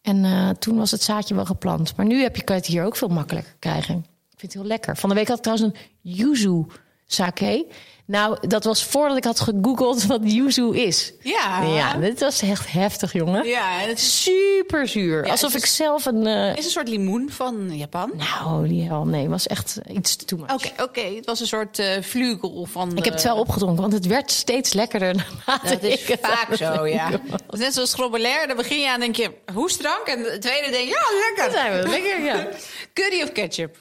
En 0.04 0.26
eh, 0.26 0.50
toen 0.50 0.78
was 0.78 0.92
het 0.92 1.02
zaadje 1.02 1.36
wel 1.36 1.46
geplant. 1.46 1.96
Maar 1.96 2.06
nu 2.06 2.22
heb 2.22 2.36
je, 2.36 2.44
kan 2.44 2.56
je 2.56 2.62
het 2.62 2.72
hier 2.72 2.84
ook 2.84 2.96
veel 2.96 3.08
makkelijker 3.08 3.56
krijgen. 3.60 3.96
Ik 4.32 4.40
vind 4.40 4.54
het 4.54 4.62
heel 4.62 4.72
lekker. 4.72 4.98
Van 4.98 5.10
de 5.10 5.16
week 5.16 5.28
had 5.28 5.38
ik 5.38 5.44
trouwens 5.44 5.70
een 5.70 5.82
yuzu 6.02 6.66
sake. 7.06 7.66
Nou, 8.06 8.48
dat 8.48 8.64
was 8.64 8.84
voordat 8.84 9.18
ik 9.18 9.24
had 9.24 9.40
gegoogeld 9.40 10.06
wat 10.06 10.20
yuzu 10.24 10.76
is. 10.76 11.14
Ja. 11.22 11.62
Ja, 11.62 11.94
dit 11.98 12.20
was 12.20 12.42
echt 12.42 12.72
heftig, 12.72 13.14
jongen. 13.14 13.46
Ja, 13.48 13.82
en 13.82 13.88
het 13.90 13.98
is, 13.98 14.24
Super 14.24 14.88
zuur. 14.88 15.26
Ja, 15.26 15.32
Alsof 15.32 15.56
ik 15.56 15.64
is- 15.64 15.76
zelf 15.76 16.06
een... 16.06 16.28
eh, 16.28 16.56
is 16.58 16.66
een 16.66 16.72
soort 16.72 16.88
limoen 16.88 17.30
van 17.32 17.78
Japan. 17.78 18.12
nou, 18.18 18.68
die 18.68 18.84
hel, 18.88 19.06
nee, 19.06 19.30
was 19.30 19.48
echt 19.48 19.80
iets 19.92 20.16
te 20.16 20.36
much. 20.36 20.54
Oké, 20.54 20.84
oké. 20.84 21.02
Het 21.16 21.26
was 21.26 21.40
een 21.40 21.48
soort 21.48 21.80
eh 21.80 22.02
vlugel 22.02 22.66
van... 22.72 22.98
Ik 22.98 23.04
heb 23.06 23.14
het 23.14 23.24
wel 23.24 23.38
opgedronken, 23.38 23.82
want 23.82 23.94
het 23.94 24.06
werd 24.06 24.32
steeds 24.32 24.74
lekkerder. 24.74 25.16
naarmate 25.46 25.70
Dat 25.70 25.84
is 25.84 25.94
ik 26.06 26.18
vaak 26.22 26.48
het 26.50 26.58
zo, 26.58 26.88
ja. 26.88 27.10
was. 27.48 27.60
Net 27.60 27.74
zoals 27.74 27.90
schrobbelair. 27.90 28.48
Dan 28.48 28.56
begin 28.58 28.80
je 28.80 28.90
aan 28.90 29.00
denk 29.00 29.16
je, 29.16 29.32
hoestdrank. 29.54 30.08
En 30.08 30.24
de 30.24 30.38
tweede 30.40 30.70
denk 30.72 30.84
je, 30.84 30.90
ja, 30.90 31.36
lekker. 31.36 31.60
Zijn 31.60 31.82
we 31.82 31.90
lekker, 31.90 32.24
ja. 32.24 32.48
Curry 32.94 33.22
of 33.22 33.32
ketchup? 33.32 33.78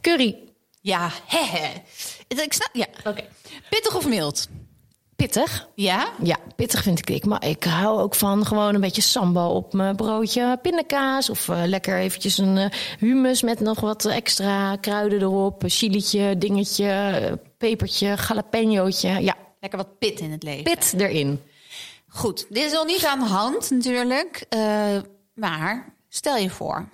Curry, 0.00 0.36
Ja, 0.80 1.10
hehe. 1.26 1.68
Ik 2.38 2.52
snap, 2.52 2.70
ja, 2.72 2.86
oké. 3.04 3.24
Pittig 3.70 3.96
of 3.96 4.08
mild? 4.08 4.48
pittig. 5.16 5.68
Ja? 5.74 6.12
Ja, 6.22 6.36
pittig 6.56 6.82
vind 6.82 6.98
ik 6.98 7.06
dik. 7.06 7.24
Maar 7.24 7.46
ik 7.46 7.64
hou 7.64 8.00
ook 8.00 8.14
van 8.14 8.46
gewoon 8.46 8.74
een 8.74 8.80
beetje 8.80 9.02
sambal 9.02 9.54
op 9.54 9.72
mijn 9.72 9.96
broodje 9.96 10.58
pindakaas. 10.62 11.30
Of 11.30 11.48
eh, 11.48 11.62
lekker 11.64 11.98
eventjes 11.98 12.38
een 12.38 12.56
eh, 12.56 12.70
hummus 12.98 13.42
met 13.42 13.60
nog 13.60 13.80
wat 13.80 14.04
extra 14.04 14.76
kruiden 14.76 15.20
erop. 15.20 15.62
Een 15.62 15.70
chilietje, 15.70 16.38
dingetje, 16.38 16.86
eh, 16.88 17.32
pepertje, 17.58 18.16
jalapenootje. 18.28 19.08
Ja, 19.08 19.36
Lekker 19.60 19.78
wat 19.78 19.98
pit 19.98 20.20
in 20.20 20.30
het 20.30 20.42
leven. 20.42 20.62
pit 20.62 20.94
erin. 20.96 21.42
Goed, 22.08 22.46
dit 22.48 22.64
is 22.64 22.74
al 22.76 22.84
niet 22.84 23.04
aan 23.06 23.18
de 23.18 23.24
hand 23.26 23.70
natuurlijk. 23.70 24.44
eh, 24.48 24.96
maar 25.34 25.94
Stel 26.08 26.36
je 26.36 26.50
voor, 26.50 26.88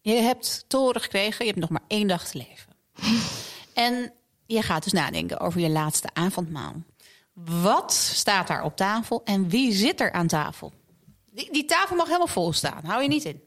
je 0.00 0.12
hebt 0.14 0.64
te 0.68 0.76
horen 0.76 1.00
gekregen, 1.00 1.44
je 1.44 1.50
hebt 1.50 1.60
nog 1.60 1.70
maar 1.70 1.84
één 1.86 2.08
dag 2.08 2.28
te 2.28 2.38
leven. 2.38 2.72
En 3.74 4.12
je 4.54 4.62
gaat 4.62 4.82
dus 4.82 4.92
nadenken 4.92 5.40
over 5.40 5.60
je 5.60 5.68
laatste 5.68 6.08
avondmaal. 6.12 6.74
Wat 7.32 7.92
staat 7.92 8.46
daar 8.46 8.62
op 8.62 8.76
tafel 8.76 9.20
en 9.24 9.48
wie 9.48 9.72
zit 9.72 10.00
er 10.00 10.12
aan 10.12 10.26
tafel? 10.26 10.72
Die, 11.32 11.52
die 11.52 11.64
tafel 11.64 11.96
mag 11.96 12.06
helemaal 12.06 12.26
vol 12.26 12.52
staan, 12.52 12.84
hou 12.84 13.02
je 13.02 13.08
niet 13.08 13.24
in. 13.24 13.40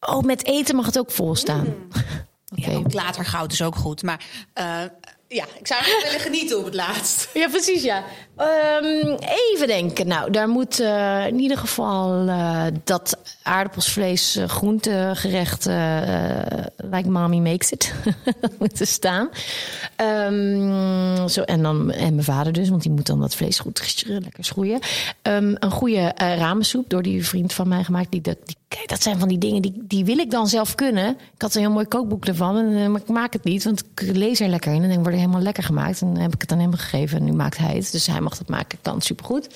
Oh, 0.00 0.22
met 0.22 0.44
eten 0.44 0.76
mag 0.76 0.86
het 0.86 0.98
ook 0.98 1.10
vol 1.10 1.34
staan. 1.34 1.66
Oké. 2.56 2.70
Ja, 2.70 2.76
ook 2.76 2.92
later 2.92 3.24
goud 3.24 3.52
is 3.52 3.62
ook 3.62 3.76
goed, 3.76 4.02
maar 4.02 4.24
eh, 4.52 4.82
ja, 5.28 5.44
ik 5.58 5.66
zou 5.66 5.84
willen 6.02 6.20
genieten 6.20 6.58
op 6.58 6.64
het 6.64 6.74
laatst. 6.74 7.28
Ja, 7.34 7.48
precies, 7.48 7.82
ja. 7.82 8.04
Ehm, 8.38 9.16
even 9.52 9.66
denken. 9.66 10.06
Nou, 10.06 10.30
daar 10.30 10.48
moet 10.48 10.80
eh, 10.80 11.26
in 11.26 11.38
ieder 11.38 11.58
geval 11.58 12.28
eh, 12.28 12.64
dat 12.84 13.18
aardappelsvlees 13.42 14.36
uh, 14.36 14.44
groentegerecht 14.44 15.64
like 16.76 17.08
mommy 17.10 17.38
makes 17.38 17.70
it 17.70 17.94
dat 18.40 18.52
moet 18.58 18.80
er 18.80 18.86
staan. 18.86 19.28
Ehm, 19.96 21.28
zo, 21.28 21.42
en, 21.42 21.62
dan, 21.62 21.90
en 21.90 22.14
mijn 22.14 22.24
vader 22.24 22.52
dus, 22.52 22.68
want 22.68 22.82
die 22.82 22.90
moet 22.90 23.06
dan 23.06 23.20
dat 23.20 23.34
vlees 23.34 23.58
goed 23.58 24.04
lekker 24.06 24.44
schroeien. 24.44 24.80
Um, 25.22 25.56
een 25.58 25.70
goede 25.70 26.12
ramensoep 26.16 26.90
door 26.90 27.02
die 27.02 27.26
vriend 27.26 27.52
van 27.52 27.68
mij 27.68 27.84
gemaakt. 27.84 28.10
Die, 28.10 28.20
die, 28.20 28.56
kijk, 28.68 28.88
dat 28.88 29.02
zijn 29.02 29.18
van 29.18 29.28
die 29.28 29.38
dingen, 29.38 29.62
die, 29.62 29.74
die 29.76 30.04
wil 30.04 30.18
ik 30.18 30.30
dan 30.30 30.48
zelf 30.48 30.74
kunnen. 30.74 31.10
Ik 31.10 31.42
had 31.42 31.54
een 31.54 31.60
heel 31.60 31.70
mooi 31.70 31.86
kookboek 31.86 32.24
ervan, 32.24 32.90
maar 32.90 33.00
ik 33.00 33.08
maak 33.08 33.32
het 33.32 33.44
niet, 33.44 33.64
want 33.64 33.84
ik 33.94 34.16
lees 34.16 34.40
er 34.40 34.48
lekker 34.48 34.72
in. 34.72 34.82
En 34.82 34.88
dan 34.88 35.02
wordt 35.02 35.16
helemaal 35.16 35.40
lekker 35.40 35.62
gemaakt. 35.62 36.00
En 36.00 36.12
dan 36.12 36.22
heb 36.22 36.34
ik 36.34 36.40
het 36.40 36.52
aan 36.52 36.60
hem 36.60 36.74
gegeven 36.74 37.18
en 37.18 37.24
nu 37.24 37.32
maakt 37.32 37.58
hij 37.58 37.74
het. 37.74 37.92
Dus 37.92 38.06
hij 38.06 38.20
mag 38.28 38.38
dat 38.38 38.48
maken, 38.48 38.78
kan 38.82 39.00
supergoed. 39.00 39.48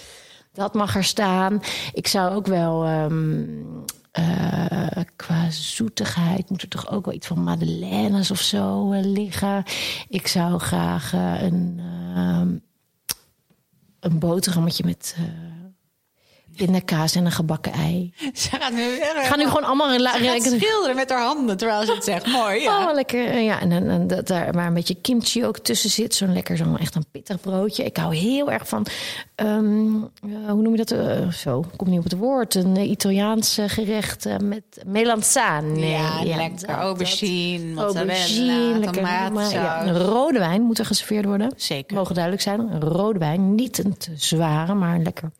Dat 0.53 0.75
mag 0.75 0.97
er 0.97 1.05
staan. 1.05 1.61
Ik 1.93 2.07
zou 2.07 2.35
ook 2.35 2.47
wel 2.47 2.89
um, 2.89 3.85
uh, 4.19 5.05
qua 5.17 5.51
zoetigheid 5.51 6.51
moet 6.51 6.63
er 6.63 6.69
toch 6.69 6.91
ook 6.91 7.05
wel 7.05 7.15
iets 7.15 7.27
van 7.27 7.43
madeleines 7.43 8.31
of 8.31 8.41
zo 8.41 8.93
uh, 8.93 9.05
liggen. 9.05 9.65
Ik 10.09 10.27
zou 10.27 10.59
graag 10.59 11.13
uh, 11.13 11.43
een, 11.43 11.81
een 14.01 14.19
boterhammetje 14.19 14.85
met 14.85 15.17
pindakaas 16.57 17.15
en 17.15 17.25
een 17.25 17.33
gebakken 17.33 17.73
ei. 17.73 18.13
Ze 18.35 18.49
gaat 18.51 18.73
nu, 18.73 18.99
gaan 19.01 19.39
nu 19.39 19.47
gewoon 19.47 19.65
allemaal 19.65 19.99
schilderen 20.41 20.97
met 20.97 21.11
haar 21.11 21.23
handen 21.23 21.57
terwijl 21.57 21.87
ze 21.87 21.93
het 21.93 22.05
zegt. 22.05 22.27
Mooi. 22.43 22.61
Ja. 22.61 22.89
Oh, 22.89 22.95
lekker. 22.95 23.41
Ja, 23.41 23.61
en, 23.61 23.73
en, 23.73 23.89
en 23.89 24.07
dat 24.07 24.27
daar 24.27 24.55
maar 24.55 24.67
een 24.67 24.75
beetje 24.75 24.95
kimchi 24.95 25.45
ook 25.45 25.59
tussen 25.59 25.91
zit. 25.91 26.15
Zo'n 26.15 26.33
lekker, 26.33 26.57
zo'n 26.57 26.79
echt 26.79 26.95
een 26.95 27.07
pittig 27.11 27.41
broodje. 27.41 27.85
Ik 27.85 27.97
hou 27.97 28.15
heel 28.15 28.51
erg 28.51 28.69
van, 28.69 28.87
um, 29.37 30.11
uh, 30.25 30.51
hoe 30.51 30.63
noem 30.63 30.77
je 30.77 30.85
dat? 30.85 30.93
Uh, 30.93 31.31
zo, 31.31 31.65
kom 31.77 31.89
niet 31.89 31.99
op 31.99 32.05
het 32.05 32.17
woord. 32.17 32.55
Een 32.55 32.77
uh, 32.77 32.91
Italiaans 32.91 33.59
gerecht 33.67 34.27
met 34.43 34.63
melanzane. 34.87 35.79
Ja, 35.79 36.21
ja, 36.23 36.37
lekker. 36.37 36.67
Dat, 36.67 36.77
aubergine, 36.77 37.75
dat. 37.75 37.97
aubergine, 37.97 38.79
lekker. 38.79 39.03
Ja, 39.03 39.87
een 39.87 39.99
rode 39.99 40.39
wijn 40.39 40.63
moet 40.63 40.79
er 40.79 40.87
geserveerd 40.87 41.25
worden. 41.25 41.53
Zeker. 41.57 41.97
Mogen 41.97 42.15
duidelijk 42.15 42.43
zijn. 42.43 42.61
Een 42.61 42.81
rode 42.81 43.19
wijn. 43.19 43.55
Niet 43.55 43.85
een 43.85 43.97
te 43.97 44.11
zware, 44.15 44.75
maar 44.75 44.95
een 44.95 45.03
lekker 45.03 45.31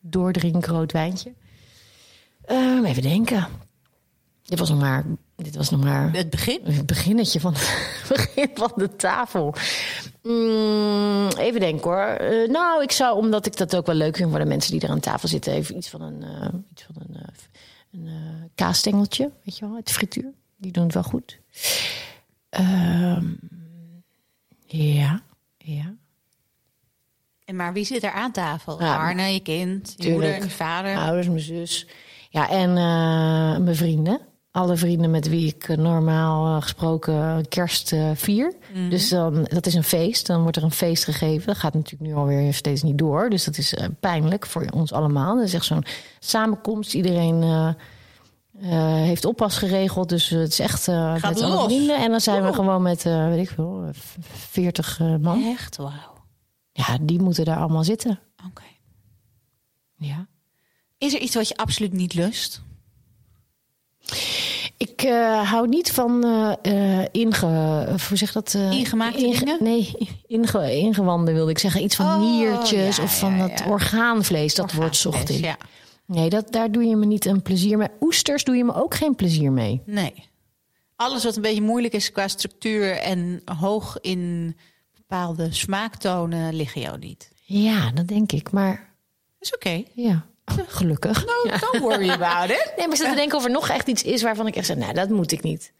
doordrink 0.00 0.66
rood 0.66 0.92
wijntje. 0.92 1.32
Uh, 2.50 2.88
even 2.88 3.02
denken. 3.02 3.46
Dit 4.42 4.58
was 4.58 4.68
nog 4.68 4.78
maar. 4.78 5.04
Dit 5.36 5.56
was 5.56 5.70
nog 5.70 5.84
maar. 5.84 6.12
Het 6.12 6.30
begin? 6.30 6.60
Het 6.64 6.86
beginnetje 6.86 7.40
van, 7.40 7.52
begin 8.08 8.50
van 8.54 8.72
de 8.76 8.96
tafel. 8.96 9.54
Mm, 10.22 11.28
even 11.28 11.60
denken 11.60 11.90
hoor. 11.90 12.18
Uh, 12.20 12.48
nou, 12.48 12.82
ik 12.82 12.92
zou, 12.92 13.16
omdat 13.16 13.46
ik 13.46 13.56
dat 13.56 13.76
ook 13.76 13.86
wel 13.86 13.94
leuk 13.94 14.16
vind 14.16 14.30
voor 14.30 14.38
de 14.38 14.44
mensen 14.44 14.72
die 14.72 14.80
er 14.80 14.88
aan 14.88 15.00
tafel 15.00 15.28
zitten, 15.28 15.52
even 15.52 15.76
iets 15.76 15.88
van 15.88 16.02
een, 16.02 16.22
uh, 16.22 16.48
iets 16.70 16.86
van 16.92 17.02
een, 17.08 17.16
een 17.90 18.50
kaasstengeltje, 18.54 19.30
weet 19.44 19.58
je 19.58 19.66
wel, 19.66 19.76
het 19.76 19.90
frituur. 19.90 20.32
Die 20.56 20.72
doen 20.72 20.84
het 20.84 20.94
wel 20.94 21.02
goed. 21.02 21.38
Ehm, 22.48 23.26
ja, 24.66 25.22
ja. 25.58 25.94
En 27.50 27.56
maar 27.56 27.72
wie 27.72 27.84
zit 27.84 28.02
er 28.02 28.12
aan 28.12 28.32
tafel? 28.32 28.82
Ja, 28.82 28.96
Arne, 28.96 29.32
je 29.32 29.40
kind, 29.40 29.94
je 29.96 30.02
tuurlijk. 30.02 30.30
moeder, 30.30 30.48
je 30.48 30.50
vader. 30.50 30.96
Ouders, 30.96 31.26
mijn 31.26 31.40
zus. 31.40 31.86
Ja, 32.28 32.48
en 32.50 32.68
uh, 32.70 33.64
mijn 33.64 33.76
vrienden. 33.76 34.20
Alle 34.50 34.76
vrienden 34.76 35.10
met 35.10 35.28
wie 35.28 35.46
ik 35.46 35.76
normaal 35.76 36.56
uh, 36.56 36.62
gesproken 36.62 37.48
kerst 37.48 37.92
uh, 37.92 38.10
vier. 38.14 38.52
Mm 38.72 38.80
-hmm. 38.80 38.90
Dus 38.90 39.08
dan, 39.08 39.42
dat 39.42 39.66
is 39.66 39.74
een 39.74 39.84
feest. 39.84 40.26
Dan 40.26 40.42
wordt 40.42 40.56
er 40.56 40.62
een 40.62 40.70
feest 40.70 41.04
gegeven. 41.04 41.46
Dat 41.46 41.56
gaat 41.56 41.74
natuurlijk 41.74 42.10
nu 42.10 42.16
alweer 42.16 42.54
steeds 42.54 42.82
niet 42.82 42.98
door. 42.98 43.30
Dus 43.30 43.44
dat 43.44 43.58
is 43.58 43.74
pijnlijk 44.00 44.46
voor 44.46 44.66
ons 44.74 44.92
allemaal. 44.92 45.34
Dat 45.34 45.44
is 45.44 45.54
echt 45.54 45.64
zo'n 45.64 45.84
samenkomst. 46.18 46.94
Iedereen 46.94 47.74
heeft 49.04 49.24
oppas 49.24 49.58
geregeld. 49.58 50.08
Dus 50.08 50.28
het 50.28 50.52
is 50.52 50.58
echt 50.58 50.86
met 50.86 51.42
alle 51.42 51.64
vrienden. 51.64 51.96
En 51.96 52.10
dan 52.10 52.20
zijn 52.20 52.44
we 52.44 52.52
gewoon 52.52 52.82
met, 52.82 53.02
weet 53.02 53.48
ik 53.48 53.54
veel, 53.54 53.90
40 54.30 55.00
man. 55.20 55.44
Echt, 55.44 55.76
wauw. 55.76 56.09
Ja, 56.86 56.98
die 57.00 57.20
moeten 57.22 57.44
daar 57.44 57.56
allemaal 57.56 57.84
zitten. 57.84 58.20
Oké. 58.36 58.46
Okay. 58.46 58.78
Ja. 59.96 60.26
Is 60.98 61.14
er 61.14 61.20
iets 61.20 61.34
wat 61.34 61.48
je 61.48 61.56
absoluut 61.56 61.92
niet 61.92 62.14
lust? 62.14 62.62
Ik 64.76 65.02
uh, 65.02 65.50
hou 65.50 65.68
niet 65.68 65.92
van 65.92 66.26
uh, 66.26 67.04
inge, 67.10 67.86
hoe 68.08 68.16
zeg 68.16 68.32
dat? 68.32 68.54
Uh, 68.56 68.72
Ingemaakte 68.72 69.18
inge, 69.18 69.38
dingen? 69.38 69.58
Nee, 69.60 69.92
inge, 70.26 70.76
ingewanden 70.76 71.34
wilde 71.34 71.50
ik 71.50 71.58
zeggen. 71.58 71.82
Iets 71.82 71.96
van 71.96 72.06
oh, 72.06 72.20
niertjes 72.20 72.96
ja, 72.96 73.02
of 73.02 73.18
van 73.18 73.36
ja, 73.36 73.48
dat 73.48 73.58
ja. 73.58 73.66
orgaanvlees. 73.66 74.54
Dat 74.54 74.72
wordt 74.72 74.96
zocht. 74.96 75.40
Nee, 76.06 76.28
dat, 76.28 76.52
daar 76.52 76.72
doe 76.72 76.84
je 76.84 76.96
me 76.96 77.06
niet 77.06 77.24
een 77.24 77.42
plezier 77.42 77.78
mee. 77.78 77.88
Oesters 78.00 78.44
doe 78.44 78.56
je 78.56 78.64
me 78.64 78.74
ook 78.74 78.94
geen 78.94 79.14
plezier 79.14 79.52
mee. 79.52 79.82
Nee. 79.84 80.28
Alles 80.96 81.24
wat 81.24 81.36
een 81.36 81.42
beetje 81.42 81.62
moeilijk 81.62 81.94
is 81.94 82.12
qua 82.12 82.28
structuur 82.28 82.96
en 82.96 83.42
hoog 83.44 84.00
in 84.00 84.56
bepaalde 85.10 85.52
smaaktonen 85.52 86.54
liggen 86.54 86.80
jou 86.80 86.98
niet. 86.98 87.30
Ja, 87.44 87.90
dat 87.90 88.08
denk 88.08 88.32
ik. 88.32 88.50
Maar 88.50 88.92
is 89.40 89.54
oké. 89.54 89.68
Okay. 89.68 89.86
Ja. 89.94 90.26
Gelukkig. 90.66 91.24
No, 91.26 91.50
ja. 91.50 91.58
don't 91.58 91.78
worry 91.78 92.10
about 92.10 92.50
it. 92.50 92.72
Nee, 92.76 92.88
maar 92.88 92.96
ik 92.96 93.08
te 93.08 93.14
denken 93.14 93.38
of 93.38 93.44
er 93.44 93.50
nog 93.50 93.68
echt 93.68 93.88
iets 93.88 94.02
is 94.02 94.22
waarvan 94.22 94.46
ik 94.46 94.56
echt 94.56 94.66
zeg, 94.66 94.76
nou, 94.76 94.92
dat 94.92 95.08
moet 95.08 95.32
ik 95.32 95.42
niet. 95.42 95.72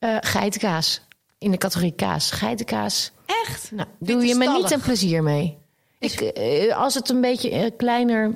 Uh, 0.00 0.16
geitenkaas. 0.20 1.00
In 1.38 1.50
de 1.50 1.56
categorie 1.56 1.92
kaas. 1.92 2.30
Geitenkaas. 2.30 3.12
Echt? 3.26 3.70
Nou, 3.70 3.88
doe 3.98 4.26
je 4.26 4.34
me 4.34 4.52
niet 4.52 4.70
een 4.70 4.80
plezier 4.80 5.22
mee. 5.22 5.58
Ik, 5.98 6.20
uh, 6.38 6.76
als 6.76 6.94
het 6.94 7.08
een 7.08 7.20
beetje 7.20 7.64
uh, 7.64 7.70
kleiner 7.76 8.34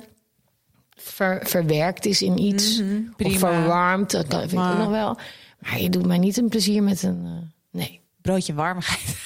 ver, 0.95 1.39
verwerkt 1.43 2.05
is 2.05 2.21
in 2.21 2.37
iets. 2.37 2.79
Mm 2.79 2.89
-hmm, 2.89 3.27
of 3.27 3.37
verwarmd, 3.37 4.11
dat 4.11 4.27
kan, 4.27 4.39
vind 4.39 4.51
ik 4.51 4.71
ook 4.71 4.77
nog 4.77 4.89
wel. 4.89 5.17
Maar 5.59 5.81
je 5.81 5.89
doet 5.89 6.05
mij 6.05 6.17
niet 6.17 6.37
een 6.37 6.49
plezier 6.49 6.83
met 6.83 7.03
een... 7.03 7.51
nee. 7.71 7.99
Broodje 8.21 8.53
warmigheid. 8.53 9.17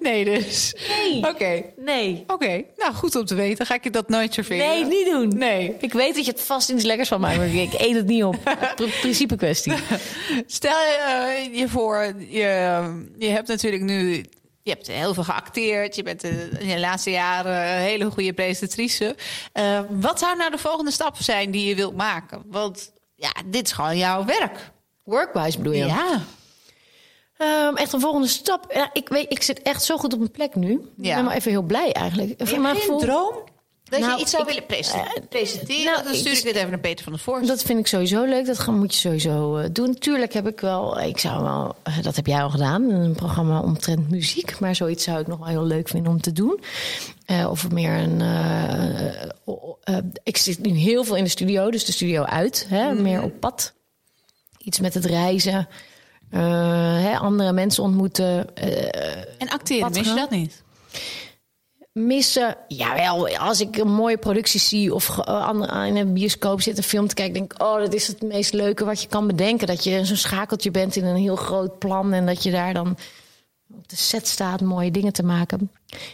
Nee, 0.00 0.24
dus. 0.24 0.74
Nee. 0.88 1.18
Oké. 1.18 1.28
Okay. 1.28 1.72
Nee. 1.76 2.22
Oké. 2.22 2.32
Okay. 2.32 2.66
Nou, 2.76 2.94
goed 2.94 3.16
om 3.16 3.24
te 3.24 3.34
weten. 3.34 3.66
Ga 3.66 3.74
ik 3.74 3.84
je 3.84 3.90
dat 3.90 4.08
nooit 4.08 4.34
serveren? 4.34 4.66
Nee, 4.66 4.84
niet 4.84 5.06
doen. 5.06 5.38
Nee. 5.38 5.76
Ik 5.80 5.92
weet 5.92 6.14
dat 6.14 6.24
je 6.24 6.30
het 6.30 6.40
vast 6.40 6.70
iets 6.70 6.84
lekkers 6.84 7.08
van 7.08 7.20
mij 7.20 7.36
maar 7.36 7.54
ik 7.54 7.72
eet 7.72 7.94
het 7.94 8.06
niet 8.06 8.24
op. 8.24 8.36
Principe 9.00 9.36
kwestie. 9.36 9.72
Stel 10.46 10.70
uh, 10.72 11.58
je 11.58 11.68
voor, 11.68 12.14
je, 12.18 13.02
je 13.18 13.28
hebt 13.28 13.48
natuurlijk 13.48 13.82
nu 13.82 14.24
je 14.62 14.70
hebt 14.70 14.86
heel 14.86 15.14
veel 15.14 15.24
geacteerd. 15.24 15.96
Je 15.96 16.02
bent 16.02 16.22
in 16.24 16.68
de 16.68 16.80
laatste 16.80 17.10
jaren 17.10 17.52
een 17.52 17.80
hele 17.80 18.10
goede 18.10 18.32
presentatrice. 18.32 19.16
Uh, 19.54 19.80
wat 19.90 20.18
zou 20.18 20.36
nou 20.36 20.50
de 20.50 20.58
volgende 20.58 20.90
stap 20.90 21.16
zijn 21.16 21.50
die 21.50 21.66
je 21.66 21.74
wilt 21.74 21.96
maken? 21.96 22.42
Want 22.46 22.92
ja, 23.14 23.32
dit 23.46 23.66
is 23.66 23.72
gewoon 23.72 23.96
jouw 23.96 24.24
werk. 24.24 24.70
Workwise 25.04 25.58
bedoel 25.58 25.72
je? 25.72 25.84
Ja. 25.84 26.22
Um, 27.42 27.76
echt 27.76 27.92
een 27.92 28.00
volgende 28.00 28.26
stap. 28.26 28.72
Ja, 28.74 28.90
ik, 28.92 29.08
weet, 29.08 29.26
ik 29.28 29.42
zit 29.42 29.62
echt 29.62 29.82
zo 29.82 29.96
goed 29.96 30.12
op 30.12 30.18
mijn 30.18 30.30
plek 30.30 30.54
nu. 30.54 30.70
Ja. 30.96 31.08
Ik 31.08 31.14
ben 31.14 31.24
maar 31.24 31.36
even 31.36 31.50
heel 31.50 31.62
blij 31.62 31.92
eigenlijk. 31.92 32.48
Je 32.48 32.58
maar 32.58 32.76
geen 32.76 32.98
droom? 32.98 33.34
Dat 33.84 34.00
nou, 34.00 34.14
je 34.14 34.20
iets 34.20 34.30
zou 34.30 34.42
ik, 34.42 34.48
willen 34.48 34.66
presenteren? 34.66 35.28
presenteren 35.28 35.84
nou, 35.84 36.04
dan 36.04 36.14
stuur 36.14 36.32
ik, 36.32 36.38
ik 36.38 36.44
dit 36.44 36.54
even 36.54 36.70
naar 36.70 36.78
Peter 36.78 37.04
van 37.04 37.12
der 37.12 37.22
Voorst. 37.22 37.48
Dat 37.48 37.62
vind 37.62 37.78
ik 37.78 37.86
sowieso 37.86 38.24
leuk. 38.24 38.46
Dat 38.46 38.66
moet 38.66 38.94
je 38.94 39.00
sowieso 39.00 39.58
uh, 39.58 39.64
doen. 39.72 39.98
Tuurlijk 39.98 40.32
heb 40.32 40.48
ik 40.48 40.60
wel... 40.60 41.00
Ik 41.00 41.18
zou 41.18 41.42
wel... 41.42 41.76
Uh, 41.88 42.02
dat 42.02 42.16
heb 42.16 42.26
jij 42.26 42.42
al 42.42 42.50
gedaan. 42.50 42.90
Een 42.90 43.14
programma 43.14 43.60
omtrent 43.60 44.10
muziek. 44.10 44.60
Maar 44.60 44.74
zoiets 44.74 45.04
zou 45.04 45.20
ik 45.20 45.26
nog 45.26 45.38
wel 45.38 45.48
heel 45.48 45.64
leuk 45.64 45.88
vinden 45.88 46.12
om 46.12 46.20
te 46.20 46.32
doen. 46.32 46.60
Of 47.48 47.70
meer 47.70 47.92
een... 47.92 48.22
ik 50.22 50.36
zit 50.36 50.58
nu 50.58 50.70
heel 50.70 51.04
veel 51.04 51.16
in 51.16 51.24
de 51.24 51.30
studio. 51.30 51.70
Dus 51.70 51.84
de 51.84 51.92
studio 51.92 52.22
uit. 52.22 52.66
Hè, 52.68 52.92
mm. 52.92 53.02
Meer 53.02 53.22
op 53.22 53.40
pad. 53.40 53.72
Iets 54.58 54.80
met 54.80 54.94
het 54.94 55.04
reizen. 55.04 55.68
Uh, 56.34 56.40
hè, 57.02 57.16
andere 57.16 57.52
mensen 57.52 57.82
ontmoeten. 57.82 58.46
Uh, 58.62 58.86
en 59.38 59.48
acteren, 59.48 59.92
mis 59.92 60.08
je 60.08 60.14
dat 60.14 60.30
niet? 60.30 60.62
Missen, 61.92 62.56
jawel. 62.68 63.28
Als 63.28 63.60
ik 63.60 63.76
een 63.76 63.92
mooie 63.92 64.18
productie 64.18 64.60
zie 64.60 64.94
of 64.94 65.18
in 65.86 65.96
een 65.96 66.12
bioscoop 66.12 66.60
zit 66.60 66.76
een 66.76 66.82
film 66.82 67.06
te 67.06 67.14
kijken, 67.14 67.34
denk 67.34 67.52
ik, 67.52 67.62
oh, 67.62 67.78
dat 67.78 67.94
is 67.94 68.06
het 68.06 68.22
meest 68.22 68.52
leuke 68.52 68.84
wat 68.84 69.02
je 69.02 69.08
kan 69.08 69.26
bedenken. 69.26 69.66
Dat 69.66 69.84
je 69.84 70.04
zo'n 70.04 70.16
schakeltje 70.16 70.70
bent 70.70 70.96
in 70.96 71.04
een 71.04 71.16
heel 71.16 71.36
groot 71.36 71.78
plan 71.78 72.12
en 72.12 72.26
dat 72.26 72.42
je 72.42 72.50
daar 72.50 72.74
dan 72.74 72.96
op 73.74 73.88
de 73.88 73.96
set 73.96 74.28
staat 74.28 74.60
mooie 74.60 74.90
dingen 74.90 75.12
te 75.12 75.22
maken. 75.22 75.70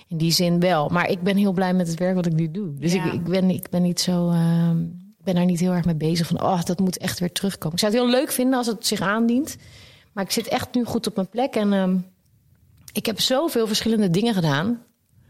In 0.08 0.16
die 0.16 0.32
zin 0.32 0.60
wel. 0.60 0.88
Maar 0.88 1.10
ik 1.10 1.22
ben 1.22 1.36
heel 1.36 1.52
blij 1.52 1.74
met 1.74 1.88
het 1.88 1.98
werk 1.98 2.14
wat 2.14 2.26
ik 2.26 2.32
nu 2.32 2.50
doe. 2.50 2.74
Dus 2.74 2.92
ja. 2.92 3.04
ik, 3.04 3.12
ik, 3.12 3.24
ben, 3.24 3.50
ik 3.50 3.70
ben 3.70 3.82
niet 3.82 4.00
zo. 4.00 4.30
Uh, 4.30 4.70
ben 5.24 5.34
daar 5.34 5.44
niet 5.44 5.60
heel 5.60 5.72
erg 5.72 5.84
mee 5.84 5.94
bezig. 5.94 6.26
Van, 6.26 6.42
oh, 6.42 6.62
dat 6.62 6.78
moet 6.78 6.98
echt 6.98 7.18
weer 7.18 7.32
terugkomen. 7.32 7.72
Ik 7.72 7.78
zou 7.78 7.92
het 7.92 8.00
heel 8.02 8.10
leuk 8.10 8.32
vinden 8.32 8.58
als 8.58 8.66
het 8.66 8.86
zich 8.86 9.00
aandient. 9.00 9.56
Maar 10.12 10.24
ik 10.24 10.30
zit 10.30 10.48
echt 10.48 10.74
nu 10.74 10.84
goed 10.84 11.06
op 11.06 11.14
mijn 11.14 11.28
plek. 11.28 11.54
En 11.54 11.72
ehm, 11.72 11.96
ik 12.92 13.06
heb 13.06 13.20
zoveel 13.20 13.66
verschillende 13.66 14.10
dingen 14.10 14.34
gedaan. 14.34 14.82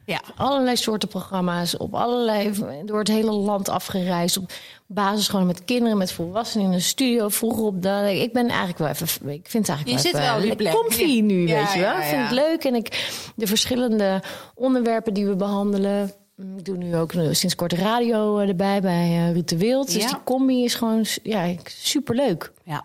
Ja. 0.05 0.21
Allerlei 0.37 0.77
soorten 0.77 1.09
programma's, 1.09 1.77
op 1.77 1.95
allerlei, 1.95 2.53
door 2.85 2.99
het 2.99 3.09
hele 3.09 3.31
land 3.33 3.69
afgereisd. 3.69 4.37
Op 4.37 4.51
basis 4.87 5.29
gewoon 5.29 5.47
met 5.47 5.65
kinderen, 5.65 5.99
met 5.99 6.13
volwassenen 6.13 6.67
in 6.67 6.73
een 6.73 6.81
studio. 6.81 7.29
Vroeger 7.29 7.63
op 7.65 7.83
de. 7.83 8.21
Ik 8.23 8.33
ben 8.33 8.49
eigenlijk 8.49 8.79
wel 8.79 8.89
even. 8.89 9.07
Ik 9.31 9.49
vind 9.49 9.67
het 9.67 9.77
eigenlijk 9.77 9.87
Je 9.87 9.93
wel 9.93 10.03
zit 10.03 10.15
even, 10.15 10.27
wel 10.27 10.37
op 10.37 10.45
je 10.49 10.57
plek. 10.57 10.73
comfy 10.73 11.21
nu, 11.21 11.47
Ja, 11.49 11.57
weet 11.65 11.73
je 11.73 11.81
wel. 11.81 11.91
ja, 11.91 11.99
Ik 11.99 12.05
vind 12.09 12.23
het 12.23 12.31
leuk. 12.33 12.65
En 12.65 12.75
ik, 12.75 13.11
de 13.37 13.47
verschillende 13.47 14.23
onderwerpen 14.55 15.15
die 15.15 15.27
we 15.27 15.37
behandelen. 15.37 16.13
mm, 16.37 16.59
Ik 16.59 16.65
doe 16.65 16.77
nu 16.77 16.97
ook 16.97 17.13
sinds 17.31 17.55
kort 17.55 17.73
radio 17.73 18.39
eh, 18.39 18.49
erbij 18.49 18.81
bij 18.81 19.05
eh 19.27 19.33
Ruud 19.33 19.49
de 19.49 19.57
Wild. 19.57 19.87
Dus 19.93 20.03
Ja. 20.03 20.09
die 20.09 20.23
combi 20.25 20.65
is 20.65 20.75
gewoon 20.75 21.05
ja, 21.23 21.55
superleuk. 21.65 22.53
Ja. 22.65 22.85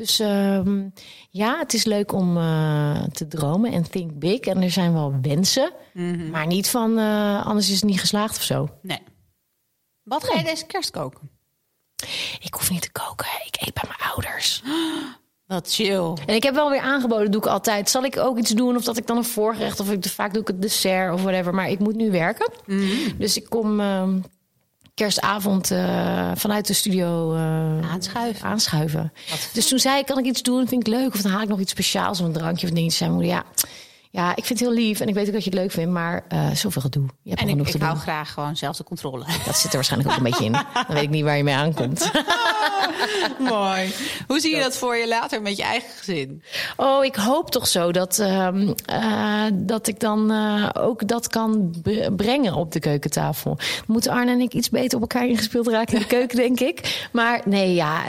Dus 0.00 0.18
ehm, 0.20 0.88
ja, 1.30 1.58
het 1.58 1.74
is 1.74 1.84
leuk 1.84 2.12
om 2.12 2.36
eh, 2.36 3.02
te 3.02 3.28
dromen 3.28 3.72
en 3.72 3.90
think 3.90 4.18
big. 4.18 4.40
En 4.40 4.62
er 4.62 4.70
zijn 4.70 4.92
wel 4.92 5.14
wensen, 5.22 5.72
Mhm. 5.92 6.30
maar 6.30 6.46
niet 6.46 6.68
van 6.70 6.98
eh, 6.98 7.46
anders 7.46 7.68
is 7.68 7.74
het 7.74 7.84
niet 7.84 8.00
geslaagd 8.00 8.36
of 8.36 8.42
zo. 8.42 8.68
Nee. 8.82 8.98
Wat 10.02 10.24
ga 10.24 10.38
je 10.38 10.44
deze 10.44 10.66
kerst 10.66 10.90
koken? 10.90 11.30
Ik 12.40 12.54
hoef 12.54 12.70
niet 12.70 12.82
te 12.82 12.92
koken, 12.92 13.26
ik 13.46 13.56
eet 13.66 13.74
bij 13.74 13.84
mijn 13.86 14.10
ouders. 14.10 14.62
Wat 15.46 15.72
chill. 15.72 16.12
En 16.26 16.34
ik 16.34 16.42
heb 16.42 16.54
wel 16.54 16.70
weer 16.70 16.80
aangeboden, 16.80 17.30
doe 17.30 17.40
ik 17.40 17.46
altijd. 17.46 17.90
Zal 17.90 18.04
ik 18.04 18.16
ook 18.16 18.38
iets 18.38 18.50
doen 18.50 18.76
of 18.76 18.84
dat 18.84 18.96
ik 18.96 19.06
dan 19.06 19.16
een 19.16 19.24
voorgerecht 19.24 19.80
of 19.80 19.90
ik, 19.90 20.04
vaak 20.04 20.32
doe 20.32 20.42
ik 20.42 20.48
het 20.48 20.62
dessert 20.62 21.12
of 21.14 21.22
whatever. 21.22 21.54
Maar 21.54 21.68
ik 21.70 21.78
moet 21.78 21.96
nu 21.96 22.10
werken. 22.10 22.52
Dus 23.18 23.36
ik 23.36 23.44
kom 23.48 23.80
ehm, 23.80 24.18
kerstavond 25.00 25.70
eh, 25.70 26.30
vanuit 26.34 26.66
de 26.66 26.72
studio 26.72 27.34
eh, 27.34 27.90
Aanschuiven. 27.90 28.48
aanschuiven. 28.48 29.12
Dus 29.52 29.68
toen 29.68 29.78
zei 29.78 29.98
ik, 29.98 30.06
kan 30.06 30.18
ik 30.18 30.24
iets 30.24 30.42
doen? 30.42 30.68
Vind 30.68 30.86
ik 30.86 30.92
leuk. 30.92 31.14
Of 31.14 31.20
dan 31.20 31.32
haal 31.32 31.42
ik 31.42 31.48
nog 31.48 31.60
iets 31.60 31.70
speciaals 31.72 32.20
of 32.20 32.26
een 32.26 32.32
drankje 32.32 32.66
of 32.66 32.72
dingetje. 32.72 32.96
Zei 32.96 33.10
moeder, 33.10 33.30
ja, 33.30 33.44
ja, 34.12 34.30
ik 34.36 34.44
vind 34.44 34.60
het 34.60 34.68
heel 34.68 34.78
lief. 34.78 35.00
En 35.00 35.08
ik 35.08 35.14
weet 35.14 35.26
ook 35.26 35.32
dat 35.32 35.44
je 35.44 35.50
het 35.50 35.58
leuk 35.58 35.70
vindt. 35.70 35.90
Maar 35.90 36.24
eh, 36.28 36.50
zoveel 36.50 36.82
gedoe. 36.82 37.06
Je 37.22 37.30
hebt 37.30 37.42
En 37.42 37.48
ik, 37.48 37.82
hou 37.82 37.96
graag 37.96 38.32
gewoon 38.32 38.56
zelf 38.56 38.76
de 38.76 38.84
controle. 38.84 39.24
Dat 39.46 39.56
zit 39.56 39.70
er 39.70 39.74
waarschijnlijk 39.74 40.10
ook 40.10 40.16
een 40.16 40.30
beetje 40.30 40.44
in. 40.44 40.52
Dan 40.52 40.84
weet 40.88 41.02
ik 41.02 41.10
niet 41.10 41.24
waar 41.24 41.36
je 41.36 41.44
mee 41.44 41.54
aankomt. 41.54 42.10
Mooi. 43.38 43.94
Hoe 44.26 44.40
zie 44.40 44.54
je 44.54 44.62
dat 44.62 44.76
voor 44.76 44.96
je 44.96 45.08
later 45.08 45.42
met 45.42 45.56
je 45.56 45.62
eigen 45.62 45.90
gezin? 45.90 46.42
Oh, 46.76 47.04
ik 47.04 47.14
hoop 47.14 47.50
toch 47.50 47.66
zo 47.66 47.92
dat, 47.92 48.18
ehm, 48.18 48.72
eh, 48.84 49.44
dat 49.52 49.86
ik 49.86 50.00
dan 50.00 50.30
eh, 50.30 50.68
ook 50.72 51.08
dat 51.08 51.28
kan 51.28 51.74
brengen 52.16 52.54
op 52.54 52.72
de 52.72 52.80
keukentafel. 52.80 53.58
Moeten 53.86 54.12
Arne 54.12 54.30
en 54.30 54.40
ik 54.40 54.54
iets 54.54 54.70
beter 54.70 54.96
op 54.96 55.00
elkaar 55.00 55.28
ingespeeld 55.28 55.68
raken 55.68 55.94
in 55.94 56.00
de 56.00 56.06
keuken, 56.06 56.36
denk 56.36 56.60
ik. 56.60 57.08
Maar 57.12 57.40
nee, 57.44 57.74
ja, 57.74 58.04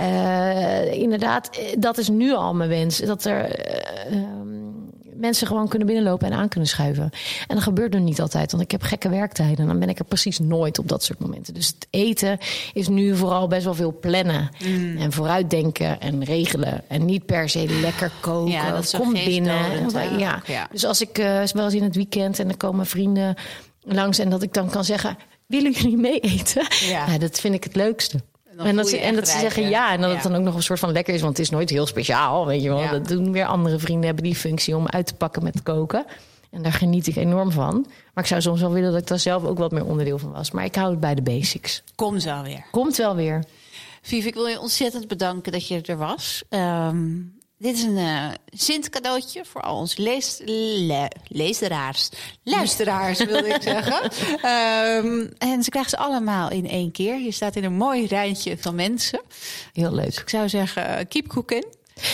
inderdaad, 0.92 1.50
dat 1.78 1.98
is 1.98 2.10
nu 2.10 2.34
al 2.34 2.54
mijn 2.54 2.70
wens. 2.70 2.98
Dat 2.98 3.24
er 3.24 3.46
eh, 3.46 4.16
ehm, 4.16 4.81
mensen 5.22 5.48
gewoon 5.48 5.68
kunnen 5.68 5.88
binnenlopen 5.88 6.32
en 6.32 6.38
aan 6.38 6.50
kunnen 6.50 6.70
schuiven. 6.70 7.10
En 7.48 7.56
dat 7.56 7.64
gebeurt 7.64 7.94
nu 7.94 8.00
niet 8.00 8.22
altijd, 8.22 8.52
want 8.52 8.64
ik 8.64 8.72
heb 8.72 8.82
gekke 8.82 9.10
werktijden. 9.10 9.58
En 9.58 9.68
dan 9.68 9.80
ben 9.80 9.90
ik 9.90 10.00
er 10.00 10.06
precies 10.06 10.40
nooit 10.40 10.80
op 10.80 10.88
dat 10.88 11.04
soort 11.04 11.20
momenten. 11.20 11.54
Dus 11.54 11.68
het 11.68 11.88
eten 11.90 12.38
is 12.74 12.88
nu 12.88 13.16
vooral 13.16 13.48
best 13.48 13.64
wel 13.64 13.74
veel 13.74 13.98
plannen. 14.00 14.50
En 14.98 15.12
vooruitdenken 15.12 16.02
en 16.02 16.24
regelen. 16.24 16.84
En 16.88 17.06
niet 17.06 17.26
per 17.26 17.50
se 17.50 17.80
lekker 17.82 18.12
koken. 18.20 18.52
Ja, 18.52 18.72
dat 18.72 18.94
Kom 18.98 19.14
binnen. 19.14 19.72
En, 19.72 19.96
hè? 19.96 20.18
ja. 20.18 20.42
Ja. 20.46 20.68
Dus 20.72 20.86
als 20.86 21.02
ik 21.02 21.18
eh, 21.18 21.44
wel 21.44 21.66
eens 21.66 21.74
in 21.74 21.84
het 21.84 21.96
weekend 21.96 22.40
en 22.40 22.48
dan 22.48 22.58
komen 22.58 22.86
vrienden 22.86 23.36
langs... 23.84 24.20
en 24.20 24.30
dat 24.30 24.44
ik 24.44 24.54
dan 24.54 24.70
kan 24.70 24.84
zeggen, 24.84 25.18
willen 25.48 25.72
jullie 25.72 25.98
mee 25.98 26.20
eten? 26.20 26.68
Ja. 26.70 27.12
Ja. 27.12 27.18
dat 27.18 27.40
vind 27.40 27.54
ik 27.54 27.64
het 27.64 27.76
leukste. 27.76 28.20
Dan 28.62 28.70
En 28.70 28.76
dat, 28.76 28.90
ze, 28.90 28.98
en 28.98 29.16
dat 29.16 29.28
ze 29.28 29.40
zeggen 29.40 29.70
ja, 29.70 29.92
en 29.92 30.02
dat 30.02 30.10
Ja. 30.10 30.16
het 30.16 30.24
dan 30.24 30.36
ook 30.36 30.44
nog 30.44 30.56
een 30.56 30.64
soort 30.64 30.80
van 30.80 30.92
lekker 30.92 31.14
is, 31.14 31.22
want 31.22 31.38
het 31.38 31.46
is 31.46 31.52
nooit 31.52 31.70
heel 31.70 31.86
speciaal, 31.86 32.46
weet 32.46 32.62
je 32.62 32.70
wel. 32.70 32.80
Ja. 32.82 32.92
Dat 32.92 33.08
doen 33.08 33.32
weer 33.32 33.46
andere 33.46 33.80
vrienden, 33.80 34.06
hebben 34.06 34.24
die 34.24 34.36
functie 34.36 34.76
om 34.76 34.88
uit 34.88 35.06
te 35.08 35.14
pakken 35.16 35.44
met 35.44 35.64
koken. 35.64 36.06
En 36.52 36.62
daar 36.62 36.74
geniet 36.74 37.08
ik 37.08 37.16
enorm 37.16 37.52
van. 37.52 37.86
Maar 38.14 38.24
ik 38.24 38.30
zou 38.30 38.42
soms 38.42 38.62
wel 38.62 38.72
willen 38.72 38.92
dat 38.92 39.02
ik 39.02 39.08
daar 39.08 39.20
zelf 39.20 39.44
ook 39.44 39.58
wat 39.58 39.72
meer 39.72 39.86
onderdeel 39.86 40.18
van 40.18 40.32
was. 40.32 40.52
Maar 40.52 40.66
ik 40.66 40.76
hou 40.76 40.90
het 40.92 41.00
bij 41.00 41.16
de 41.16 41.22
basics. 41.22 41.84
Kom 41.96 42.20
zo 42.20 42.42
weer. 42.44 42.66
Komt 42.72 42.98
wel 42.98 43.16
weer. 43.16 43.44
Viv, 44.02 44.26
ik 44.26 44.34
wil 44.34 44.46
je 44.48 44.60
ontzettend 44.60 45.08
bedanken 45.08 45.52
dat 45.52 45.68
je 45.68 45.82
er 45.82 45.98
was. 45.98 46.44
Ehm, 46.50 47.08
dit 47.62 47.76
is 47.76 47.84
een 47.84 47.98
eh 47.98 48.30
Sint 48.54 48.90
cadeautje 48.90 49.46
voor 49.46 49.62
al 49.62 49.78
onze 49.78 50.02
lees, 50.02 50.40
le. 50.46 51.08
Luisteraars, 52.44 53.18
wilde 53.18 53.48
ik 53.48 53.62
zeggen. 53.74 54.02
Ehm, 54.42 55.28
en 55.38 55.64
ze 55.64 55.70
krijgen 55.70 55.90
ze 55.90 55.98
allemaal 55.98 56.50
in 56.50 56.70
één 56.70 56.92
keer. 56.92 57.20
Je 57.20 57.32
staat 57.32 57.56
in 57.56 57.64
een 57.64 57.74
mooi 57.74 58.06
rijtje 58.06 58.58
van 58.58 58.76
mensen. 58.76 59.22
Heel 59.74 59.94
leuk. 59.94 60.20
Ik 60.20 60.30
zou 60.30 60.50
zeggen, 60.50 60.88
eh, 60.88 61.06
keep 61.10 61.28
cooking. 61.28 61.66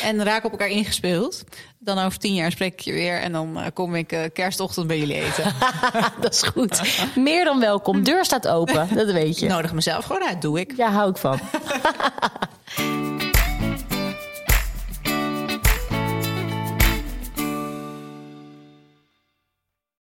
En 0.04 0.24
raak 0.24 0.46
op 0.46 0.52
elkaar 0.52 0.70
ingespeeld. 0.70 1.44
Dan 1.80 2.00
over 2.00 2.20
tien 2.20 2.34
jaar 2.34 2.52
spreek 2.52 2.74
ik 2.74 2.80
je 2.80 2.94
weer. 2.94 3.20
En 3.22 3.32
dan 3.32 3.60
eh, 3.60 3.66
kom 3.74 3.96
ik 3.96 4.30
kerstochtend 4.34 4.88
bij 4.88 5.00
jullie 5.00 5.24
eten. 5.26 5.54
dat 6.22 6.34
is 6.34 6.42
goed. 6.42 6.82
Meer 7.16 7.44
dan 7.44 7.60
welkom. 7.60 8.04
Deur 8.04 8.26
staat 8.26 8.48
open, 8.48 8.96
dat 8.96 9.12
weet 9.12 9.40
je. 9.40 9.48
Nodig 9.48 9.74
mezelf 9.74 10.06
gewoon 10.06 10.28
uit, 10.28 10.42
doe 10.42 10.60
ik. 10.60 10.74
Ja, 10.76 10.92
hou 10.92 11.10
ik 11.10 11.18
van. 11.18 11.40